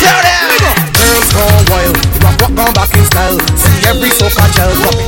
Tell 0.02 0.18
them. 0.18 0.50
Girls 0.98 1.30
go 1.30 1.46
wild. 1.70 1.94
Rock, 2.26 2.34
rock, 2.42 2.52
gone 2.58 2.74
back 2.74 2.90
in 2.90 3.06
style. 3.06 3.38
See 3.54 3.86
every 3.86 4.10
soca 4.10 4.50
gel 4.50 4.74
drop. 4.82 4.98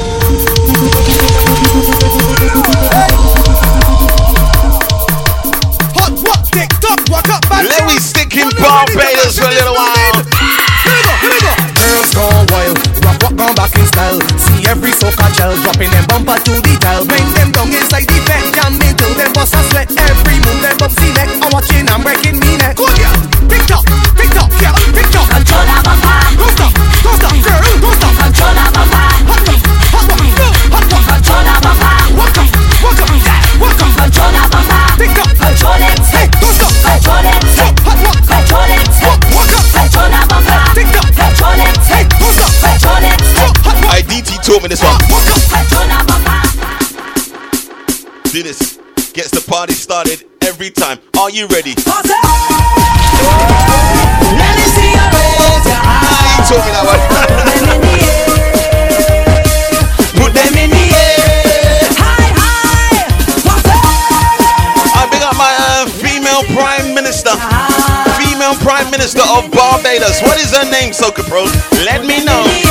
Hot, 5.98 6.14
what, 6.22 6.46
tick, 6.54 6.70
tock, 6.78 7.02
walk 7.10 7.26
up, 7.26 7.42
bad 7.50 7.66
Let 7.66 7.90
me 7.90 7.98
stick 7.98 8.38
in 8.38 8.46
Barbados 8.54 9.34
for 9.34 9.50
a 9.50 9.50
little 9.50 9.74
while. 9.74 10.37
Girls 12.14 12.46
go 12.46 12.54
wild. 12.54 12.78
Rock, 13.04 13.20
rock, 13.22 13.34
gone 13.36 13.54
back 13.54 13.74
in 13.76 13.86
style. 13.86 14.20
See 14.38 14.64
every 14.68 14.92
soca 14.92 15.28
gel 15.34 15.54
dropping 15.62 15.90
them 15.90 16.04
bumper 16.08 16.38
to 16.40 16.52
the 16.62 16.74
dial. 16.80 17.04
Bring 17.04 17.26
them 17.34 17.52
down 17.52 17.68
inside 17.68 18.06
the 18.06 18.18
vent. 18.24 18.54
Jam 18.54 18.80
into 18.80 19.06
them 19.18 19.32
bust 19.32 19.54
a 19.54 19.62
sweat. 19.70 19.90
Every 19.92 20.38
move 20.46 20.62
them 20.62 20.78
up 20.80 20.92
see 20.92 21.12
neck. 21.12 21.28
I'm 21.42 21.50
watching, 21.52 21.88
I'm 21.88 22.02
breaking 22.02 22.38
me 22.40 22.56
neck. 22.56 22.76
Good 22.76 22.96
yeah. 22.98 23.12
Tick 23.48 23.64
tock, 23.66 23.84
tick 24.16 24.30
tock, 24.32 24.48
yeah, 24.62 24.72
tick 24.94 25.08
tock. 25.12 25.28
Control 25.28 25.64
that 25.68 25.80
bumper. 25.84 26.16
Don't 26.38 26.52
stop, 26.56 26.72
don't 27.04 27.16
stop, 27.18 27.34
girl, 27.44 27.60
don't 27.82 27.96
stop. 27.98 28.14
Control 28.24 28.52
that 28.56 28.70
bumper. 28.72 29.04
Hot 29.28 29.42
one, 29.44 29.68
hot 29.92 30.06
one, 30.08 30.54
hot 30.72 30.86
one. 30.88 31.04
Control 31.08 31.42
that 31.44 31.58
bumper. 31.60 31.92
Walk 32.16 32.38
up, 32.38 32.48
walk 32.84 33.00
up, 33.04 33.10
walk 33.60 33.80
up. 33.82 33.90
Control 33.98 34.30
that 34.32 34.48
bumper. 34.48 34.80
Tick 34.96 35.12
tock, 35.12 35.30
Control 35.34 35.82
it. 35.82 35.98
hey, 36.14 36.26
don't 36.40 36.54
stop. 36.56 36.72
Control 36.88 37.26
it. 37.26 37.42
Hot 37.84 37.98
one, 38.00 38.20
Control 38.22 38.70
it. 38.72 38.86
walk, 39.02 39.20
walk 39.34 39.52
up. 39.52 39.64
Control 39.76 40.08
that 40.08 40.24
bumper. 40.28 40.60
Tick 40.76 40.88
tock, 40.94 41.08
Control 41.38 41.54
it. 41.54 41.70
hey, 41.86 42.02
don't 42.18 42.34
stop. 42.34 42.50
Control 42.66 42.98
it. 42.98 43.14
Hot 43.62 43.78
IDT 43.94 44.42
taught 44.42 44.58
me 44.60 44.66
this 44.66 44.82
one. 44.82 44.98
walk 45.06 45.22
up. 45.30 45.38
Control 45.46 45.86
that 45.86 46.02
bumper. 46.10 46.42
Do 48.32 48.42
this. 48.42 48.82
Gets 49.14 49.30
the 49.30 49.40
party 49.48 49.74
started 49.74 50.24
every 50.42 50.70
time. 50.70 50.98
Are 51.16 51.30
you 51.30 51.46
ready? 51.46 51.74
Let 51.78 52.02
me 54.58 54.66
see 54.66 54.90
your 54.90 55.06
raise 55.14 55.62
your 55.62 55.78
I 55.78 56.34
ain't 56.34 56.50
talking 56.50 56.74
that 56.74 56.82
one. 58.26 58.34
Prime 68.56 68.90
Minister 68.90 69.22
of 69.22 69.50
Barbados. 69.50 70.22
What 70.22 70.38
is 70.38 70.56
her 70.56 70.70
name, 70.70 70.92
Soca 70.92 71.22
Pro? 71.28 71.44
Let 71.84 72.06
me 72.06 72.24
know. 72.24 72.67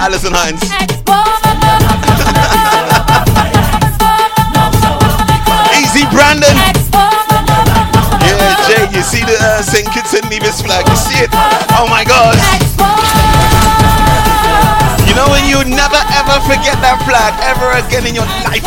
Alison 0.00 0.32
Hinds. 0.32 0.64
Easy 5.76 6.08
Brandon. 6.08 6.56
Yeah, 8.24 8.56
Jay, 8.64 8.88
you 8.96 9.04
see 9.04 9.20
the 9.28 9.36
uh, 9.36 9.60
St. 9.60 9.84
Kitts 9.92 10.14
and 10.14 10.24
Nevis 10.30 10.62
flag? 10.62 10.88
You 10.88 10.96
see 10.96 11.20
it? 11.20 11.28
Oh 11.76 11.84
my 11.92 12.04
God! 12.08 12.32
You 15.04 15.12
know, 15.12 15.28
when 15.28 15.44
you 15.44 15.60
never 15.68 16.00
ever 16.16 16.40
forget 16.48 16.80
that 16.80 16.96
flag 17.04 17.36
ever 17.44 17.68
again 17.84 18.08
in 18.08 18.14
your 18.14 18.24
life. 18.48 18.64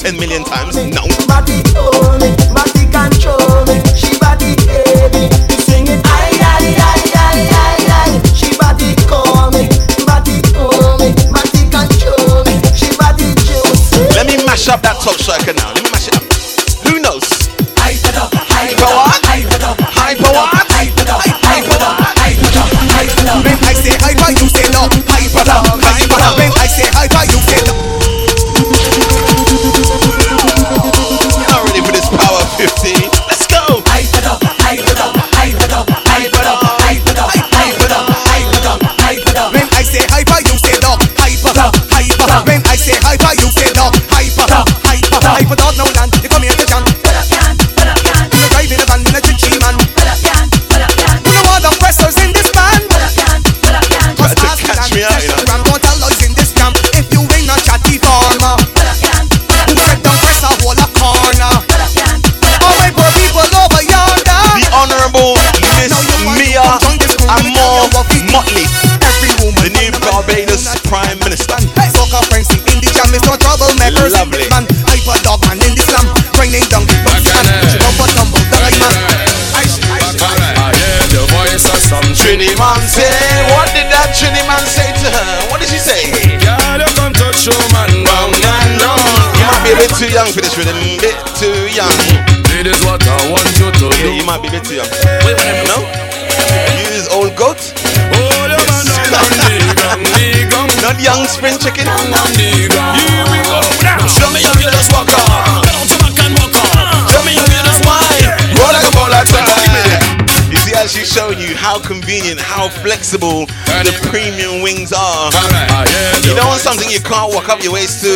10 0.00 0.16
million 0.16 0.42
times. 0.44 0.89
how 111.60 111.76
convenient, 111.78 112.40
how 112.40 112.72
flexible 112.80 113.44
the 113.84 113.92
premium 114.08 114.64
wings 114.64 114.96
are. 114.96 115.28
You 116.24 116.32
don't 116.32 116.48
want 116.48 116.64
something 116.64 116.88
you 116.88 117.04
can't 117.04 117.28
walk 117.36 117.52
up 117.52 117.60
your 117.62 117.76
waist 117.76 118.00
to, 118.00 118.08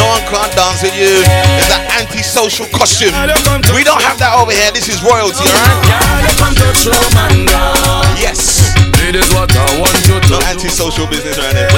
no 0.00 0.08
one 0.16 0.24
can't 0.32 0.48
dance 0.56 0.80
with 0.80 0.96
you. 0.96 1.20
It's 1.60 1.68
an 1.76 1.84
anti-social 2.00 2.64
costume. 2.72 3.12
We 3.76 3.84
don't 3.84 4.00
have 4.00 4.16
that 4.24 4.32
over 4.40 4.56
here. 4.56 4.72
This 4.72 4.88
is 4.88 5.04
royalty, 5.04 5.44
right? 5.44 6.24
Yes. 8.16 8.72
It 9.04 9.14
is 9.14 9.28
what 9.36 9.52
I 9.52 9.78
want 9.78 9.92
you 10.08 10.16
to 10.18 10.30
Not 10.32 10.42
anti-social 10.48 11.06
business 11.06 11.36
right 11.38 11.52
now. 11.54 11.68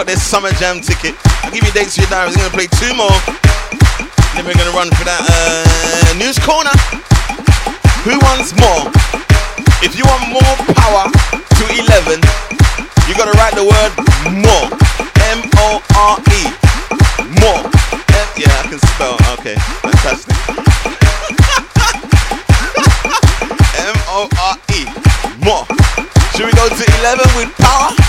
Got 0.00 0.06
their 0.06 0.16
summer 0.16 0.48
jam 0.56 0.80
ticket. 0.80 1.12
I'll 1.44 1.52
give 1.52 1.60
you 1.60 1.68
dates 1.76 1.92
for 1.92 2.00
your 2.00 2.08
diaries. 2.08 2.32
We're 2.32 2.48
gonna 2.48 2.56
play 2.56 2.72
two 2.80 2.96
more. 2.96 3.12
Then 4.32 4.48
we're 4.48 4.56
gonna 4.56 4.72
run 4.72 4.88
for 4.96 5.04
that 5.04 5.20
uh, 5.28 6.16
news 6.16 6.40
corner. 6.40 6.72
Who 8.08 8.16
wants 8.24 8.56
more? 8.56 8.88
If 9.84 10.00
you 10.00 10.08
want 10.08 10.32
more 10.32 10.56
power 10.72 11.04
to 11.04 11.62
11, 11.68 12.16
you 12.16 13.12
gotta 13.12 13.36
write 13.36 13.52
the 13.52 13.68
word 13.68 13.92
more. 14.40 14.72
M 15.36 15.44
O 15.68 15.84
R 15.92 16.16
E. 16.32 16.48
More. 17.36 17.60
M- 17.60 18.32
yeah, 18.40 18.56
I 18.56 18.72
can 18.72 18.80
spell. 18.96 19.20
Okay, 19.36 19.60
fantastic. 19.84 20.32
M 23.84 23.96
O 24.16 24.32
R 24.48 24.56
E. 24.72 24.88
More. 25.44 25.68
Should 26.32 26.48
we 26.48 26.56
go 26.56 26.72
to 26.72 26.84
11 27.04 27.20
with 27.36 27.52
power? 27.60 27.99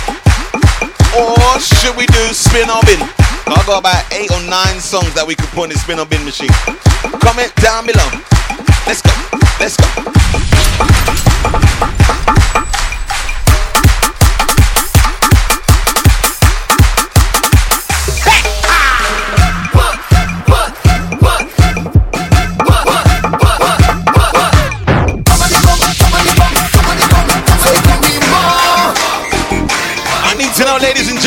Or 1.17 1.59
should 1.59 1.97
we 1.97 2.05
do 2.07 2.33
spin 2.33 2.69
or 2.69 2.81
bin? 2.83 3.01
I've 3.47 3.65
got 3.65 3.79
about 3.79 4.05
eight 4.13 4.31
or 4.31 4.41
nine 4.47 4.79
songs 4.79 5.13
that 5.13 5.25
we 5.27 5.35
could 5.35 5.49
put 5.49 5.65
in 5.65 5.69
the 5.71 5.79
spin 5.79 5.99
or 5.99 6.05
bin 6.05 6.23
machine. 6.23 6.53
Comment 7.19 7.53
down 7.57 7.85
below. 7.85 8.07
Let's 8.87 9.01
go. 9.01 9.11
Let's 9.59 9.75
go. 9.75 10.10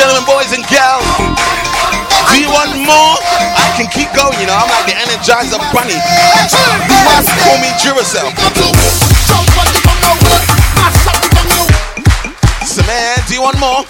Gentlemen, 0.05 0.28
boys 0.28 0.52
and 0.52 0.60
girls. 0.68 1.01
Do 2.28 2.36
you 2.36 2.52
want 2.52 2.76
more? 2.76 3.16
I 3.56 3.72
can 3.72 3.89
keep 3.89 4.12
going, 4.12 4.36
you 4.36 4.44
know. 4.44 4.52
I'm 4.52 4.68
like 4.68 4.85
the 4.85 4.93
Energizer 5.01 5.56
Bunny. 5.72 5.97
Must 7.09 7.32
Call 7.40 7.56
me 7.56 7.72
Duracell. 7.81 8.28
So 12.68 12.85
man, 12.85 13.16
do 13.28 13.32
you 13.32 13.40
want 13.40 13.56
more? 13.56 13.81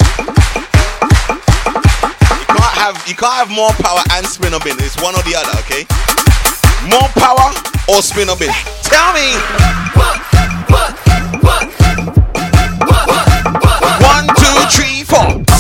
You 2.31 2.55
can't 2.63 2.79
have 2.79 2.95
you 3.09 3.17
can't 3.19 3.35
have 3.35 3.51
more 3.51 3.75
power 3.83 4.03
and 4.13 4.25
spin 4.25 4.55
a 4.55 4.61
bin. 4.63 4.79
It's 4.79 4.95
one 5.03 5.17
or 5.19 5.23
the 5.27 5.35
other, 5.35 5.59
okay? 5.67 5.83
More 6.87 7.11
power 7.19 7.51
or 7.91 8.03
spin 8.03 8.29
a 8.31 8.37
bin. 8.39 8.55
Tell 8.87 9.11
me. 9.19 9.35
One, 13.99 14.29
two, 14.39 14.55
three, 14.71 15.03
four. 15.03 15.54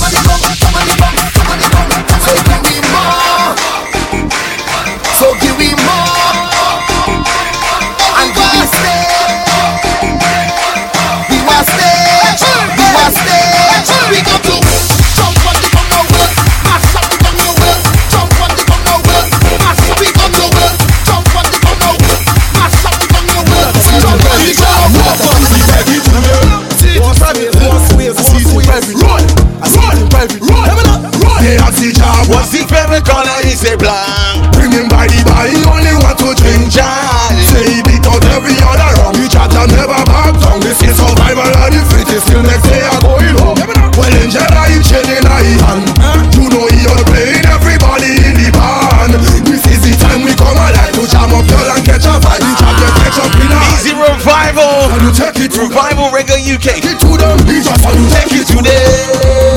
Say 33.64 33.76
blank. 33.80 34.44
Bring 34.52 34.72
him 34.76 34.86
by 34.92 35.08
the 35.08 35.24
bar, 35.24 35.48
he 35.48 35.56
only 35.64 35.96
want 36.04 36.20
to 36.20 36.36
drink 36.36 36.68
Jai. 36.68 37.32
Say 37.48 37.64
he 37.64 37.80
beat 37.88 38.04
out 38.04 38.20
every 38.36 38.52
other 38.60 38.92
wrong. 39.00 39.16
He 39.16 39.24
chat 39.24 39.48
and 39.56 39.72
never 39.72 40.04
back 40.04 40.36
down. 40.36 40.60
This 40.60 40.84
is 40.84 40.92
survival 41.00 41.48
of 41.48 41.72
the 41.72 41.80
fittest. 41.88 42.28
Till 42.28 42.44
next 42.44 42.68
day 42.68 42.84
I 42.84 43.00
going 43.00 43.36
home. 43.40 43.56
Well 43.96 44.12
in 44.20 44.28
Jedi 44.28 44.64
he 44.74 44.78
chilling 44.82 45.22
a 45.22 45.38
hand 45.64 45.86
You 46.34 46.50
know 46.50 46.66
he 46.66 46.82
all 46.90 46.98
playing 47.08 47.46
everybody 47.46 48.10
in 48.26 48.34
the 48.36 48.50
band. 48.52 49.16
This 49.48 49.64
is 49.70 49.80
the 49.80 49.92
time 50.02 50.26
we 50.26 50.34
come 50.34 50.50
alive 50.50 50.90
To 50.98 51.06
jam 51.06 51.30
up 51.30 51.46
girl 51.46 51.68
and 51.72 51.84
catch 51.86 52.04
a 52.04 52.18
vibe. 52.20 52.42
We 52.42 52.52
jam 52.58 52.74
get 52.74 52.92
catch 53.00 53.18
up 53.22 53.32
in 53.38 53.48
a 53.48 53.60
Easy 53.80 53.94
revival. 53.96 54.92
You 55.00 55.10
take 55.14 55.40
it 55.40 55.54
to 55.56 55.70
Revival 55.70 56.12
Reggae 56.12 56.42
UK. 56.42 56.84
Take 56.84 56.90
it 56.90 56.98
to 57.00 57.16
them. 57.16 57.38
He 57.48 57.62
just 57.64 57.80
want 57.80 57.96
you 57.96 58.06
take 58.12 58.34
it 58.34 58.46
to 58.50 58.58
them. 58.60 59.08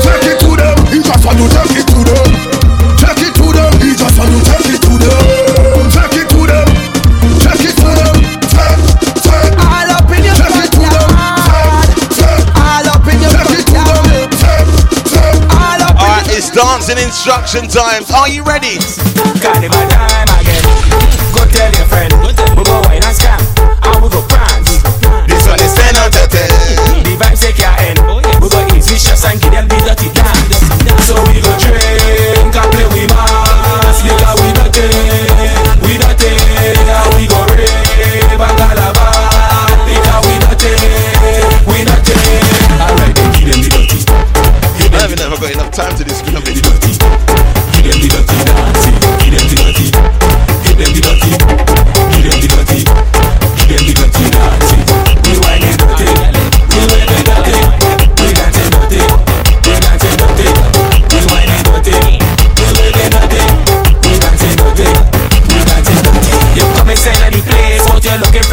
Take 0.06 0.26
it 0.32 0.38
to 0.38 0.50
them. 0.54 0.76
He 0.88 1.02
just 1.02 1.22
want 1.26 1.36
you 1.42 1.48
take 1.50 1.67
dancing 17.52 17.68
times. 17.68 18.10
Are 18.10 18.28
you 18.28 18.42
ready? 18.42 18.76
Carnival 19.40 19.88
time 19.88 20.28
again. 20.40 20.62
Go 21.34 21.46
tell 21.46 21.72
your 21.72 21.86
friend. 21.86 22.17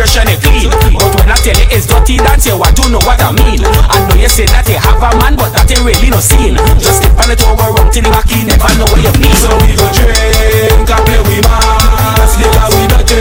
Freshen 0.06 0.30
and 0.30 0.38
clean. 0.38 0.70
But 0.70 1.18
when 1.18 1.30
I 1.34 1.38
tell 1.42 1.58
you 1.58 1.66
it's 1.74 1.90
dirty, 1.90 2.22
that's 2.22 2.46
you, 2.46 2.62
I 2.62 2.70
do 2.78 2.86
know 2.94 3.02
what 3.02 3.18
I 3.18 3.34
mean. 3.34 3.66
I 3.66 4.06
know 4.06 4.16
you 4.22 4.30
say 4.30 4.46
that 4.46 4.70
you 4.70 4.78
have 4.78 5.02
a 5.02 5.10
man, 5.18 5.34
but 5.34 5.50
that 5.58 5.66
ain't 5.66 5.82
really 5.82 6.14
no 6.14 6.22
scene. 6.22 6.54
Just 6.78 7.02
slip 7.02 7.18
on 7.18 7.34
it 7.34 7.42
over, 7.42 7.74
rub 7.74 7.90
till 7.90 8.06
the 8.06 8.14
back, 8.14 8.30
you 8.30 8.46
never 8.46 8.70
know 8.78 8.86
what 8.86 9.02
you 9.02 9.10
mean. 9.18 9.34
So 9.42 9.50
we 9.66 9.74
go 9.74 9.90
drink, 9.98 10.86
and 10.86 11.02
play 11.10 11.22
with 11.26 11.42
mass, 11.42 12.38
later 12.38 12.70
we 12.70 12.86
dirty, 12.86 13.18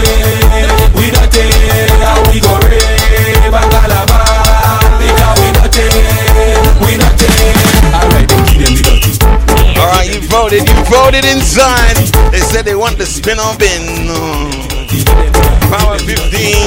we 0.92 1.08
dirty, 1.08 1.48
and 2.04 2.20
we 2.28 2.36
go 2.44 2.52
rave 2.68 3.48
and 3.48 3.68
calabar, 3.72 4.84
later 5.00 5.32
we 5.40 5.48
dirty, 5.56 5.88
we 6.84 6.92
dirty. 7.00 7.32
Alright, 7.96 8.28
then 8.28 8.44
give 8.44 8.60
them 8.60 8.76
the 8.76 8.84
dirty. 8.84 9.12
Alright, 9.80 10.12
you 10.12 10.20
voted, 10.28 10.68
you 10.68 10.76
voted 10.92 11.24
inside. 11.24 11.96
They 12.28 12.44
said 12.44 12.68
they 12.68 12.76
want 12.76 13.00
the 13.00 13.08
spin 13.08 13.40
off 13.40 13.56
in. 13.64 14.52
Power 15.74 15.98
15 15.98 16.63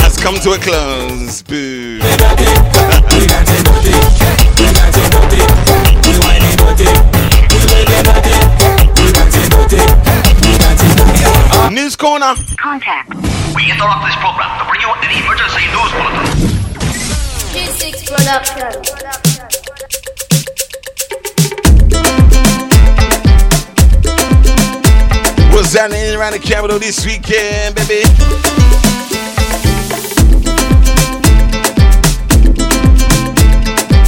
has 0.00 0.16
come 0.16 0.36
to 0.40 0.52
a 0.52 0.58
close. 0.58 1.42
Boo. 1.42 1.98
News 11.70 11.96
corner. 11.96 12.34
Contact. 12.56 13.14
We 13.54 13.70
interrupt 13.70 14.04
this 14.04 14.16
program 14.16 14.58
to 14.58 14.64
bring 14.68 14.80
you 14.80 14.90
an 14.90 15.10
emergency 15.10 15.64
news 15.74 15.90
bulletin. 15.92 16.24
G6 17.52 18.06
Production. 18.06 19.03
Happening 25.72 26.14
around 26.14 26.32
the 26.32 26.38
capital 26.38 26.78
this 26.78 27.04
weekend, 27.04 27.74
baby? 27.74 28.04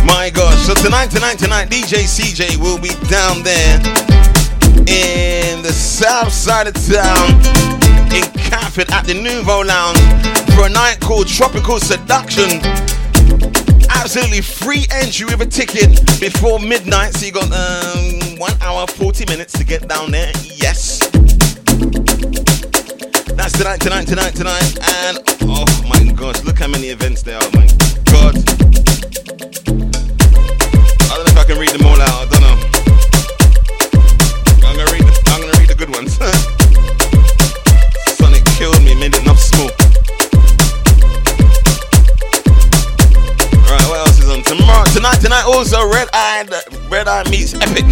My 0.06 0.30
gosh, 0.30 0.58
so 0.64 0.74
tonight, 0.74 1.10
tonight, 1.10 1.38
tonight, 1.38 1.68
DJ 1.68 2.06
CJ 2.06 2.56
will 2.58 2.78
be 2.78 2.90
down 3.08 3.42
there 3.42 3.78
in 4.86 5.60
the 5.62 5.72
south 5.72 6.32
side 6.32 6.68
of 6.68 6.74
town 6.74 7.34
in 8.14 8.22
Catford 8.38 8.90
at 8.92 9.04
the 9.06 9.14
Nouveau 9.14 9.62
Lounge 9.62 9.98
for 10.54 10.66
a 10.66 10.70
night 10.70 11.00
called 11.00 11.26
Tropical 11.26 11.80
Seduction. 11.80 12.60
Absolutely 13.90 14.40
free 14.40 14.86
entry 14.92 15.26
with 15.26 15.40
a 15.40 15.46
ticket 15.46 16.00
before 16.20 16.60
midnight, 16.60 17.14
so 17.14 17.26
you 17.26 17.32
got 17.32 17.50
um, 17.50 18.38
one 18.38 18.54
hour, 18.60 18.86
40 18.86 19.26
minutes 19.26 19.52
to 19.54 19.64
get 19.64 19.88
down 19.88 20.12
there. 20.12 20.30
Yes. 20.54 20.95
That's 23.46 23.58
tonight, 23.58 23.80
tonight, 23.80 24.08
tonight, 24.08 24.34
tonight. 24.34 24.76
And 25.06 25.18
oh 25.42 25.64
my 25.88 26.02
gosh, 26.14 26.42
look 26.42 26.58
how 26.58 26.66
many 26.66 26.88
events 26.88 27.22
there 27.22 27.36
are. 27.36 27.50
My 27.54 27.64
God. 28.10 28.34
I 31.06 31.14
don't 31.14 31.22
know 31.22 31.30
if 31.30 31.38
I 31.38 31.44
can 31.46 31.54
read 31.56 31.70
them 31.70 31.86
all 31.86 31.94
out. 31.94 32.10
I 32.10 32.26
don't 32.26 32.42
know. 32.42 32.58
I'm 34.66 34.74
gonna 34.74 34.90
read 34.90 35.06
the, 35.06 35.14
I'm 35.30 35.38
gonna 35.42 35.54
read 35.60 35.68
the 35.68 35.76
good 35.78 35.94
ones. 35.94 36.18
Sonic 38.18 38.42
killed 38.58 38.82
me, 38.82 38.98
made 38.98 39.14
enough 39.14 39.38
smoke. 39.38 39.78
Alright, 43.62 43.86
what 43.86 44.02
else 44.08 44.18
is 44.18 44.28
on? 44.28 44.42
Tomorrow 44.42 44.86
tonight, 44.86 45.20
tonight 45.20 45.44
also 45.46 45.88
Red 45.88 46.08
Eye 46.12 46.42
Red 46.88 47.08
Eye 47.08 47.28
meets 47.30 47.54
Epic 47.54 47.84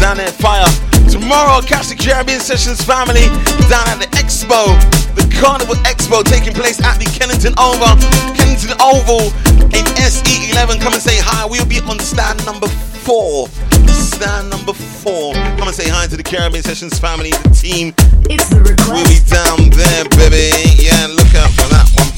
down 0.00 0.16
there 0.16 0.28
at 0.28 0.34
Fire. 0.34 0.64
Tomorrow, 1.10 1.60
catch 1.60 1.88
the 1.88 1.94
Caribbean 1.94 2.40
Sessions 2.40 2.80
family 2.80 3.28
down 3.68 3.84
at 3.92 4.00
the 4.00 4.08
Expo, 4.16 4.72
the 5.12 5.26
Carnival 5.36 5.74
Expo 5.84 6.24
taking 6.24 6.54
place 6.54 6.80
at 6.80 6.96
the 6.96 7.04
Kennington 7.04 7.52
Oval, 7.60 8.00
Kennington 8.32 8.72
Oval 8.80 9.28
in 9.76 9.84
SE11. 10.00 10.80
Come 10.80 10.94
and 10.94 11.02
say 11.02 11.20
hi. 11.20 11.44
We'll 11.44 11.68
be 11.68 11.80
on 11.84 11.98
stand 11.98 12.44
number 12.46 12.68
four. 13.04 13.48
Stand 13.92 14.48
number 14.48 14.72
four. 14.72 15.34
Come 15.60 15.68
and 15.68 15.76
say 15.76 15.88
hi 15.88 16.06
to 16.06 16.16
the 16.16 16.24
Caribbean 16.24 16.64
Sessions 16.64 16.98
family, 16.98 17.30
the 17.44 17.52
team. 17.52 17.92
It's 18.32 18.48
the 18.48 18.64
request. 18.64 18.88
We'll 18.88 19.04
be 19.04 19.20
down 19.28 19.68
there, 19.76 20.08
baby. 20.16 20.48
Yeah, 20.80 21.12
look 21.12 21.32
out 21.36 21.52
for 21.52 21.68
that 21.76 21.88
one. 21.92 22.08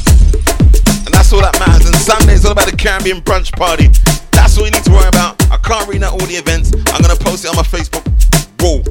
And 1.03 1.15
that's 1.15 1.33
all 1.33 1.43
that 1.43 1.59
matters. 1.59 1.91
And 1.91 1.97
Sunday 1.99 2.35
is 2.35 2.45
all 2.47 2.53
about 2.53 2.71
the 2.71 2.77
Caribbean 2.77 3.23
brunch 3.23 3.51
party. 3.59 3.91
That's 4.33 4.59
all 4.59 4.65
you 4.65 4.71
need 4.71 4.85
to 4.85 4.91
worry 4.91 5.09
about. 5.09 5.41
I 5.51 5.57
can't 5.59 5.89
read 5.89 6.03
out 6.03 6.13
all 6.13 6.27
the 6.27 6.37
events. 6.37 6.73
I'm 6.93 7.01
gonna 7.01 7.17
post 7.17 7.45
it 7.45 7.49
on 7.49 7.57
my 7.57 7.63
Facebook. 7.63 8.05
Whoa. 8.61 8.83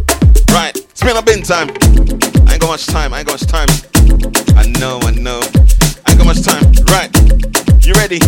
Right. 0.54 0.76
It's 0.76 1.04
been 1.04 1.18
a 1.18 1.22
bin 1.22 1.44
time. 1.44 1.70
I 2.48 2.54
ain't 2.54 2.62
got 2.62 2.70
much 2.70 2.86
time. 2.88 3.14
I 3.14 3.20
ain't 3.20 3.28
got 3.28 3.42
much 3.42 3.48
time. 3.48 3.70
I 4.56 4.68
know, 4.80 5.00
I 5.02 5.12
know. 5.12 5.42
I 6.06 6.12
ain't 6.12 6.20
got 6.20 6.28
much 6.28 6.42
time. 6.44 6.64
Right. 6.88 7.12
You 7.86 7.94
ready? 7.94 8.20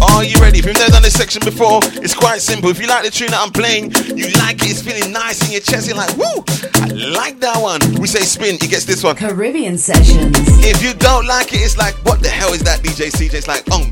Are 0.00 0.24
you 0.24 0.38
ready? 0.40 0.60
If 0.60 0.66
you've 0.66 0.78
never 0.78 0.92
done 0.92 1.02
this 1.02 1.14
section 1.14 1.42
before, 1.44 1.80
it's 2.00 2.14
quite 2.14 2.40
simple. 2.40 2.70
If 2.70 2.80
you 2.80 2.86
like 2.86 3.04
the 3.04 3.10
tune 3.10 3.30
that 3.30 3.40
I'm 3.40 3.50
playing, 3.50 3.92
you 4.16 4.30
like 4.38 4.62
it, 4.62 4.70
it's 4.70 4.82
feeling 4.82 5.12
nice 5.12 5.44
in 5.44 5.52
your 5.52 5.60
chest, 5.60 5.88
you're 5.88 5.96
like, 5.96 6.16
woo, 6.16 6.44
I 6.80 6.86
like 7.12 7.40
that 7.40 7.60
one. 7.60 7.80
We 8.00 8.06
say 8.06 8.20
spin, 8.20 8.58
he 8.60 8.68
gets 8.68 8.84
this 8.84 9.02
one. 9.02 9.16
Caribbean 9.16 9.76
Sessions. 9.76 10.36
If 10.64 10.82
you 10.82 10.94
don't 10.94 11.26
like 11.26 11.52
it, 11.52 11.60
it's 11.60 11.76
like, 11.76 11.94
what 12.04 12.22
the 12.22 12.28
hell 12.28 12.52
is 12.52 12.62
that 12.62 12.80
DJ 12.80 13.10
CJ? 13.10 13.34
It's 13.34 13.48
like, 13.48 13.68
um, 13.70 13.90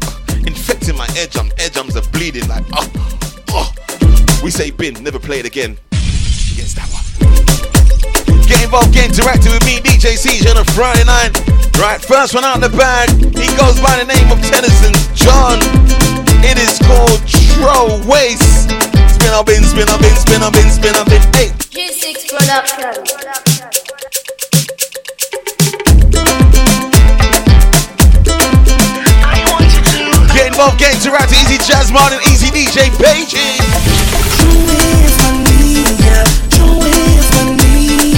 infecting 0.86 0.96
my 0.96 1.20
eardrum. 1.20 1.50
Eardrums 1.58 1.96
are 1.96 2.08
bleeding, 2.10 2.46
like, 2.48 2.64
oh, 2.72 2.88
oh. 3.50 3.72
We 4.42 4.50
say 4.50 4.70
bin, 4.70 4.94
never 5.02 5.18
play 5.18 5.40
it 5.40 5.46
again. 5.46 5.78
Yes, 6.54 6.74
that 6.74 6.88
one. 6.92 7.04
Get 8.46 8.62
involved, 8.62 8.92
get 8.94 9.10
interactive 9.10 9.52
with 9.52 9.64
me, 9.66 9.80
DJ 9.80 10.14
CJ 10.14 10.50
on 10.50 10.58
a 10.58 10.64
Friday 10.72 11.04
night. 11.04 11.34
Right, 11.78 12.00
first 12.00 12.34
one 12.34 12.44
out 12.44 12.60
the 12.60 12.70
bag. 12.70 13.10
He 13.10 13.48
goes 13.58 13.80
by 13.80 13.98
the 13.98 14.06
name 14.06 14.30
of 14.30 14.38
Teddyson 14.38 14.94
John. 15.14 15.58
It 16.44 16.58
is 16.58 16.78
called 16.86 17.20
Tro 17.26 18.00
Waste. 18.08 18.70
Spin 19.10 19.32
up 19.34 19.48
in, 19.48 19.64
spin 19.64 19.88
up 19.88 20.02
in, 20.02 20.14
spin 20.14 20.42
up 20.42 20.54
in, 20.54 20.70
spin 20.70 20.94
up 20.94 21.08
in. 21.08 21.20
Hey. 21.34 21.50
G6 21.74 22.30
Production. 22.30 23.85
Get 30.56 30.64
involved, 30.64 30.80
get 30.80 30.94
interactive. 30.96 31.36
Easy 31.44 31.58
Jazz 31.68 31.92
Martin, 31.92 32.18
Easy 32.32 32.48
DJ 32.48 32.88
Beijing. 32.96 33.60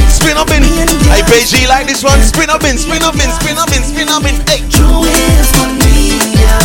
Spin 0.08 0.36
up 0.36 0.48
in. 0.52 0.62
Hey, 1.10 1.22
Beijing, 1.22 1.68
like 1.68 1.88
this 1.88 2.04
one? 2.04 2.22
Spin 2.22 2.48
up 2.48 2.62
in, 2.62 2.78
spin 2.78 3.02
up 3.02 3.14
in, 3.14 3.28
spin 3.42 3.58
up 3.58 3.74
in, 3.74 3.82
spin 3.82 4.08
up 4.08 4.22
in. 4.22 4.36
Hey. 4.46 4.62
Bring 4.68 6.57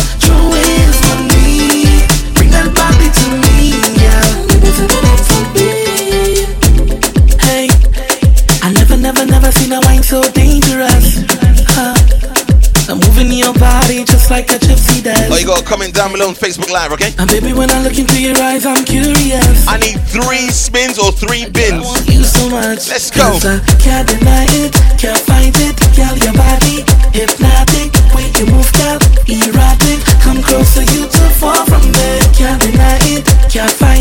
down 15.94 16.10
below 16.10 16.28
on 16.28 16.34
Facebook 16.34 16.70
Live, 16.70 16.90
okay? 16.92 17.14
And 17.18 17.30
baby, 17.30 17.54
when 17.54 17.70
I 17.70 17.80
look 17.80 17.96
into 17.96 18.20
your 18.20 18.36
eyes, 18.42 18.66
I'm 18.66 18.84
curious. 18.84 19.66
I 19.68 19.78
need 19.78 20.02
three 20.10 20.50
spins 20.50 20.98
or 20.98 21.12
three 21.12 21.46
bins. 21.46 21.86
You 22.10 22.24
so 22.26 22.50
much. 22.50 22.90
Let's 22.90 23.14
go. 23.14 23.38
I 23.38 23.62
can't 23.78 24.08
deny 24.10 24.44
it, 24.58 24.74
can't 24.98 25.22
fight 25.22 25.54
it. 25.54 25.78
Girl, 25.94 26.18
your 26.18 26.34
body 26.34 26.82
hypnotic. 27.14 27.94
Way 28.10 28.26
you 28.34 28.46
move, 28.50 28.66
girl, 28.74 28.98
erratic. 29.30 30.02
Come 30.18 30.42
closer, 30.42 30.82
you 30.82 31.06
too 31.06 31.30
far 31.38 31.62
from 31.64 31.86
me. 31.86 32.08
Can't 32.34 32.58
deny 32.60 32.98
it, 33.14 33.22
can't 33.46 33.70
fight 33.70 33.93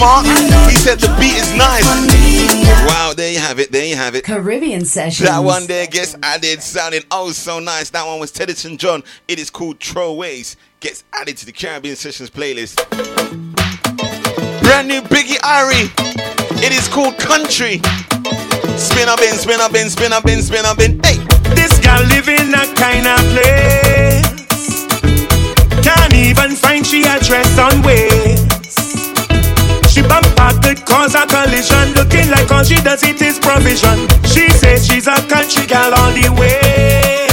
Beiji's 0.00 0.52
uh. 0.52 0.68
He 0.70 0.76
said 0.76 0.98
the 0.98 1.08
beat 1.20 1.36
is 1.36 1.52
nice. 1.56 1.84
Wow, 2.88 3.12
there 3.14 3.30
you 3.30 3.38
have 3.38 3.58
it. 3.58 3.70
There 3.70 3.84
you 3.84 3.96
have 3.96 4.14
it. 4.14 4.24
Caribbean 4.24 4.84
session. 4.84 5.26
That 5.26 5.40
one 5.40 5.66
there 5.66 5.86
gets 5.86 6.16
added, 6.22 6.62
sounding 6.62 7.02
oh 7.10 7.32
so 7.32 7.58
nice. 7.60 7.90
That 7.90 8.06
one 8.06 8.18
was 8.18 8.32
Teddyson 8.32 8.78
John. 8.78 9.02
It 9.28 9.38
is 9.38 9.50
called 9.50 9.78
Throwaways. 9.78 10.56
Gets 10.80 11.04
added 11.12 11.36
to 11.36 11.46
the 11.46 11.52
Caribbean 11.52 11.96
Sessions 11.96 12.30
playlist. 12.30 12.76
Brand 14.62 14.88
new 14.88 15.02
Biggie 15.02 15.36
Irie. 15.44 15.90
It 16.62 16.72
is 16.72 16.88
called 16.88 17.18
Country. 17.18 17.80
Spin 18.78 19.08
up 19.08 19.20
in, 19.20 19.34
spin 19.34 19.60
up 19.60 19.74
in, 19.74 19.90
spin 19.90 20.12
up 20.12 20.26
in, 20.26 20.40
spin 20.40 20.64
up 20.64 20.78
in. 20.78 20.98
Hey. 21.04 21.18
This 21.54 21.78
girl 21.80 22.02
live 22.04 22.28
in 22.28 22.54
a 22.54 22.64
kind 22.74 23.06
of 23.06 23.20
place. 23.34 24.46
Can't 25.84 26.14
even 26.14 26.56
find 26.56 26.86
she 26.86 27.04
address 27.04 27.58
on 27.58 27.82
ways. 27.82 28.49
She 30.00 30.08
bump 30.08 30.32
a 30.40 30.48
good 30.64 30.80
cause 30.86 31.14
a 31.14 31.28
collision. 31.28 31.92
Looking 31.92 32.30
like 32.30 32.50
all 32.50 32.64
she 32.64 32.80
does 32.80 33.04
it 33.04 33.20
is 33.20 33.38
provision. 33.38 34.08
She 34.24 34.48
says 34.48 34.88
she's 34.88 35.06
a 35.06 35.20
country 35.28 35.66
gal 35.66 35.92
all 35.92 36.08
the 36.16 36.32
way. 36.40 37.28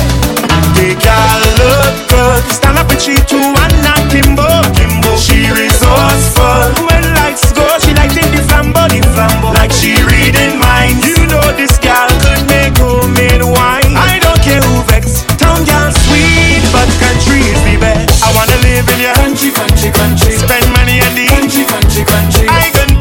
The 0.76 0.92
gal 1.00 1.40
look 1.64 1.96
good. 2.12 2.44
Stand 2.52 2.76
up 2.76 2.92
with 2.92 3.00
she 3.00 3.16
too 3.24 3.40
and 3.40 3.76
not 3.88 4.04
Kimbo. 4.12 4.44
Kimbo. 4.76 5.16
She 5.16 5.48
resourceful. 5.48 6.92
When 6.92 7.08
lights 7.16 7.56
go, 7.56 7.64
she 7.80 7.96
like 7.96 8.12
in 8.20 8.36
the 8.36 8.44
flambo, 8.44 8.84
the 8.92 9.00
flambo. 9.16 9.56
Like 9.56 9.72
she 9.72 9.96
reading 10.04 10.60
minds. 10.60 11.08
You 11.08 11.24
know 11.32 11.48
this 11.56 11.80
gal 11.80 12.12
could 12.20 12.44
make 12.52 12.76
homemade 12.76 13.48
wine. 13.48 13.96
I 13.96 14.20
don't 14.20 14.44
care 14.44 14.60
who 14.60 14.84
vex. 14.92 15.24
Town 15.40 15.64
gal 15.64 15.88
sweet, 16.04 16.68
but 16.76 16.92
country 17.00 17.48
is 17.48 17.64
the 17.64 17.80
best. 17.80 18.28
I 18.28 18.36
wanna 18.36 18.60
live 18.60 18.84
in 18.92 19.00
your 19.08 19.16
country, 19.16 19.56
country, 19.56 19.88
country. 19.96 20.36
Spend 20.36 20.68
money 20.76 21.00
at 21.00 21.16
the 21.16 21.32
country, 21.32 21.64
country 21.64 21.87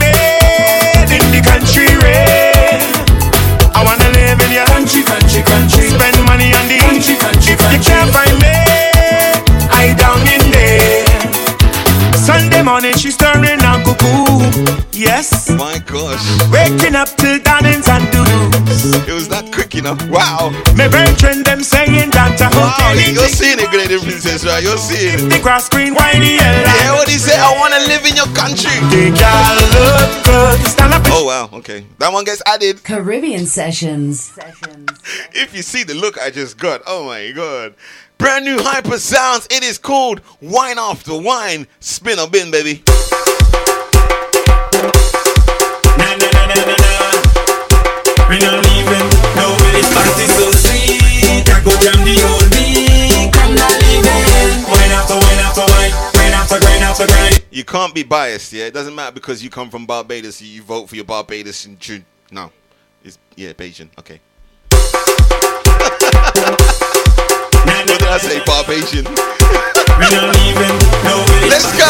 bathe 0.01 1.13
in 1.13 1.25
the 1.33 1.41
country 1.43 1.89
rain. 2.03 2.81
I 3.75 3.81
wanna 3.85 4.09
live 4.19 4.41
in 4.41 4.53
your 4.53 4.67
country, 4.67 5.03
country, 5.03 5.43
country. 5.43 5.91
Spend 5.91 6.19
money 6.27 6.53
on 6.55 6.67
the 6.69 6.79
country, 6.79 7.17
country, 7.17 7.57
country. 7.57 7.79
You 7.79 7.85
can't 7.85 8.11
find 8.13 8.39
me. 8.41 8.55
Down 9.97 10.21
in 10.27 10.51
there. 10.51 11.07
Sunday 12.15 12.63
morning 12.63 12.95
she's 12.97 13.15
stirring 13.15 13.66
cuckoo. 13.97 14.83
Yes. 14.93 15.51
My 15.51 15.79
gosh. 15.79 16.25
Waking 16.51 16.95
up 16.95 17.09
to 17.17 17.39
dance 17.39 17.89
and 17.89 18.11
doodles. 18.13 19.07
It 19.09 19.13
was 19.13 19.29
that 19.29 19.53
quick, 19.53 19.75
enough. 19.75 20.01
know. 20.07 20.13
Wow. 20.13 20.51
Me 20.75 20.89
brethren 20.89 21.43
them 21.43 21.63
saying 21.63 22.11
that 22.11 22.41
I 22.41 22.49
Wow, 22.57 22.73
hope 22.73 23.15
you're 23.15 23.29
seeing 23.29 23.59
it, 23.59 23.71
great 23.71 23.89
princess, 23.89 24.45
right? 24.47 24.63
You're 24.63 24.79
seeing 24.79 25.27
it. 25.27 25.31
the 25.31 25.41
grass 25.43 25.67
screen 25.67 25.95
whiny 25.95 26.37
yellow. 26.37 26.65
Yeah, 26.65 26.93
what 26.93 27.09
he 27.09 27.19
say? 27.19 27.37
I 27.37 27.53
wanna 27.59 27.81
live 27.89 28.05
in 28.07 28.17
your 28.17 28.31
country. 28.33 28.73
The 28.89 29.13
girl 29.13 29.57
look 29.77 30.25
good. 30.25 30.67
Stand 30.67 30.95
up. 30.95 31.03
Oh 31.07 31.25
wow, 31.27 31.51
okay. 31.59 31.85
That 31.99 32.13
one 32.13 32.25
gets 32.25 32.43
added. 32.47 32.83
Caribbean 32.85 33.47
Sessions. 33.47 34.33
If 35.33 35.55
you 35.55 35.63
see 35.63 35.85
the 35.85 35.95
look 35.95 36.19
I 36.19 36.31
just 36.31 36.59
got, 36.59 36.83
oh 36.87 37.05
my 37.05 37.31
god. 37.33 37.75
Brand 38.19 38.45
new 38.45 38.57
Hypasounds. 38.57 39.47
It 39.53 39.63
is 39.63 39.79
called 39.79 40.21
Wine 40.41 40.79
After 40.79 41.17
Wine. 41.21 41.67
Spin 41.81 42.19
or 42.19 42.29
bin, 42.29 42.51
baby. 42.51 42.83
Sweet. 51.67 51.67
I 51.67 51.69
go 51.69 51.75
jam 51.83 51.99
the 52.05 52.23
old 52.23 52.51
beat. 52.51 53.35
I'm 53.37 53.55
not 53.55 53.73
leaving. 53.83 54.65
Wine 54.71 54.93
after 54.93 55.15
wine 55.15 55.39
after 55.43 55.61
wine. 55.61 55.93
Wine 56.15 56.33
after 56.33 56.59
grind 56.61 56.85
after 56.85 57.07
grind. 57.07 57.45
You 57.51 57.65
can't 57.65 57.95
be 57.95 58.03
biased, 58.03 58.53
yeah? 58.53 58.67
It 58.67 58.75
doesn't 58.75 58.95
matter 58.95 59.13
because 59.13 59.43
you 59.43 59.49
come 59.51 59.71
from 59.71 59.87
Barbados, 59.87 60.41
you 60.43 60.63
vote 60.63 60.89
for 60.89 60.97
your 60.97 61.05
Barbados 61.05 61.67
in 61.67 61.79
June. 61.79 62.05
No. 62.31 62.51
It's 63.05 63.19
yeah, 63.37 63.53
Bajan. 63.53 63.89
Okay. 63.99 64.21
what 64.71 64.93
did 67.87 68.03
I 68.03 68.19
say? 68.19 68.43
Barbadian. 68.45 69.05
We 69.05 69.15
not 70.13 70.35
leaving. 70.37 70.79
No 71.05 71.25
way. 71.25 71.49
Let's 71.49 71.67
go. 71.77 71.87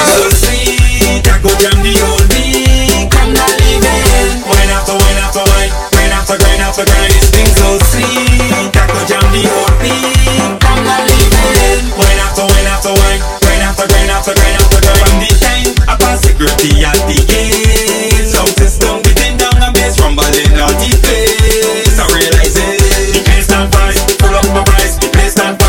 Go 1.43 1.51
jam 1.61 1.83
the 1.83 2.01
old 2.05 2.29
beat. 2.29 3.15
I'm 3.15 3.33
not 3.33 3.61
leaving. 3.61 4.43
Wine 4.49 4.71
after 4.71 4.93
wine 4.93 5.19
after 5.23 5.41
wine. 5.41 5.86
Wine 6.07 6.15
after 6.15 6.39
grind 6.39 6.63
after 6.63 6.85
grind. 6.87 7.11
This 7.11 7.35
thing 7.35 7.51
so 7.51 7.83
sweet. 7.91 8.71
I 8.79 8.87
go 8.87 9.03
jam 9.11 9.27
the 9.35 9.43
old 9.43 9.75
beat. 9.83 10.39
I'm 10.63 10.87
not 10.87 11.03
leaving. 11.03 11.83
Wine 11.99 12.23
after 12.23 12.47
wine 12.47 12.71
after 12.71 12.95
wine. 12.95 13.19
Wine 13.43 13.67
after 13.67 13.91
grind 13.91 14.15
after 14.15 14.31
grind 14.39 14.55
after 14.55 14.79
grind. 14.87 15.03
From 15.03 15.19
the 15.19 15.31
time 15.43 15.75
I 15.91 15.99
pass 15.99 16.23
security 16.23 16.87
at 16.87 16.95
the 17.11 17.19
gate. 17.27 18.23
Sound 18.23 18.55
system 18.55 19.03
within 19.03 19.35
down 19.35 19.59
and 19.59 19.75
bass 19.75 19.99
rumbling 19.99 20.55
out 20.63 20.79
the 20.79 20.95
place. 21.03 21.99
I 21.99 22.07
realize 22.15 22.55
it. 22.55 22.79
The 23.11 23.21
place 23.27 23.51
not 23.51 23.67
vice. 23.75 23.99
Pull 24.15 24.31
up 24.31 24.47
my 24.55 24.63
price. 24.63 24.95
The 25.03 25.11
place 25.11 25.35
not 25.35 25.59
vice. 25.59 25.66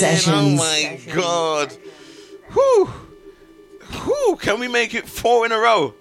Sessions. 0.00 0.34
Oh 0.34 0.56
my 0.56 0.98
god. 1.14 1.76
Whew. 2.52 2.86
Whew. 2.86 4.38
Can 4.40 4.58
we 4.58 4.66
make 4.66 4.94
it 4.94 5.06
four 5.06 5.44
in 5.44 5.52
a 5.52 5.58
row? 5.58 5.92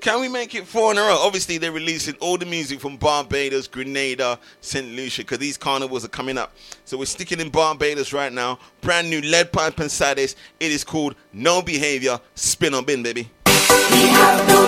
Can 0.00 0.20
we 0.20 0.28
make 0.28 0.54
it 0.54 0.64
four 0.64 0.92
in 0.92 0.98
a 0.98 1.00
row? 1.00 1.18
Obviously, 1.20 1.58
they're 1.58 1.72
releasing 1.72 2.14
all 2.20 2.38
the 2.38 2.46
music 2.46 2.80
from 2.80 2.96
Barbados, 2.96 3.66
Grenada, 3.66 4.38
St. 4.60 4.94
Lucia, 4.94 5.22
because 5.22 5.38
these 5.38 5.56
carnivals 5.56 6.04
are 6.04 6.08
coming 6.08 6.38
up. 6.38 6.54
So 6.84 6.96
we're 6.96 7.06
sticking 7.06 7.40
in 7.40 7.50
Barbados 7.50 8.12
right 8.12 8.32
now. 8.32 8.60
Brand 8.80 9.10
new 9.10 9.20
Lead 9.20 9.50
Pipe 9.50 9.80
and 9.80 9.90
Saddis. 9.90 10.36
It 10.60 10.70
is 10.70 10.84
called 10.84 11.16
No 11.32 11.62
Behavior. 11.62 12.20
Spin 12.36 12.74
on 12.74 12.84
bin, 12.84 13.02
baby. 13.02 13.28
I 13.44 14.62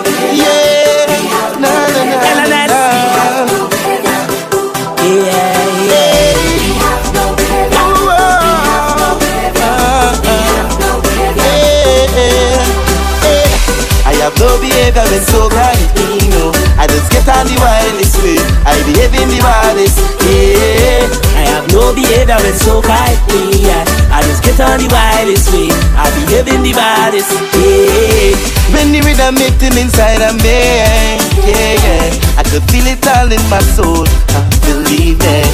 have 14.25 14.41
no 14.41 14.57
behavior 14.57 15.05
when 15.13 15.21
so 15.21 15.45
bright 15.53 15.77
me, 16.01 16.17
no 16.33 16.49
I 16.81 16.89
just 16.89 17.13
get 17.13 17.29
on 17.29 17.45
the 17.45 17.61
wildest 17.61 18.17
way 18.25 18.41
I 18.65 18.73
behave 18.81 19.13
in 19.13 19.29
the 19.29 19.37
wildest, 19.37 20.01
yeah 20.25 21.05
I 21.37 21.45
have 21.53 21.69
no 21.69 21.93
behavior 21.93 22.33
when 22.41 22.57
so 22.57 22.81
bright 22.81 23.21
me 23.29 23.69
yeah. 23.69 23.85
I 24.09 24.25
just 24.25 24.41
get 24.41 24.57
on 24.65 24.81
the 24.81 24.89
wildest 24.89 25.53
way 25.53 25.69
I 25.93 26.09
behave 26.17 26.49
in 26.49 26.65
the 26.65 26.73
wildest, 26.73 27.29
yeah 27.53 28.33
When 28.73 28.89
the 28.89 29.05
rhythm 29.05 29.37
make 29.37 29.61
them 29.61 29.77
inside 29.77 30.25
of 30.25 30.41
me, 30.41 31.21
yeah, 31.45 31.77
yeah 31.85 32.41
I 32.41 32.43
could 32.49 32.65
feel 32.73 32.89
it 32.89 33.05
all 33.05 33.29
in 33.29 33.45
my 33.45 33.61
soul, 33.77 34.09
uh, 34.09 34.41
believe 34.65 35.21
me 35.21 35.45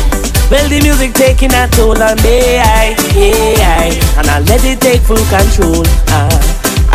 well, 0.52 0.68
the 0.68 0.82
music 0.82 1.14
taking 1.14 1.54
a 1.54 1.66
toll 1.72 1.96
on 1.96 2.18
me, 2.24 2.60
aye, 2.60 2.94
yeah, 3.16 3.88
aye. 3.88 3.96
and 4.20 4.28
I 4.28 4.40
let 4.42 4.66
it 4.66 4.82
take 4.82 5.00
full 5.00 5.16
control. 5.32 5.86
Uh. 6.12 6.51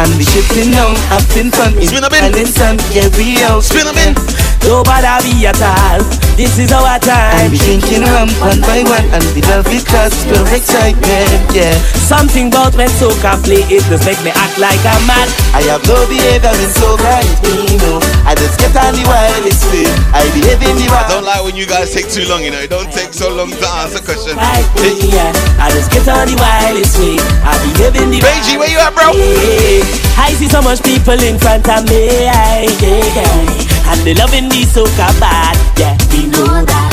And 0.07 0.19
we 0.19 0.25
shifting 0.25 0.71
down, 0.71 0.95
having 1.11 1.51
fun 1.51 1.75
in 1.83 2.23
Island 2.23 2.49
sun, 2.49 2.79
yeah, 2.93 3.09
we 3.19 3.43
out. 3.43 3.65
Spin 3.65 3.87
them 3.87 3.99
in. 3.99 4.46
Nobody 4.67 5.07
be 5.31 5.47
at 5.47 5.63
all. 5.63 6.03
This 6.35 6.59
is 6.59 6.75
our 6.75 6.99
time. 6.99 7.33
And 7.39 7.55
we 7.55 7.59
drinking 7.63 8.03
rum 8.03 8.29
one 8.43 8.61
by 8.61 8.83
one, 8.85 9.09
and 9.15 9.25
we 9.33 9.41
love 9.47 9.65
it 9.73 9.87
cause 9.87 10.13
it's 10.13 10.27
pure 10.27 10.45
excitement, 10.53 11.49
yeah. 11.55 11.73
Something 12.03 12.53
about 12.53 12.77
when 12.77 12.91
soca 12.99 13.41
play 13.41 13.65
it 13.73 13.87
just 13.89 14.05
make 14.05 14.21
me 14.27 14.35
act 14.35 14.59
like 14.59 14.83
a 14.85 14.97
man. 15.09 15.25
I 15.57 15.65
have 15.71 15.81
no 15.89 15.97
behavior 16.11 16.53
when 16.53 16.71
soca 16.77 17.25
is 17.25 17.39
me, 17.47 17.79
no. 17.79 18.03
I 18.29 18.35
just 18.35 18.61
get 18.61 18.75
on 18.77 18.93
the 18.93 19.07
wildest 19.07 19.65
way. 19.73 19.89
I 20.13 20.27
behave 20.35 20.61
in 20.61 20.77
the 20.77 20.91
I 20.93 21.09
don't 21.09 21.25
like 21.25 21.41
when 21.47 21.57
you 21.57 21.65
guys 21.65 21.95
take 21.95 22.11
too 22.11 22.27
long, 22.27 22.43
you 22.43 22.51
know. 22.51 22.61
It 22.61 22.69
don't 22.69 22.91
take 22.91 23.15
so 23.15 23.31
long 23.33 23.55
to 23.55 23.69
answer 23.81 24.03
question. 24.03 24.37
Like 24.37 24.67
yeah. 25.09 25.33
I 25.63 25.71
just 25.73 25.95
get 25.95 26.05
on 26.11 26.27
the 26.27 26.37
wildest 26.37 26.99
way. 26.99 27.17
I 27.47 27.55
behave 27.65 27.97
in 28.03 28.11
the 28.11 28.21
Benji, 28.21 28.59
where 28.59 28.69
you 28.69 28.83
at, 28.83 28.93
bro? 28.93 29.15
Yeah. 29.15 29.87
I 30.21 30.35
see 30.35 30.51
so 30.51 30.61
much 30.61 30.83
people 30.83 31.17
in 31.17 31.39
front 31.39 31.65
of 31.65 31.87
me, 31.89 32.29
yeah, 32.29 32.67
yeah. 32.83 33.76
And 33.91 34.01
they 34.03 34.15
loving 34.15 34.49
me 34.49 34.65
so 34.65 34.85
bad, 34.97 35.57
yeah, 35.79 35.97
we 36.13 36.27
know 36.27 36.65
that. 36.65 36.93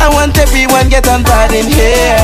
I 0.00 0.08
want 0.14 0.38
everyone 0.38 0.88
get 0.88 1.08
on 1.08 1.22
board 1.26 1.50
in 1.50 1.66
here, 1.66 2.18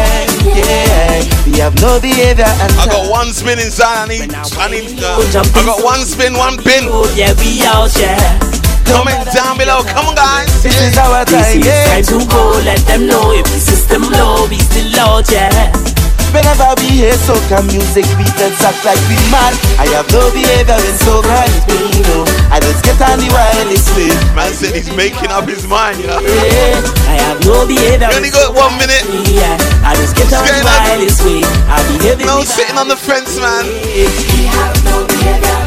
yeah. 0.47 1.23
We 1.47 1.59
have 1.59 1.75
no 1.83 1.99
behavior 2.01 2.47
and 2.47 2.71
I 2.79 2.87
got 2.87 3.11
one 3.11 3.33
spin 3.33 3.59
inside. 3.59 4.07
I 4.07 4.07
need, 4.07 4.31
I 4.35 4.71
need. 4.71 5.03
Uh, 5.03 5.19
I 5.19 5.63
got 5.67 5.83
one 5.83 6.07
spin, 6.07 6.35
one 6.35 6.57
pin. 6.59 6.87
yeah, 7.19 7.35
we 7.39 7.63
out, 7.67 7.91
yeah. 7.99 8.39
Comment 8.87 9.27
down 9.33 9.59
below. 9.59 9.83
Come 9.83 10.07
on, 10.07 10.15
guys. 10.15 10.63
This 10.63 10.77
is 10.81 10.99
our 10.99 11.25
This 11.25 11.35
time, 11.35 11.59
is 11.61 11.67
yeah. 11.67 11.85
time 11.89 12.05
to 12.05 12.27
go, 12.31 12.61
let 12.65 12.79
them 12.87 13.07
know 13.07 13.33
if 13.33 13.45
the 13.45 13.59
system 13.59 14.03
low, 14.03 14.47
we 14.49 14.59
still 14.59 14.95
out, 15.01 15.31
yeah. 15.31 15.94
Whenever 16.35 16.75
we 16.83 16.99
hear 17.07 17.15
soca 17.15 17.63
music, 17.71 18.03
we 18.19 18.27
just 18.35 18.59
act 18.67 18.83
like 18.83 18.99
we 19.07 19.15
mad. 19.31 19.55
I 19.79 19.87
have 19.95 20.11
no 20.11 20.27
behavior 20.35 20.75
when 20.75 20.97
so 20.99 21.23
bright 21.23 21.55
me, 21.71 22.03
no. 22.11 22.27
I 22.51 22.59
just 22.59 22.83
get 22.83 22.99
on 23.07 23.23
the 23.23 23.31
wildest 23.31 23.95
way. 23.95 24.11
Man 24.35 24.51
said 24.51 24.75
he's 24.75 24.91
making 24.99 25.31
up 25.31 25.47
his 25.47 25.63
mind, 25.71 26.03
you 26.03 26.11
know. 26.11 26.19
Yeah, 26.19 26.83
I 27.07 27.23
have 27.23 27.39
no 27.47 27.63
behavior. 27.63 28.11
You 28.11 28.19
only 28.19 28.35
got 28.35 28.51
one 28.51 28.75
minute. 28.83 29.07
Yeah, 29.31 29.55
I 29.87 29.95
just 29.95 30.19
get 30.19 30.27
on 30.35 30.43
the 30.43 30.59
Straight 30.59 30.67
up. 30.67 31.23
way. 31.23 31.47
I 31.71 31.79
behave 32.03 32.19
in 32.19 32.27
No 32.27 32.43
sitting 32.43 32.79
on 32.83 32.91
the 32.91 32.99
fence, 32.99 33.39
man. 33.39 33.71
We 33.71 34.51
have 34.51 34.75
no 34.91 35.07
behavior. 35.07 35.61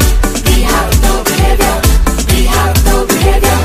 We 0.52 0.68
have 0.68 0.92
no 1.00 1.24
behavior. 1.24 1.76
We 2.28 2.44
have 2.44 2.76
no 2.84 3.08
behavior. 3.08 3.58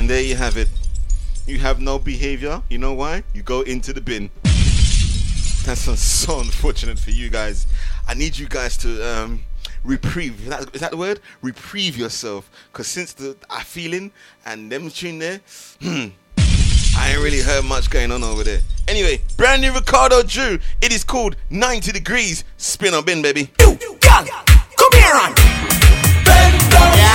And 0.00 0.08
there 0.08 0.24
you 0.24 0.36
have 0.36 0.56
it. 0.56 0.79
You 1.50 1.58
have 1.58 1.80
no 1.80 1.98
behavior. 1.98 2.62
You 2.70 2.78
know 2.78 2.94
why? 2.94 3.24
You 3.34 3.42
go 3.42 3.62
into 3.62 3.92
the 3.92 4.00
bin. 4.00 4.30
That's 5.64 5.80
so- 6.00 6.38
unfortunate 6.38 6.96
for 6.96 7.10
you 7.10 7.28
guys. 7.28 7.66
I 8.06 8.14
need 8.14 8.38
you 8.38 8.46
guys 8.46 8.76
to 8.78 9.02
um, 9.04 9.42
reprieve. 9.82 10.42
Is 10.42 10.48
that, 10.48 10.74
is 10.76 10.80
that 10.80 10.92
the 10.92 10.96
word? 10.96 11.18
Reprieve 11.42 11.96
yourself. 11.96 12.48
Because 12.70 12.86
since 12.86 13.14
the 13.14 13.36
I 13.50 13.64
feeling 13.64 14.12
and 14.46 14.70
them 14.70 14.90
tune 14.90 15.18
there, 15.18 15.40
hmm, 15.82 16.10
I 16.96 17.10
ain't 17.14 17.20
really 17.20 17.40
heard 17.40 17.64
much 17.64 17.90
going 17.90 18.12
on 18.12 18.22
over 18.22 18.44
there. 18.44 18.60
Anyway, 18.86 19.20
brand 19.36 19.60
new 19.60 19.72
Ricardo 19.72 20.22
Drue. 20.22 20.60
It 20.80 20.92
is 20.92 21.02
called 21.02 21.34
90 21.50 21.90
Degrees. 21.90 22.44
Spin 22.58 22.94
or 22.94 23.02
bin, 23.02 23.22
baby. 23.22 23.50
You 23.58 23.76
girl, 23.76 24.24
come 24.76 24.92
here 24.92 25.14
on. 25.14 25.34
Bend 26.24 26.70
down. 26.70 26.96
Yeah. 26.96 27.09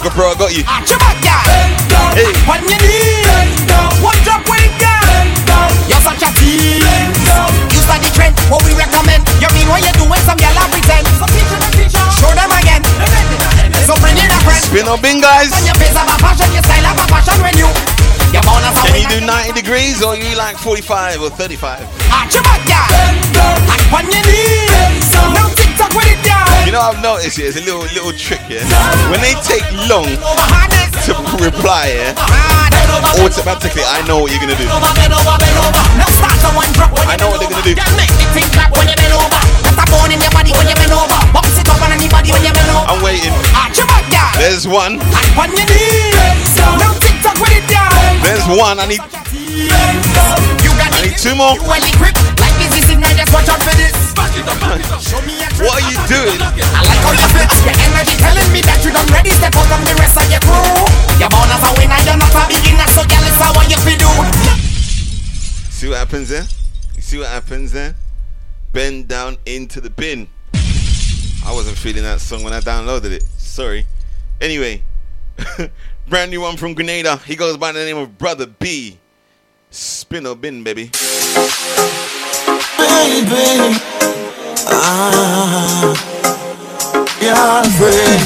Soca 0.00 0.16
Pro, 0.16 0.32
I 0.32 0.34
got 0.40 0.56
you. 0.56 0.64
Arch 0.64 0.88
your 0.88 0.96
back, 0.96 1.20
girl. 1.20 1.44
Hey. 2.16 2.32
On 2.48 2.56
your 2.64 2.80
knees. 2.80 3.52
One 4.00 4.16
drop 4.24 4.40
with 4.48 4.64
it, 4.64 4.72
girl. 4.80 5.68
You're 5.92 6.00
such 6.00 6.24
a 6.24 6.32
tease. 6.40 6.80
You 7.68 7.84
the 7.84 8.08
trend, 8.16 8.32
what 8.48 8.64
we 8.64 8.72
recommend. 8.72 9.28
You 9.44 9.48
mean 9.52 9.68
what 9.68 9.84
you 9.84 9.92
doing, 10.00 10.24
some 10.24 10.40
gyal 10.40 10.56
a 10.56 10.64
pretend. 10.72 11.04
So 11.20 11.28
teach 11.28 11.52
them, 11.52 11.60
teach 11.76 11.92
them. 11.92 12.08
Show 12.16 12.32
them 12.32 12.48
again. 12.48 12.80
So 13.84 13.92
bring 14.00 14.16
in 14.16 14.32
a 14.32 14.40
friend. 14.40 14.64
Spin 14.64 14.88
on 14.88 15.04
bin, 15.04 15.20
guys. 15.20 15.52
On 15.52 15.68
your 15.68 15.76
face 15.76 15.92
of 15.92 16.08
a 16.08 16.16
fashion, 16.16 16.48
your 16.56 16.64
style 16.64 16.88
of 16.88 16.96
a 16.96 17.04
fashion 17.04 17.36
when 17.44 17.52
you. 17.60 17.68
You're 18.32 18.46
born 18.48 18.64
as 18.64 18.72
a 18.80 18.88
Can 18.88 18.96
you 19.04 19.20
do 19.20 19.20
90 19.20 19.52
degrees 19.52 20.00
or 20.00 20.16
you 20.16 20.32
like 20.32 20.56
45 20.56 21.20
or 21.20 21.28
35? 21.28 21.84
Arch 22.08 22.32
your 22.32 22.40
back, 22.48 22.64
girl. 22.64 22.88
Bend. 22.88 23.36
And 23.68 23.84
on 23.92 24.04
your 24.08 24.24
knees. 24.24 25.12
Now 25.12 25.52
tick 25.52 25.76
tock 25.76 25.92
with 25.92 26.08
it, 26.08 26.24
girl. 26.24 26.29
You 26.70 26.78
know, 26.78 26.86
I've 26.86 27.02
noticed 27.02 27.34
it. 27.42 27.50
It's 27.50 27.58
a 27.58 27.66
little 27.66 27.82
little 27.82 28.14
trick 28.14 28.38
here. 28.46 28.62
When 29.10 29.18
they 29.18 29.34
take 29.42 29.66
long 29.90 30.06
to 30.06 31.18
reply, 31.42 31.90
yeah, 31.90 32.14
Hard. 32.14 32.70
Bend 32.70 32.94
over, 32.94 33.10
bend 33.10 33.26
automatically 33.26 33.82
I 33.82 34.06
know 34.06 34.22
what 34.22 34.30
you're 34.30 34.38
gonna 34.38 34.54
do. 34.54 34.70
over, 34.70 34.86
bend 34.94 35.10
over, 35.10 35.34
bend 35.34 35.58
over. 35.66 35.82
Now 35.98 36.06
start 36.14 36.30
to 36.30 36.54
one 36.54 36.70
drop 36.78 36.94
when 36.94 37.10
I 37.10 37.18
know 37.18 37.26
what 37.26 37.42
they're 37.42 37.50
gonna 37.50 37.66
do. 37.66 37.74
Girl, 37.74 37.90
make 37.98 38.14
the 38.14 38.26
thing 38.30 38.46
clap 38.54 38.70
when 38.78 38.86
you 38.86 38.94
bend 38.94 39.18
over. 39.18 39.34
That's 39.66 39.82
a 39.82 39.86
bone 39.90 40.14
in 40.14 40.22
your 40.22 40.30
body 40.30 40.54
when 40.54 40.70
you 40.70 40.78
bend 40.78 40.94
over. 40.94 41.18
Bounce 41.34 41.58
it 41.58 41.66
up 41.66 41.82
on 41.82 41.90
anybody 41.90 42.30
when 42.30 42.46
you 42.46 42.54
bend 42.54 42.70
over. 42.70 42.86
I'm 42.86 43.02
waiting. 43.02 43.34
Arch 43.50 43.74
your 43.74 43.90
back, 43.90 44.06
girl. 44.06 44.30
There's 44.38 44.70
one. 44.70 45.02
And 45.02 45.26
on 45.42 45.50
your 45.50 45.66
knees. 45.66 46.54
Now 46.54 46.94
tick 47.02 47.18
tock 47.18 47.34
with 47.42 47.50
it, 47.50 47.66
girl. 47.66 47.90
There's 48.22 48.46
one. 48.46 48.78
I 48.78 48.86
need. 48.86 49.19
You 49.50 50.70
got 50.78 50.92
I 50.94 51.02
it. 51.02 51.10
need 51.10 51.18
two 51.18 51.34
more. 51.34 51.54
You 51.58 51.64
well 51.66 51.82
equipped. 51.82 52.20
Like 52.38 52.54
busy 52.60 52.80
signal, 52.86 53.10
just 53.18 53.32
watch 53.34 53.50
out 53.50 53.60
for 53.62 53.74
this. 53.74 53.94
Back 54.14 54.32
it 54.38 54.46
up, 54.46 54.58
back 54.62 54.78
it 54.78 54.90
up. 54.90 55.02
Show 55.02 55.20
me 55.26 55.34
a 55.42 55.48
trick. 55.50 55.66
What 55.66 55.82
are 55.82 55.86
you 55.90 55.98
doing? 56.06 56.38
I 56.38 56.80
like 56.86 57.02
how 57.02 57.14
you 57.18 57.26
fit. 57.34 57.48
Your 57.66 57.76
energy 57.90 58.14
telling 58.20 58.48
me 58.54 58.60
that 58.62 58.78
you 58.86 58.94
done 58.94 59.08
ready. 59.10 59.34
Step 59.34 59.54
out 59.58 59.66
from 59.66 59.82
the 59.82 59.94
rest 59.98 60.14
of 60.14 60.26
your 60.30 60.42
crew. 60.46 61.10
You're 61.18 61.32
born 61.32 61.50
as 61.50 61.64
a 61.66 61.70
winner, 61.76 61.98
you're 62.06 62.20
not 62.20 62.30
a 62.30 62.42
beginner. 62.46 62.86
So 62.94 63.02
girl, 63.04 63.26
it's 63.26 63.40
how 63.42 63.52
you 63.66 63.78
feel 63.82 63.98
do. 63.98 64.10
See 65.74 65.88
what 65.88 65.98
happens 65.98 66.28
there? 66.28 66.46
You 66.94 67.02
see 67.02 67.18
what 67.18 67.28
happens 67.28 67.72
there? 67.72 67.94
Bend 68.72 69.08
down 69.08 69.36
into 69.46 69.80
the 69.80 69.90
bin. 69.90 70.28
I 71.44 71.52
wasn't 71.52 71.76
feeling 71.76 72.04
that 72.04 72.20
song 72.20 72.44
when 72.44 72.52
I 72.52 72.60
downloaded 72.60 73.10
it. 73.10 73.24
Sorry. 73.38 73.84
Anyway, 74.40 74.82
brand 76.08 76.30
new 76.30 76.40
one 76.40 76.56
from 76.56 76.74
Grenada. 76.74 77.16
He 77.18 77.34
goes 77.34 77.56
by 77.56 77.72
the 77.72 77.80
name 77.80 77.96
of 77.96 78.16
Brother 78.16 78.46
B. 78.46 78.99
Spin 80.10 80.26
or 80.26 80.34
bin, 80.34 80.66
baby. 80.66 80.90
baby. 82.74 83.78
Ah, 84.66 85.94
your 87.22 87.62
friend. 87.78 88.22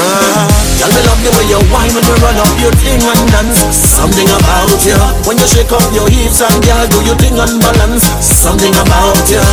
Ah, 0.00 0.48
girl, 0.80 0.88
me 0.96 1.00
love 1.04 1.20
the 1.20 1.28
way 1.36 1.44
you 1.52 1.60
whine 1.68 1.92
when 1.92 2.00
you 2.08 2.16
run 2.24 2.40
up 2.40 2.48
your 2.56 2.72
thing 2.80 3.04
and 3.04 3.20
dance. 3.28 3.60
Something 3.68 4.24
about 4.32 4.80
you 4.80 4.96
when 5.28 5.36
you 5.36 5.44
shake 5.44 5.68
up 5.76 5.84
your 5.92 6.08
hips 6.08 6.40
and 6.40 6.56
girl 6.64 6.88
do 6.88 7.04
your 7.04 7.20
thing 7.20 7.36
and 7.36 7.60
balance. 7.60 8.08
Something 8.24 8.72
about 8.72 9.28
you 9.28 9.44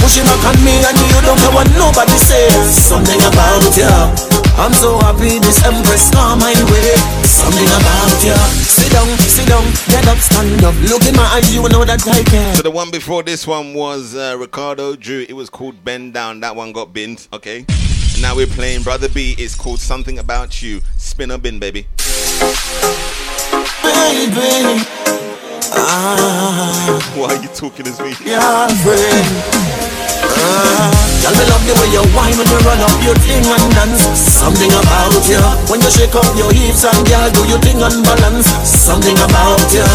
pushing 0.00 0.24
back 0.24 0.40
on 0.40 0.56
me 0.64 0.80
and 0.88 0.96
you 0.96 1.20
don't 1.20 1.36
care 1.36 1.52
what 1.52 1.68
nobody 1.76 2.16
says. 2.16 2.64
Something 2.72 3.20
about 3.28 3.76
you. 3.76 3.92
I'm 4.56 4.72
so 4.72 4.96
happy 5.04 5.36
this 5.36 5.60
empress 5.68 6.08
come 6.16 6.40
my 6.40 6.56
way. 6.72 6.96
Something 7.28 7.68
about 7.68 8.24
you. 8.24 8.61
Sit 8.82 8.90
down, 8.92 9.06
sit 9.18 9.48
down, 9.48 9.64
get 9.86 10.08
up, 10.08 10.18
stand 10.18 10.64
up. 10.64 10.74
Look 10.90 11.06
in 11.06 11.14
my 11.14 11.22
eyes, 11.22 11.54
you 11.54 11.62
know 11.68 11.84
that 11.84 12.04
I 12.08 12.24
care. 12.24 12.54
So 12.56 12.62
the 12.62 12.70
one 12.70 12.90
before 12.90 13.22
this 13.22 13.46
one 13.46 13.74
was 13.74 14.16
uh, 14.16 14.36
Ricardo 14.36 14.96
Drue. 14.96 15.24
It 15.28 15.34
was 15.34 15.48
called 15.48 15.84
Bend 15.84 16.14
Down. 16.14 16.40
That 16.40 16.56
one 16.56 16.72
got 16.72 16.92
binned. 16.92 17.28
Okay. 17.32 17.58
And 17.68 18.22
now 18.22 18.34
we're 18.34 18.48
playing 18.48 18.82
Brother 18.82 19.08
B. 19.08 19.36
It's 19.38 19.54
called 19.54 19.78
Something 19.78 20.18
About 20.18 20.60
You. 20.62 20.80
Spin 20.98 21.30
or 21.30 21.38
bin, 21.38 21.60
baby. 21.60 21.86
baby. 23.82 24.84
Ah, 25.74 27.12
Why 27.16 27.36
are 27.36 27.42
you 27.42 27.48
talking 27.50 27.86
as 27.86 28.00
me? 28.00 28.08
your 28.08 28.68
friend. 28.82 29.81
Girl, 31.22 31.34
me 31.38 31.44
love 31.50 31.62
the 31.62 31.74
way 31.78 31.88
you 31.94 32.02
whine 32.14 32.34
when 32.34 32.48
you 32.50 32.58
run 32.66 32.80
up 32.82 32.98
your 33.06 33.14
thing 33.22 33.46
and 33.46 33.66
dance. 33.74 34.02
Something 34.18 34.72
about 34.74 35.22
you 35.30 35.38
when 35.70 35.80
you 35.80 35.90
shake 35.90 36.14
up 36.18 36.26
your 36.34 36.50
hips 36.50 36.82
and 36.82 36.98
girl 37.06 37.30
do 37.30 37.42
your 37.46 37.60
thing 37.62 37.78
and 37.78 38.02
balance. 38.02 38.50
Something 38.66 39.18
about 39.22 39.70
you 39.70 39.86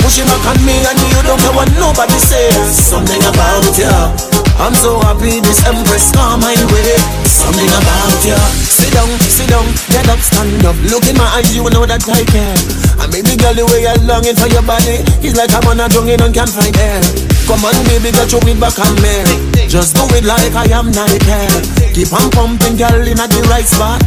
pushing 0.00 0.26
back 0.26 0.44
on 0.48 0.58
me 0.64 0.80
and 0.80 0.98
you 0.98 1.20
don't 1.22 1.40
care 1.40 1.52
what 1.52 1.68
nobody 1.76 2.18
says. 2.18 2.72
Something 2.72 3.20
about 3.20 3.76
you. 3.76 4.49
I'm 4.60 4.76
so 4.76 5.00
happy 5.00 5.40
this 5.40 5.64
empress 5.64 6.12
come 6.12 6.44
my 6.44 6.52
way. 6.52 6.92
Something 7.24 7.64
about 7.64 8.20
you. 8.28 8.36
Sit 8.68 8.92
down, 8.92 9.08
sit 9.24 9.48
down, 9.48 9.64
get 9.88 10.04
up, 10.12 10.20
stand 10.20 10.60
up. 10.68 10.76
Look 10.92 11.08
in 11.08 11.16
my 11.16 11.24
eyes, 11.32 11.48
you 11.56 11.64
know 11.72 11.88
that 11.88 12.04
I 12.04 12.20
care. 12.28 12.60
And 13.00 13.08
maybe 13.08 13.40
girl, 13.40 13.56
the 13.56 13.64
way 13.72 13.88
you're 13.88 13.96
longing 14.04 14.36
for 14.36 14.52
your 14.52 14.60
body, 14.60 15.00
it's 15.24 15.32
like 15.32 15.48
I'm 15.56 15.64
on 15.64 15.80
a 15.80 15.88
jungle 15.88 16.20
and 16.20 16.34
can't 16.36 16.52
find 16.52 16.76
air. 16.76 17.00
Come 17.48 17.64
on, 17.64 17.72
baby, 17.88 18.12
girl, 18.12 18.28
your 18.28 18.44
it 18.44 18.60
back 18.60 18.76
on 18.76 18.92
me. 19.00 19.24
Just 19.64 19.96
do 19.96 20.04
it 20.12 20.28
like 20.28 20.52
I 20.52 20.68
am 20.76 20.92
Nike. 20.92 21.96
Keep 21.96 22.12
on 22.12 22.28
pumping, 22.28 22.76
girl, 22.76 23.00
in 23.00 23.16
at 23.16 23.32
the 23.32 23.40
right 23.48 23.64
spot. 23.64 24.04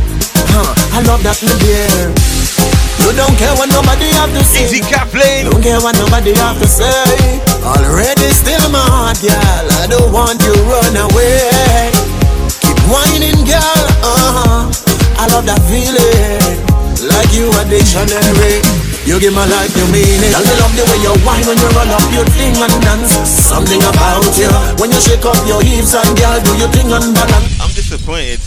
Huh, 0.53 0.69
I 0.93 1.01
love 1.09 1.25
that, 1.25 1.41
me 1.41 1.49
dear. 1.65 2.13
You 3.01 3.09
don't 3.17 3.35
care 3.41 3.51
what 3.57 3.73
nobody 3.73 4.05
have 4.21 4.29
to 4.37 4.43
say. 4.45 4.69
Easy. 4.69 4.85
Don't 4.85 5.65
care 5.65 5.81
what 5.81 5.97
nobody 5.97 6.31
have 6.37 6.61
to 6.61 6.67
say. 6.69 7.41
Already 7.65 8.22
dictionary. 17.73 18.61
You 19.09 19.17
give 19.19 19.33
my 19.33 19.49
life, 19.49 19.73
you 19.73 19.85
mean 19.89 20.21
it. 20.21 20.37
I 20.37 20.41
love 20.61 20.73
the 20.77 20.85
way 20.85 20.99
you 21.01 21.13
whine 21.25 21.43
when 21.49 21.57
you 21.57 21.69
run 21.73 21.89
up 21.89 22.05
your 22.13 22.25
thing 22.37 22.53
and 22.61 22.75
dance. 22.85 23.17
Something 23.25 23.81
about 23.81 24.29
you 24.37 24.47
when 24.77 24.93
you 24.93 25.01
shake 25.01 25.25
up 25.25 25.41
your 25.49 25.61
hips 25.65 25.97
and 25.97 26.13
girl 26.13 26.37
do 26.45 26.53
your 26.61 26.69
thing 26.69 26.93
and 26.93 27.13
balance. 27.17 27.57
I'm 27.59 27.73
disappointed. 27.73 28.39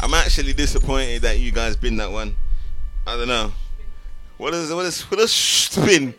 I'm 0.00 0.14
actually 0.14 0.52
disappointed 0.54 1.22
that 1.22 1.38
you 1.38 1.50
guys 1.50 1.76
bin 1.76 1.96
that 1.98 2.10
one. 2.10 2.34
I 3.06 3.16
don't 3.16 3.28
know. 3.28 3.52
What 4.38 4.54
is 4.54 4.72
what 4.72 4.86
is 4.86 5.02
what 5.10 5.20
is 5.20 5.32
spin? 5.74 6.14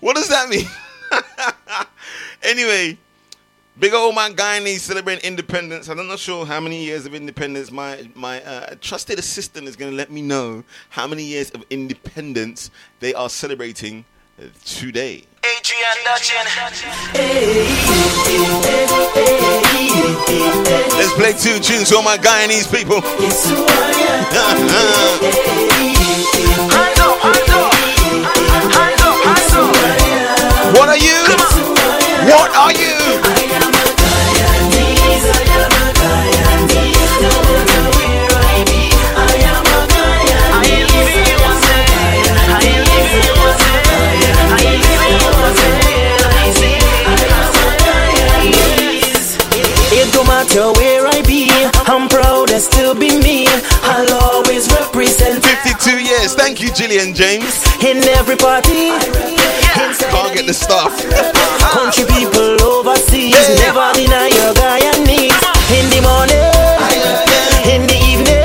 What 0.00 0.16
does 0.16 0.28
that 0.28 0.48
mean? 0.48 0.66
anyway, 2.42 2.98
big 3.78 3.92
old 3.92 4.14
man 4.14 4.34
Guyanese 4.34 4.80
celebrating 4.80 5.24
independence. 5.24 5.88
I'm 5.88 6.06
not 6.06 6.18
sure 6.18 6.46
how 6.46 6.60
many 6.60 6.84
years 6.84 7.06
of 7.06 7.14
independence. 7.14 7.70
My 7.70 8.08
my 8.14 8.42
uh, 8.42 8.74
trusted 8.80 9.18
assistant 9.18 9.68
is 9.68 9.76
going 9.76 9.90
to 9.90 9.96
let 9.96 10.10
me 10.10 10.22
know 10.22 10.64
how 10.90 11.06
many 11.06 11.24
years 11.24 11.50
of 11.50 11.64
independence 11.70 12.70
they 13.00 13.14
are 13.14 13.28
celebrating 13.28 14.04
uh, 14.38 14.44
today. 14.64 15.24
Let's 20.96 21.12
play 21.14 21.32
two 21.32 21.58
tunes 21.60 21.90
for 21.90 22.02
my 22.02 22.16
Guyanese 22.16 22.70
people. 22.70 23.00
What 30.74 30.88
are 30.88 30.96
you? 30.96 31.22
What 32.26 32.50
are 32.56 32.72
you? 32.72 33.43
Yes, 56.24 56.34
thank 56.34 56.58
you, 56.62 56.72
Gillian 56.72 57.12
James. 57.12 57.60
In 57.84 58.00
every 58.16 58.36
party, 58.36 58.96
can't 59.76 60.32
get 60.32 60.46
the 60.46 60.54
stuff. 60.56 60.96
Country 61.76 62.08
people 62.16 62.56
overseas 62.64 63.36
yeah. 63.36 63.68
never 63.68 63.92
deny 63.92 64.32
your 64.32 64.56
guy 64.56 64.80
and 64.80 65.04
me. 65.04 65.28
In 65.76 65.84
the 65.92 66.00
morning, 66.00 66.48
in 67.68 67.84
the 67.84 67.98
evening, 68.08 68.40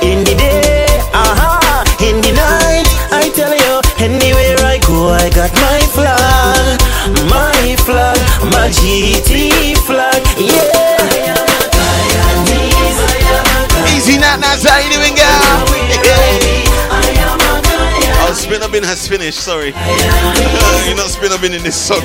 in 0.00 0.24
the 0.24 0.32
day, 0.40 0.88
uh-huh. 1.12 1.84
in 2.00 2.24
the 2.24 2.32
night. 2.32 2.88
I 3.12 3.28
tell 3.36 3.52
you, 3.52 3.84
anywhere 4.00 4.56
I 4.64 4.80
go, 4.88 5.12
I 5.12 5.28
got 5.28 5.52
my 5.52 5.80
flag, 5.92 6.80
my 7.28 7.76
flag, 7.84 8.16
my 8.48 8.72
GT 8.72 9.76
flag. 9.84 10.24
Yeah. 10.40 10.94
Easy, 13.94 14.18
not, 14.18 14.40
not, 14.40 14.58
Spin 18.54 18.62
Spinner 18.62 18.72
bin 18.72 18.84
has 18.84 19.08
finished, 19.08 19.40
sorry. 19.40 19.66
You're 20.86 20.96
not 20.96 21.10
spinner 21.10 21.38
bin 21.38 21.54
in 21.54 21.64
this 21.64 21.74
song. 21.74 21.98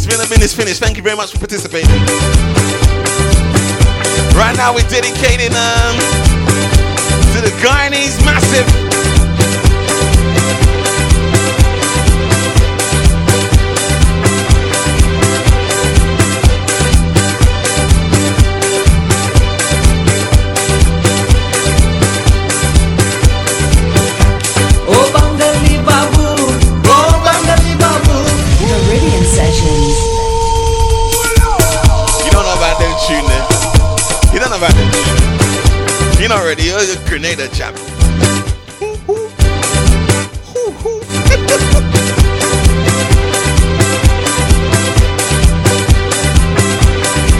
spinner 0.00 0.26
bin 0.28 0.42
is 0.42 0.52
finished. 0.52 0.80
Thank 0.80 0.96
you 0.96 1.04
very 1.04 1.14
much 1.16 1.30
for 1.30 1.38
participating. 1.38 1.94
Right 4.34 4.56
now 4.56 4.74
we're 4.74 4.88
dedicating 4.90 5.54
um, 5.54 5.94
to 7.34 7.40
the 7.40 7.54
Guyanese 7.62 8.18
massive 8.24 8.87
shaking 36.28 36.32
already. 36.32 36.64
You're 36.64 36.78
a 36.78 37.08
Grenada 37.08 37.48
chap. 37.48 37.74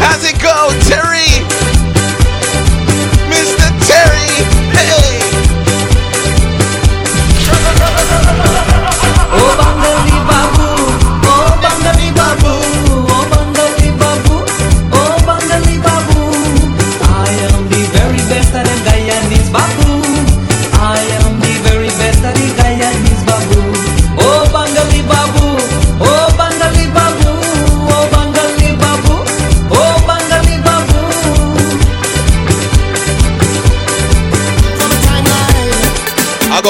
How's 0.01 0.25
it 0.25 0.41
go, 0.41 0.71
Terry? 0.89 1.68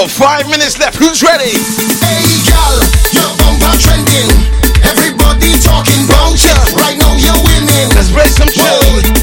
Five 0.08 0.48
minutes 0.48 0.78
left. 0.78 0.96
Who's 0.96 1.22
ready? 1.22 1.52
Hey, 2.00 2.42
gal, 2.44 2.74
your 3.12 3.30
bumper 3.38 3.76
trending. 3.78 4.30
Everybody 4.82 5.52
talking 5.60 6.04
about 6.06 6.34
ya. 6.42 6.54
Right 6.74 6.96
now 6.98 7.14
you're 7.14 7.38
winning. 7.44 7.88
Let's 7.94 8.10
break 8.10 8.28
some 8.28 8.48
chill. 8.48 9.17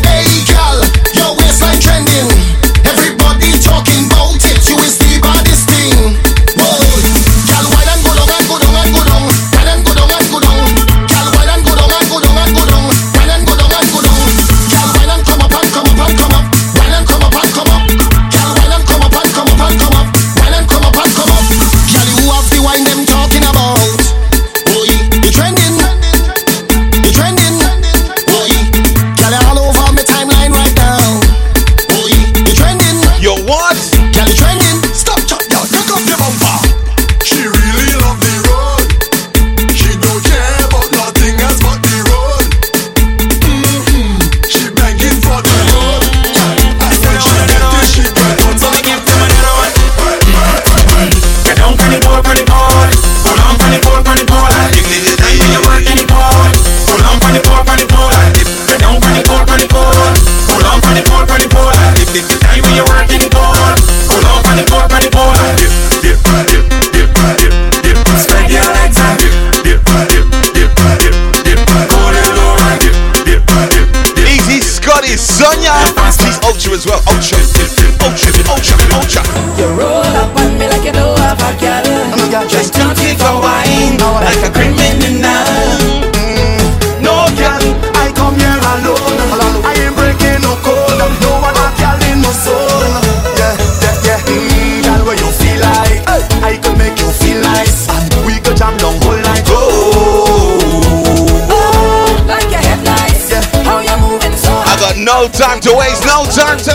No 105.06 105.28
time 105.28 105.60
to 105.60 105.72
waste, 105.78 106.04
no 106.04 106.26
time 106.26 106.58
to 106.58 106.75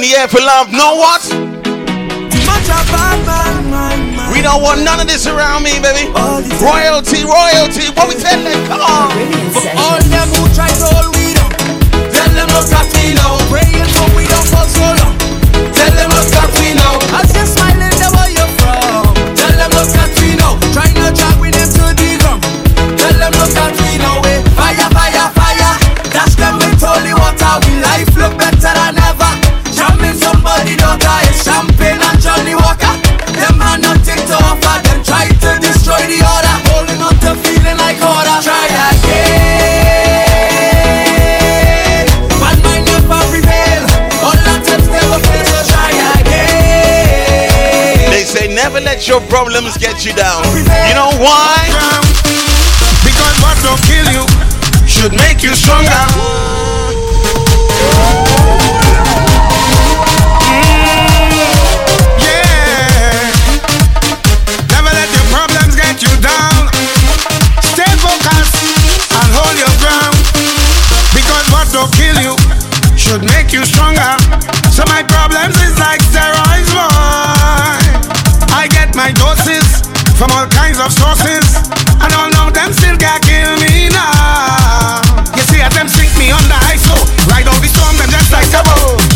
in 0.00 0.08
the 0.08 0.16
air 0.16 0.28
for 0.28 0.40
love. 0.40 0.72
Know 0.72 0.96
what? 0.96 1.20
We 4.32 4.40
don't 4.40 4.62
want 4.62 4.82
none 4.82 5.00
of 5.00 5.06
this 5.06 5.26
around 5.26 5.62
me, 5.62 5.76
baby. 5.80 6.08
Royalty, 6.56 7.24
royalty. 7.24 7.92
What 7.92 8.08
we 8.08 8.14
tell 8.16 8.40
them? 8.40 8.66
Come 8.66 8.80
on. 8.80 9.10
For 9.52 9.68
all 9.76 10.00
them 10.08 10.28
who 10.32 10.48
try 10.54 10.68
to 10.68 11.19
your 49.10 49.20
problems 49.22 49.76
get 49.76 50.04
you 50.04 50.12
down. 50.12 50.44
You 50.54 50.94
know 50.94 51.10
why? 51.18 51.66
Because 53.02 53.34
what 53.42 53.58
don't 53.64 53.82
kill 53.82 54.06
you 54.12 54.24
should 54.86 55.12
make 55.12 55.42
you 55.42 55.52
stronger. 55.52 56.59
Of 80.80 80.92
sources, 80.96 81.44
and 82.00 82.10
all 82.16 82.32
know 82.32 82.48
them 82.48 82.72
still 82.72 82.96
can't 82.96 83.20
kill 83.20 83.52
me 83.60 83.92
now. 83.92 85.04
You 85.36 85.44
see, 85.52 85.60
as 85.60 85.72
them 85.76 85.84
sink 85.84 86.08
me 86.16 86.32
under 86.32 86.56
so 86.80 86.96
oh. 86.96 87.28
ride 87.28 87.44
out 87.44 87.60
the 87.60 87.68
storm, 87.68 87.92
them 88.00 88.08
just 88.08 88.32
like. 88.32 88.48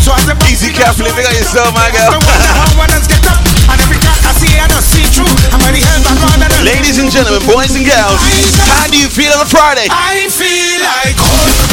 So 0.05 0.13
as 0.13 0.29
the 0.29 0.37
Easy 0.45 0.69
carefully, 0.69 1.09
figure 1.17 1.33
yourself, 1.33 1.73
my 1.73 1.89
girl. 1.89 2.13
the 2.13 2.21
wonder 2.21 2.53
how 2.53 2.69
others 2.85 3.09
get 3.09 3.25
up, 3.25 3.41
and 3.73 3.77
every 3.81 3.97
crack 3.97 4.21
I 4.21 4.33
see, 4.37 4.53
I 4.61 4.69
just 4.69 4.93
see 4.93 5.09
through. 5.09 5.33
And 5.49 5.59
when 5.65 5.73
the 5.73 5.81
hell 5.81 6.01
back 6.05 6.21
on, 6.29 6.45
and 6.45 6.53
Ladies 6.61 7.01
and 7.01 7.09
gentlemen, 7.09 7.41
boys 7.49 7.73
and 7.73 7.85
girls, 7.85 8.21
how 8.69 8.85
do 8.85 9.01
you 9.01 9.09
feel 9.09 9.33
on 9.33 9.41
a 9.41 9.49
Friday? 9.49 9.89
I 9.89 10.29
feel 10.29 10.85
like 10.85 11.64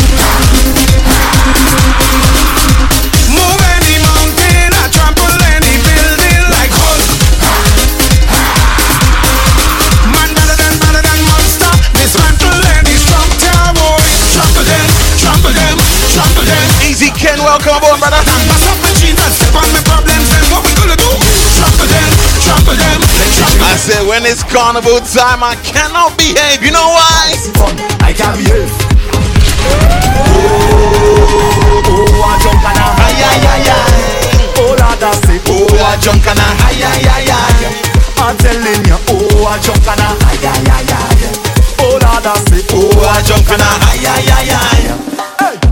Easy 16.92 17.08
Ken, 17.16 17.40
welcome 17.40 17.72
aboard, 17.72 17.96
brother. 18.04 18.20
Mass 18.20 18.68
up 18.68 18.76
my 18.84 18.92
jeans 19.00 19.16
and 19.16 19.32
step 19.32 19.56
on 19.56 19.64
my 19.72 19.80
problems, 19.80 20.28
then 20.28 20.44
what 20.52 20.60
we 20.60 20.76
gonna 20.76 20.92
do? 20.92 21.08
Trample 21.56 21.88
them, 21.88 22.04
trample 22.44 22.76
them, 22.76 23.00
then 23.00 23.32
trample 23.32 23.64
I 23.64 23.80
said, 23.80 24.04
when 24.04 24.28
it's 24.28 24.44
carnival 24.44 25.00
time, 25.00 25.40
I 25.40 25.56
cannot 25.64 26.20
behave. 26.20 26.60
You 26.60 26.68
know 26.76 26.84
why? 26.92 27.32
I 28.04 28.12
can't 28.12 28.36
behave. 28.36 28.68
Oh, 31.88 32.12
I 32.28 32.36
jump 32.44 32.60
and 32.60 32.76
I 32.76 32.84
ay 33.08 33.24
ay 33.24 33.40
ay 33.40 33.72
ay. 33.72 34.52
Oh, 34.60 34.76
Lord, 34.76 35.00
I 35.00 35.16
say, 35.24 35.40
oh, 35.48 35.72
I 35.72 35.96
jump 35.96 36.20
and 36.28 36.44
I 36.44 36.76
ay 36.76 36.76
ay 36.76 37.08
ay 37.08 37.24
ay. 37.32 37.72
I'm 38.20 38.36
telling 38.36 38.84
you, 38.84 39.00
oh, 39.16 39.48
I 39.48 39.56
jump 39.64 39.80
and 39.80 39.96
I 39.96 40.12
ay 40.28 40.44
ay 40.44 40.60
ay 40.76 40.92
ay. 40.92 41.40
Oh, 41.80 41.96
Lord, 42.04 42.28
I 42.28 42.36
say, 42.52 42.60
oh, 42.76 43.00
I 43.00 43.24
jump 43.24 43.48
and 43.48 43.64
I 43.64 43.80
ay 43.80 44.12
ay 44.12 44.28
ay 44.28 44.52
ay. 44.52 45.11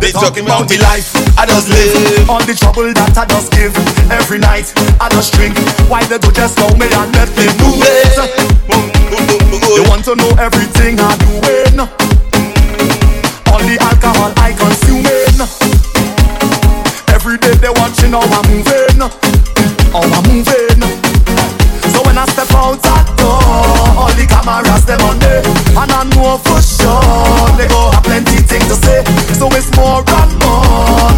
They 0.01 0.12
talking 0.12 0.44
about 0.44 0.68
me. 0.70 0.78
life, 0.78 1.12
I 1.36 1.44
just 1.44 1.68
live. 1.68 2.28
All 2.28 2.40
the 2.40 2.55
trouble 2.56 2.89
that 2.89 3.12
I 3.16 3.24
just 3.28 3.52
give. 3.52 3.77
Every 4.10 4.39
night, 4.40 4.72
I 4.98 5.09
just 5.12 5.35
drink. 5.36 5.55
Why 5.93 6.02
they 6.09 6.18
do 6.18 6.32
just 6.32 6.56
know 6.56 6.72
me 6.81 6.89
and 6.89 7.12
let 7.12 7.28
me 7.36 7.44
do 7.60 7.68
it 7.85 8.16
They 9.77 9.85
want 9.89 10.05
to 10.06 10.16
know 10.16 10.31
everything 10.39 10.98
I 10.98 11.18
doing 11.18 11.78
All 13.51 13.62
the 13.66 13.77
alcohol 13.82 14.32
I 14.39 14.55
consuming 14.56 15.36
Every 17.10 17.36
day 17.39 17.55
they 17.59 17.70
watching 17.74 18.12
how 18.14 18.22
I'm 18.22 18.47
moving. 18.48 19.02
How 19.93 20.06
I'm 20.06 20.24
moving. 20.31 20.81
So 21.93 22.02
when 22.06 22.16
I 22.16 22.24
step 22.31 22.51
out 22.55 22.81
that 22.82 23.06
door 23.18 23.43
All 23.98 24.12
the 24.14 24.27
cameras 24.27 24.86
them 24.86 25.01
on 25.02 25.18
me. 25.18 25.43
And 25.77 25.93
I 25.93 26.02
know 26.14 26.39
for 26.39 26.62
sure 26.62 27.30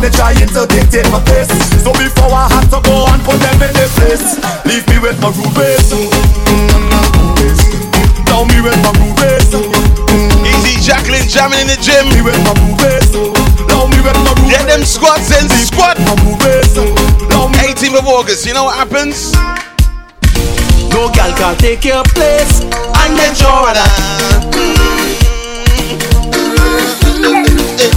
They 0.03 0.11
trying 0.11 0.35
to 0.35 0.67
dictate 0.67 1.07
my 1.15 1.23
pace 1.23 1.47
So 1.79 1.95
before 1.95 2.35
I 2.35 2.51
have 2.51 2.67
to 2.75 2.83
go 2.83 3.07
and 3.07 3.23
put 3.23 3.39
them 3.39 3.55
in 3.63 3.71
their 3.71 3.87
place 3.95 4.35
Leave 4.67 4.83
me 4.91 4.99
with 4.99 5.15
my 5.23 5.31
rubies 5.31 5.95
Down 8.27 8.51
me 8.51 8.59
with 8.59 8.75
my 8.83 8.91
rubies 8.99 9.47
Easy 10.43 10.75
Jacqueline 10.83 11.31
jamming 11.31 11.63
in 11.63 11.67
the 11.71 11.79
gym. 11.79 12.11
Me 12.11 12.19
with 12.19 12.35
my 12.43 12.51
rubies 12.67 13.15
Down 13.71 13.95
me 13.95 14.03
with 14.03 14.19
my 14.27 14.35
rubies 14.35 14.51
Get 14.51 14.67
them 14.67 14.83
squats 14.83 15.31
in, 15.39 15.47
squat. 15.47 15.97
18th 17.63 17.99
of 18.03 18.07
August, 18.11 18.45
you 18.45 18.55
know 18.55 18.65
what 18.65 18.75
happens? 18.75 19.31
No 20.91 21.15
girl 21.15 21.31
can 21.39 21.57
take 21.63 21.85
your 21.85 22.03
place 22.11 22.67
And 22.67 23.15
get 23.15 23.39
Jordan. 23.39 25.12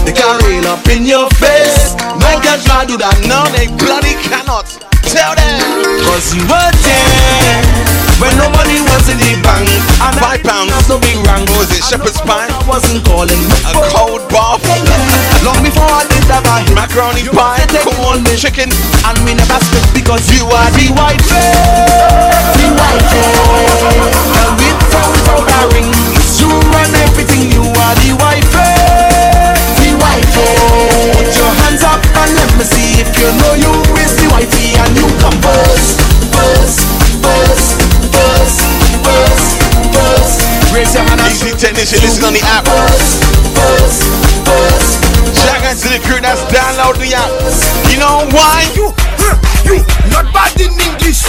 They 0.06 0.14
can 0.14 0.38
rail 0.45 0.65
up 0.69 0.86
in 0.88 1.06
your 1.06 1.27
face 1.41 1.98
No 2.22 2.30
girl 2.40 2.60
try 2.61 2.86
to 2.86 2.94
do 2.94 2.95
that. 3.02 3.18
No, 3.26 3.41
they 3.57 3.65
bloody 3.82 4.14
cannot. 4.22 4.69
Tell 5.06 5.34
them. 5.34 5.61
Cause 6.06 6.34
you 6.34 6.41
were 6.45 6.72
there 6.86 7.61
When 8.22 8.34
nobody 8.38 8.77
was 8.86 9.06
in 9.10 9.18
the 9.18 9.34
bank 9.41 9.69
And 10.02 10.14
Five 10.22 10.41
pounds. 10.45 10.73
no 10.90 10.98
big 11.02 11.18
What 11.26 11.49
was 11.57 11.69
it? 11.73 11.82
Shepherd's 11.86 12.22
pie? 12.22 12.45
I 12.49 12.61
wasn't 12.69 13.06
calling 13.06 13.41
A 13.65 13.73
cold 13.94 14.22
bath. 14.30 14.61
Long 15.45 15.61
before 15.61 15.90
I 15.90 16.06
did 16.10 16.26
that 16.30 16.45
I 16.45 16.65
hit 16.65 16.73
Macaroni 16.77 17.26
pie. 17.34 17.65
Corn, 17.86 18.26
chicken. 18.38 18.69
And 19.06 19.18
we 19.26 19.34
never 19.38 19.57
split 19.61 19.86
because 19.94 20.26
you 20.34 20.45
are 20.45 20.69
the 20.73 20.90
white 20.98 21.22
face 21.26 21.57
The 22.57 22.68
white 22.73 23.06
face 23.10 23.82
And 24.38 24.53
with 24.57 24.80
without 24.86 25.49
a 25.49 25.61
ring 25.73 25.90
You 26.38 26.49
run 26.73 26.90
everything 27.06 27.49
You 27.53 27.61
are 27.61 27.95
The 28.02 28.14
white 28.22 28.45
face 28.53 28.84
Put 31.15 31.29
your 31.37 31.53
hands 31.65 31.83
up 31.83 32.01
and 32.01 32.29
let 32.33 32.49
me 32.57 32.65
see 32.65 33.01
If 33.01 33.09
you 33.17 33.29
know 33.39 33.53
you 33.53 33.71
is 34.01 34.13
the 34.17 34.27
wifey 34.33 34.73
And 34.79 34.91
you 34.97 35.07
come 35.21 35.37
first 35.41 36.01
First, 36.33 36.79
first, 37.21 37.67
first, 38.11 38.57
first, 39.05 39.47
first 39.93 40.37
Raise 40.73 40.93
your 40.93 41.03
hand 41.03 41.21
and 41.21 41.31
Easy 41.31 41.55
technician, 41.55 41.99
listen 42.01 42.23
on 42.25 42.33
the 42.33 42.41
app. 42.43 42.65
Shout 45.35 45.63
out 45.63 45.77
to 45.77 45.87
the 45.87 45.99
crew 46.03 46.19
that's 46.19 46.43
downloading 46.51 47.09
the 47.09 47.15
app. 47.15 47.31
You 47.91 47.99
know 47.99 48.27
why? 48.35 48.67
You, 48.75 48.91
you, 49.63 49.83
not 50.11 50.33
bad 50.33 50.59
in 50.59 50.71
English, 50.73 51.23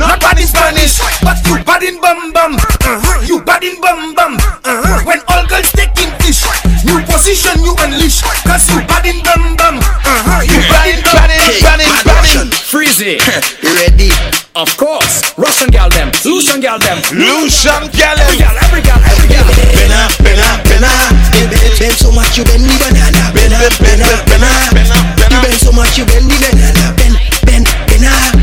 not 0.00 0.16
bad 0.18 0.40
in 0.40 0.48
Spanish, 0.48 0.96
but 1.20 1.36
you 1.44 1.60
bad 1.60 1.84
in 1.84 2.00
bum 2.00 2.32
bum. 2.32 2.56
Uh-huh. 2.56 3.20
You 3.20 3.44
bad 3.44 3.60
in 3.62 3.76
bum 3.84 4.16
bum. 4.16 4.40
Uh-huh. 4.64 5.04
When 5.04 5.20
all 5.28 5.44
girls 5.44 5.68
take 5.76 5.92
English, 6.00 6.40
new 6.88 7.04
position 7.04 7.60
you 7.60 7.76
unleash, 7.84 8.24
cause 8.48 8.64
you 8.72 8.80
bad 8.88 9.04
in 9.04 9.20
bum 9.20 9.60
bum. 9.60 9.76
Uh-huh. 9.76 10.40
You 10.40 10.56
bad 10.72 10.88
in 10.88 11.04
bum 11.04 11.12
Bad 11.20 11.30
in, 11.36 11.60
bad 11.60 11.80
in, 11.84 11.92
bad 12.08 12.24
in. 12.32 12.48
Freezy. 12.48 13.20
Ready. 13.76 14.08
Of 14.56 14.72
course. 14.80 15.36
Russian 15.36 15.68
gal 15.68 15.92
them. 15.92 16.08
Lucian 16.24 16.64
gal 16.64 16.80
them. 16.80 16.98
Lucian 17.12 17.84
Every 17.92 18.00
Gallon. 18.00 18.40
gal, 18.40 18.56
every 18.64 18.80
gal, 18.82 18.98
every 19.04 19.28
gal. 19.28 19.44
Bena, 19.76 20.08
bena, 20.24 20.48
bena. 20.64 20.90
You 21.36 21.46
Bend 21.76 21.96
so 22.00 22.08
much 22.12 22.40
you 22.40 22.44
bend 22.48 22.64
the 22.64 22.74
banana. 22.80 23.20
Bena, 23.36 23.58
bena, 23.84 24.08
bena, 24.24 24.48
bena, 24.72 24.96
You 25.28 25.38
bend 25.44 25.60
so 25.60 25.72
much 25.72 25.96
you 25.96 26.04
bend 26.08 26.24
the 26.24 26.36
banana. 26.40 26.84
Bend, 26.96 27.16
bend, 27.44 27.66
banana. 27.86 28.39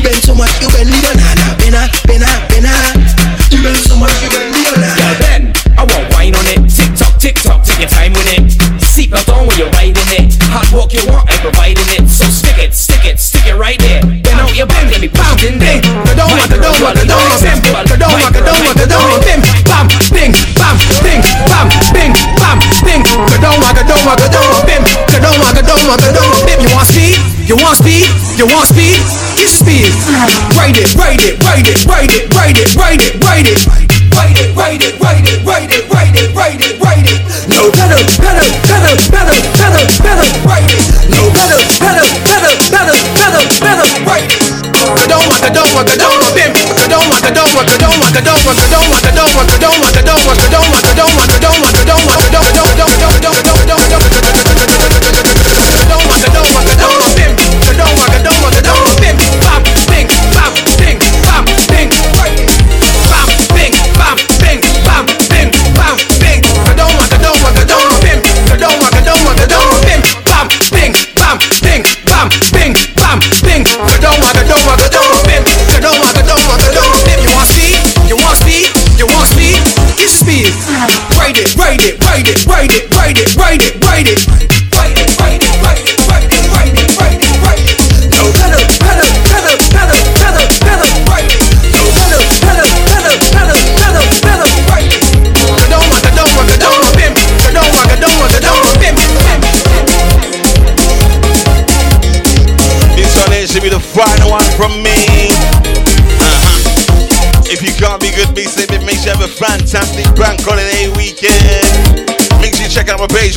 You 0.00 0.08
bend 0.08 0.24
so 0.24 0.32
much 0.32 0.48
you 0.64 0.68
bend 0.72 0.88
the 0.88 0.96
banana. 0.96 1.44
Bena, 1.60 1.84
bena, 2.08 2.30
banana. 2.48 2.96
You 3.52 3.60
bend 3.60 3.84
so 3.84 3.92
much 4.00 4.16
you 4.24 4.32
bend 4.32 4.48
the 4.48 4.60
banana. 4.72 4.96
Gal 4.96 5.14
Ben, 5.20 5.42
I 5.76 5.84
want 5.84 6.08
wine 6.16 6.32
on 6.32 6.46
it. 6.56 6.72
Tick 6.72 6.88
tock, 6.96 7.20
tick 7.20 7.36
tock, 7.36 7.60
take 7.68 7.84
your 7.84 7.92
time 7.92 8.16
with 8.16 8.24
it. 8.32 8.48
Seatbelt 8.80 9.28
on 9.28 9.44
when 9.44 9.60
you're 9.60 9.68
riding 9.76 10.00
it. 10.16 10.40
Hot 10.48 10.64
walk 10.72 10.96
you 10.96 11.04
want, 11.04 11.28
I'm 11.28 11.36
providing 11.44 11.84
it. 12.00 12.08
So 12.08 12.24
stick 12.32 12.56
it, 12.56 12.72
stick 12.72 13.04
it, 13.04 13.20
stick 13.20 13.44
it 13.44 13.60
right 13.60 13.76
there. 13.76 14.00
Bend 14.00 14.40
out 14.40 14.56
your 14.56 14.64
bend, 14.64 14.88
get 14.88 15.04
me 15.04 15.12
pounding 15.12 15.60
there. 15.60 15.84
Go 15.84 16.16
down, 16.16 16.32
go 16.32 16.48
down, 16.48 16.80
go 16.80 16.96
down, 16.96 16.96
go 16.96 17.04
down, 17.04 17.36
simple. 17.36 17.76
Go 17.84 17.96
down, 18.00 18.16
go 18.32 18.40
down, 18.40 18.56
go 18.72 18.86
down, 18.88 19.20
bim, 19.20 19.44
bam, 19.68 19.84
bing, 20.16 20.32
bam, 20.56 20.80
bing, 21.04 21.20
bam, 21.44 21.68
bing, 21.92 22.12
bam, 22.40 22.56
bing. 22.88 23.04
Go 23.04 23.36
down, 23.36 23.60
go 23.60 23.84
down, 23.84 24.00
go 24.16 24.26
down, 24.32 24.64
bim. 24.64 24.80
Go 25.12 25.20
down, 25.20 25.36
go 25.44 25.60
down, 25.60 25.80
go 25.92 26.08
down, 26.08 26.32
bim. 26.48 26.56
You 26.64 26.72
want 26.72 26.88
speed? 26.88 27.20
You 27.44 27.60
want 27.60 27.76
speed? 27.76 28.08
You 28.40 28.48
want 28.48 28.64
speed? 28.64 28.96
Get 29.36 29.50
speed. 29.50 29.89
Ride 30.10 30.74
it, 30.74 30.90
ride 30.98 31.22
it, 31.22 31.38
ride 31.38 31.62
it, 31.70 31.86
ride 31.86 32.10
it, 32.10 32.26
ride 32.34 32.58
it, 32.58 32.74
ride 32.74 32.98
it, 32.98 33.14
ride 33.22 33.46
it. 33.46 33.62
Ride 34.10 34.34
it, 34.42 34.50
ride 34.58 34.82
it, 34.82 34.98
ride 34.98 35.22
it, 35.22 35.38
ride 35.46 35.70
it, 35.70 35.86
ride 35.86 36.16
it, 36.18 36.34
ride 36.34 36.58
it, 36.58 36.82
ride 36.82 37.06
it. 37.06 37.22
No 37.46 37.70
better, 37.70 38.02
better, 38.18 38.42
better, 38.66 38.94
better, 39.06 39.38
better, 39.54 39.86
better, 40.02 40.26
ride 40.42 40.66
it. 40.66 40.82
No 41.14 41.30
better, 41.30 41.62
better, 41.78 42.02
better, 42.26 42.52
better, 42.74 42.96
better, 43.14 43.42
better, 43.62 43.86
ride 44.02 44.26
it. 44.34 44.42
Go 44.74 45.06
down, 45.06 45.22
go 45.30 45.46
down, 45.46 45.70
go 45.78 45.94
down, 45.94 46.18
bim. 46.34 46.50
Go 46.58 46.84
down, 46.90 47.06
go 47.06 47.30
down, 47.30 47.46
go 47.54 47.62
down, 47.70 47.94
go 48.02 48.18
down, 48.18 48.34
go 48.34 48.50
down, 48.50 48.66
go 48.66 48.66
down, 48.66 48.90
go 48.90 49.06
down, 49.06 49.30
go 49.30 49.54
down, 49.54 49.78
go 49.78 49.94
down, 49.94 49.94
go 49.94 50.02
down, 50.02 50.26
go 50.26 50.34
down, 50.34 50.66
go 50.66 50.74
down, 50.74 50.74
go 50.74 50.90
down, 50.90 51.14
go 51.14 51.36
down, 51.38 51.54
go 51.62 51.69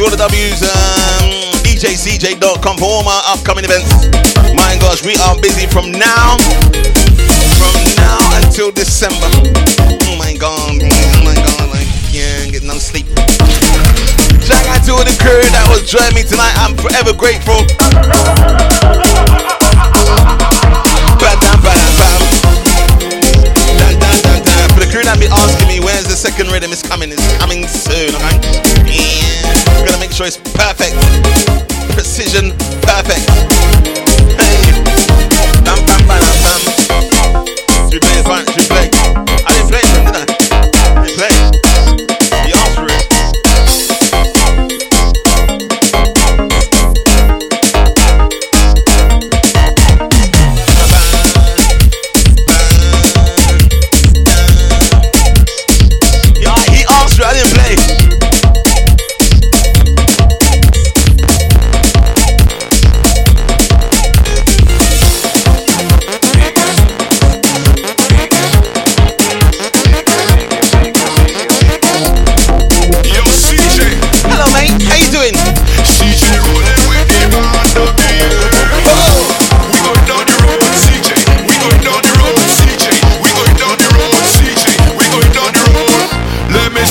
to 0.03 0.11
all 0.11 0.11
the 0.11 0.17
W's, 0.17 0.59
um, 0.63 1.31
DJCJ.com 1.63 2.75
for 2.77 2.83
all 2.83 3.03
my 3.03 3.15
upcoming 3.27 3.63
events. 3.63 3.87
My 4.51 4.75
gosh, 4.79 5.03
we 5.05 5.15
are 5.23 5.39
busy 5.39 5.67
from 5.67 5.91
now, 5.91 6.35
from 7.55 7.75
now 7.95 8.19
until 8.43 8.71
December. 8.71 9.31
Oh 10.11 10.15
my 10.19 10.35
god, 10.35 10.83
oh 10.83 11.21
my 11.23 11.35
god, 11.35 11.71
like, 11.71 11.87
yeah, 12.11 12.51
getting 12.51 12.67
no 12.67 12.75
sleep. 12.75 13.07
Shout 14.43 14.59
out 14.75 14.83
to 14.83 14.91
all 14.91 15.05
the 15.07 15.15
crew 15.23 15.39
that 15.55 15.65
was 15.71 15.87
joining 15.87 16.15
me 16.19 16.23
tonight. 16.27 16.51
I'm 16.59 16.75
forever 16.75 17.15
grateful. 17.15 17.63
For 24.73 24.81
the 24.81 24.89
crew 24.91 25.03
that 25.05 25.19
be 25.21 25.27
asking 25.29 25.67
me, 25.69 25.79
where's 25.79 26.07
the 26.09 26.17
second 26.17 26.51
rhythm? 26.51 26.73
It's 26.73 26.81
coming, 26.81 27.11
it's 27.11 27.37
coming 27.37 27.67
soon. 27.67 28.09
Okay? 28.15 28.32
Choice 30.13 30.37
perfect. 30.37 30.93
Precision 31.95 32.51
perfect. 32.83 33.52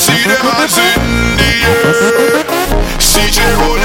See 0.03 0.25
the 0.27 0.35
hands 0.35 0.79
in 0.79 1.37
the 1.39 1.53
air. 1.71 2.43
CJ 2.99 3.39
rolling. 3.61 3.82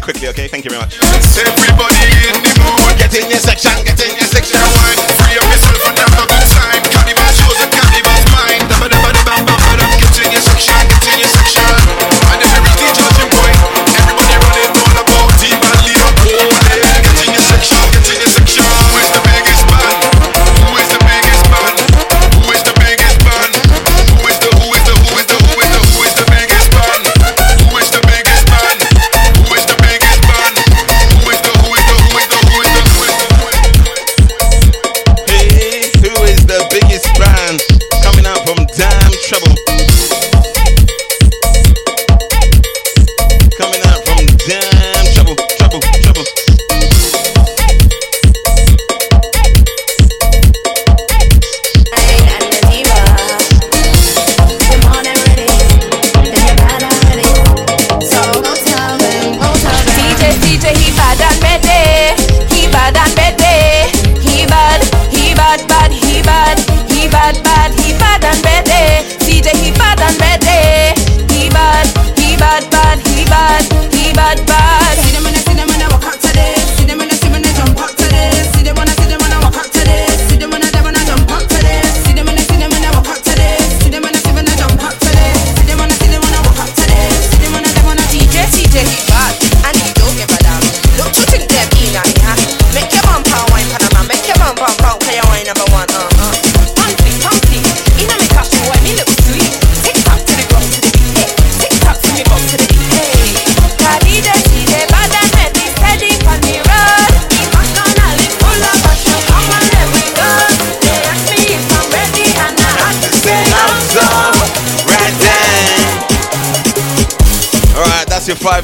quickly, 0.00 0.28
okay? 0.28 0.49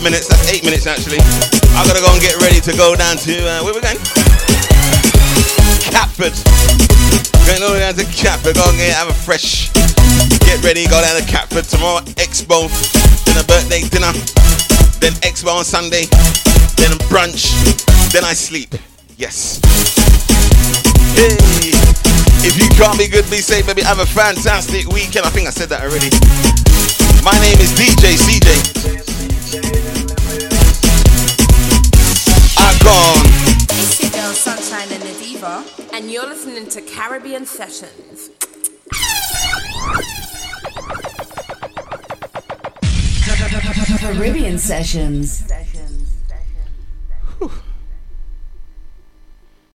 minutes. 0.07 0.29
That's 0.29 0.47
eight 0.55 0.63
minutes 0.63 0.87
actually. 0.87 1.19
I 1.75 1.83
gotta 1.83 1.99
go 1.99 2.15
and 2.15 2.23
get 2.23 2.39
ready 2.39 2.63
to 2.63 2.73
go 2.79 2.95
down 2.95 3.19
to 3.27 3.35
uh, 3.43 3.67
where 3.67 3.75
we 3.75 3.83
going? 3.83 3.99
Catford. 5.91 6.31
Going 7.43 7.59
all 7.67 7.75
the 7.75 7.83
way 7.83 7.83
down 7.83 7.99
to 7.99 8.07
Catford. 8.15 8.55
Go 8.55 8.63
and 8.71 8.79
get, 8.79 8.95
have 8.95 9.11
a 9.11 9.19
fresh. 9.27 9.75
Get 10.47 10.63
ready. 10.63 10.87
Go 10.87 11.03
down 11.03 11.19
to 11.19 11.27
Catford 11.27 11.67
tomorrow. 11.67 12.07
Expo. 12.23 12.71
Then 13.27 13.43
a 13.43 13.45
birthday 13.51 13.83
dinner. 13.91 14.15
Then 15.03 15.19
expo 15.27 15.59
on 15.59 15.65
Sunday. 15.67 16.07
Then 16.79 16.95
brunch. 17.11 17.51
Then 18.15 18.23
I 18.23 18.35
sleep. 18.35 18.79
Yes. 19.19 19.59
Hey. 21.19 21.35
If 22.47 22.55
you 22.63 22.71
can't 22.79 22.97
be 22.97 23.09
good, 23.09 23.27
be 23.27 23.43
safe, 23.43 23.67
baby. 23.67 23.83
Have 23.83 23.99
a 23.99 24.07
fantastic 24.07 24.87
weekend. 24.87 25.27
I 25.27 25.31
think 25.31 25.49
I 25.49 25.51
said 25.51 25.69
that 25.71 25.83
already. 25.83 26.15
My 27.27 27.35
name 27.43 27.59
is 27.59 27.75
DJ 27.75 28.15
CJ. 28.15 28.76
You're 36.27 36.35
listening 36.35 36.69
to 36.69 36.81
Caribbean 36.83 37.47
Sessions. 37.47 38.31
Caribbean 44.01 44.59
Sessions. 44.59 45.46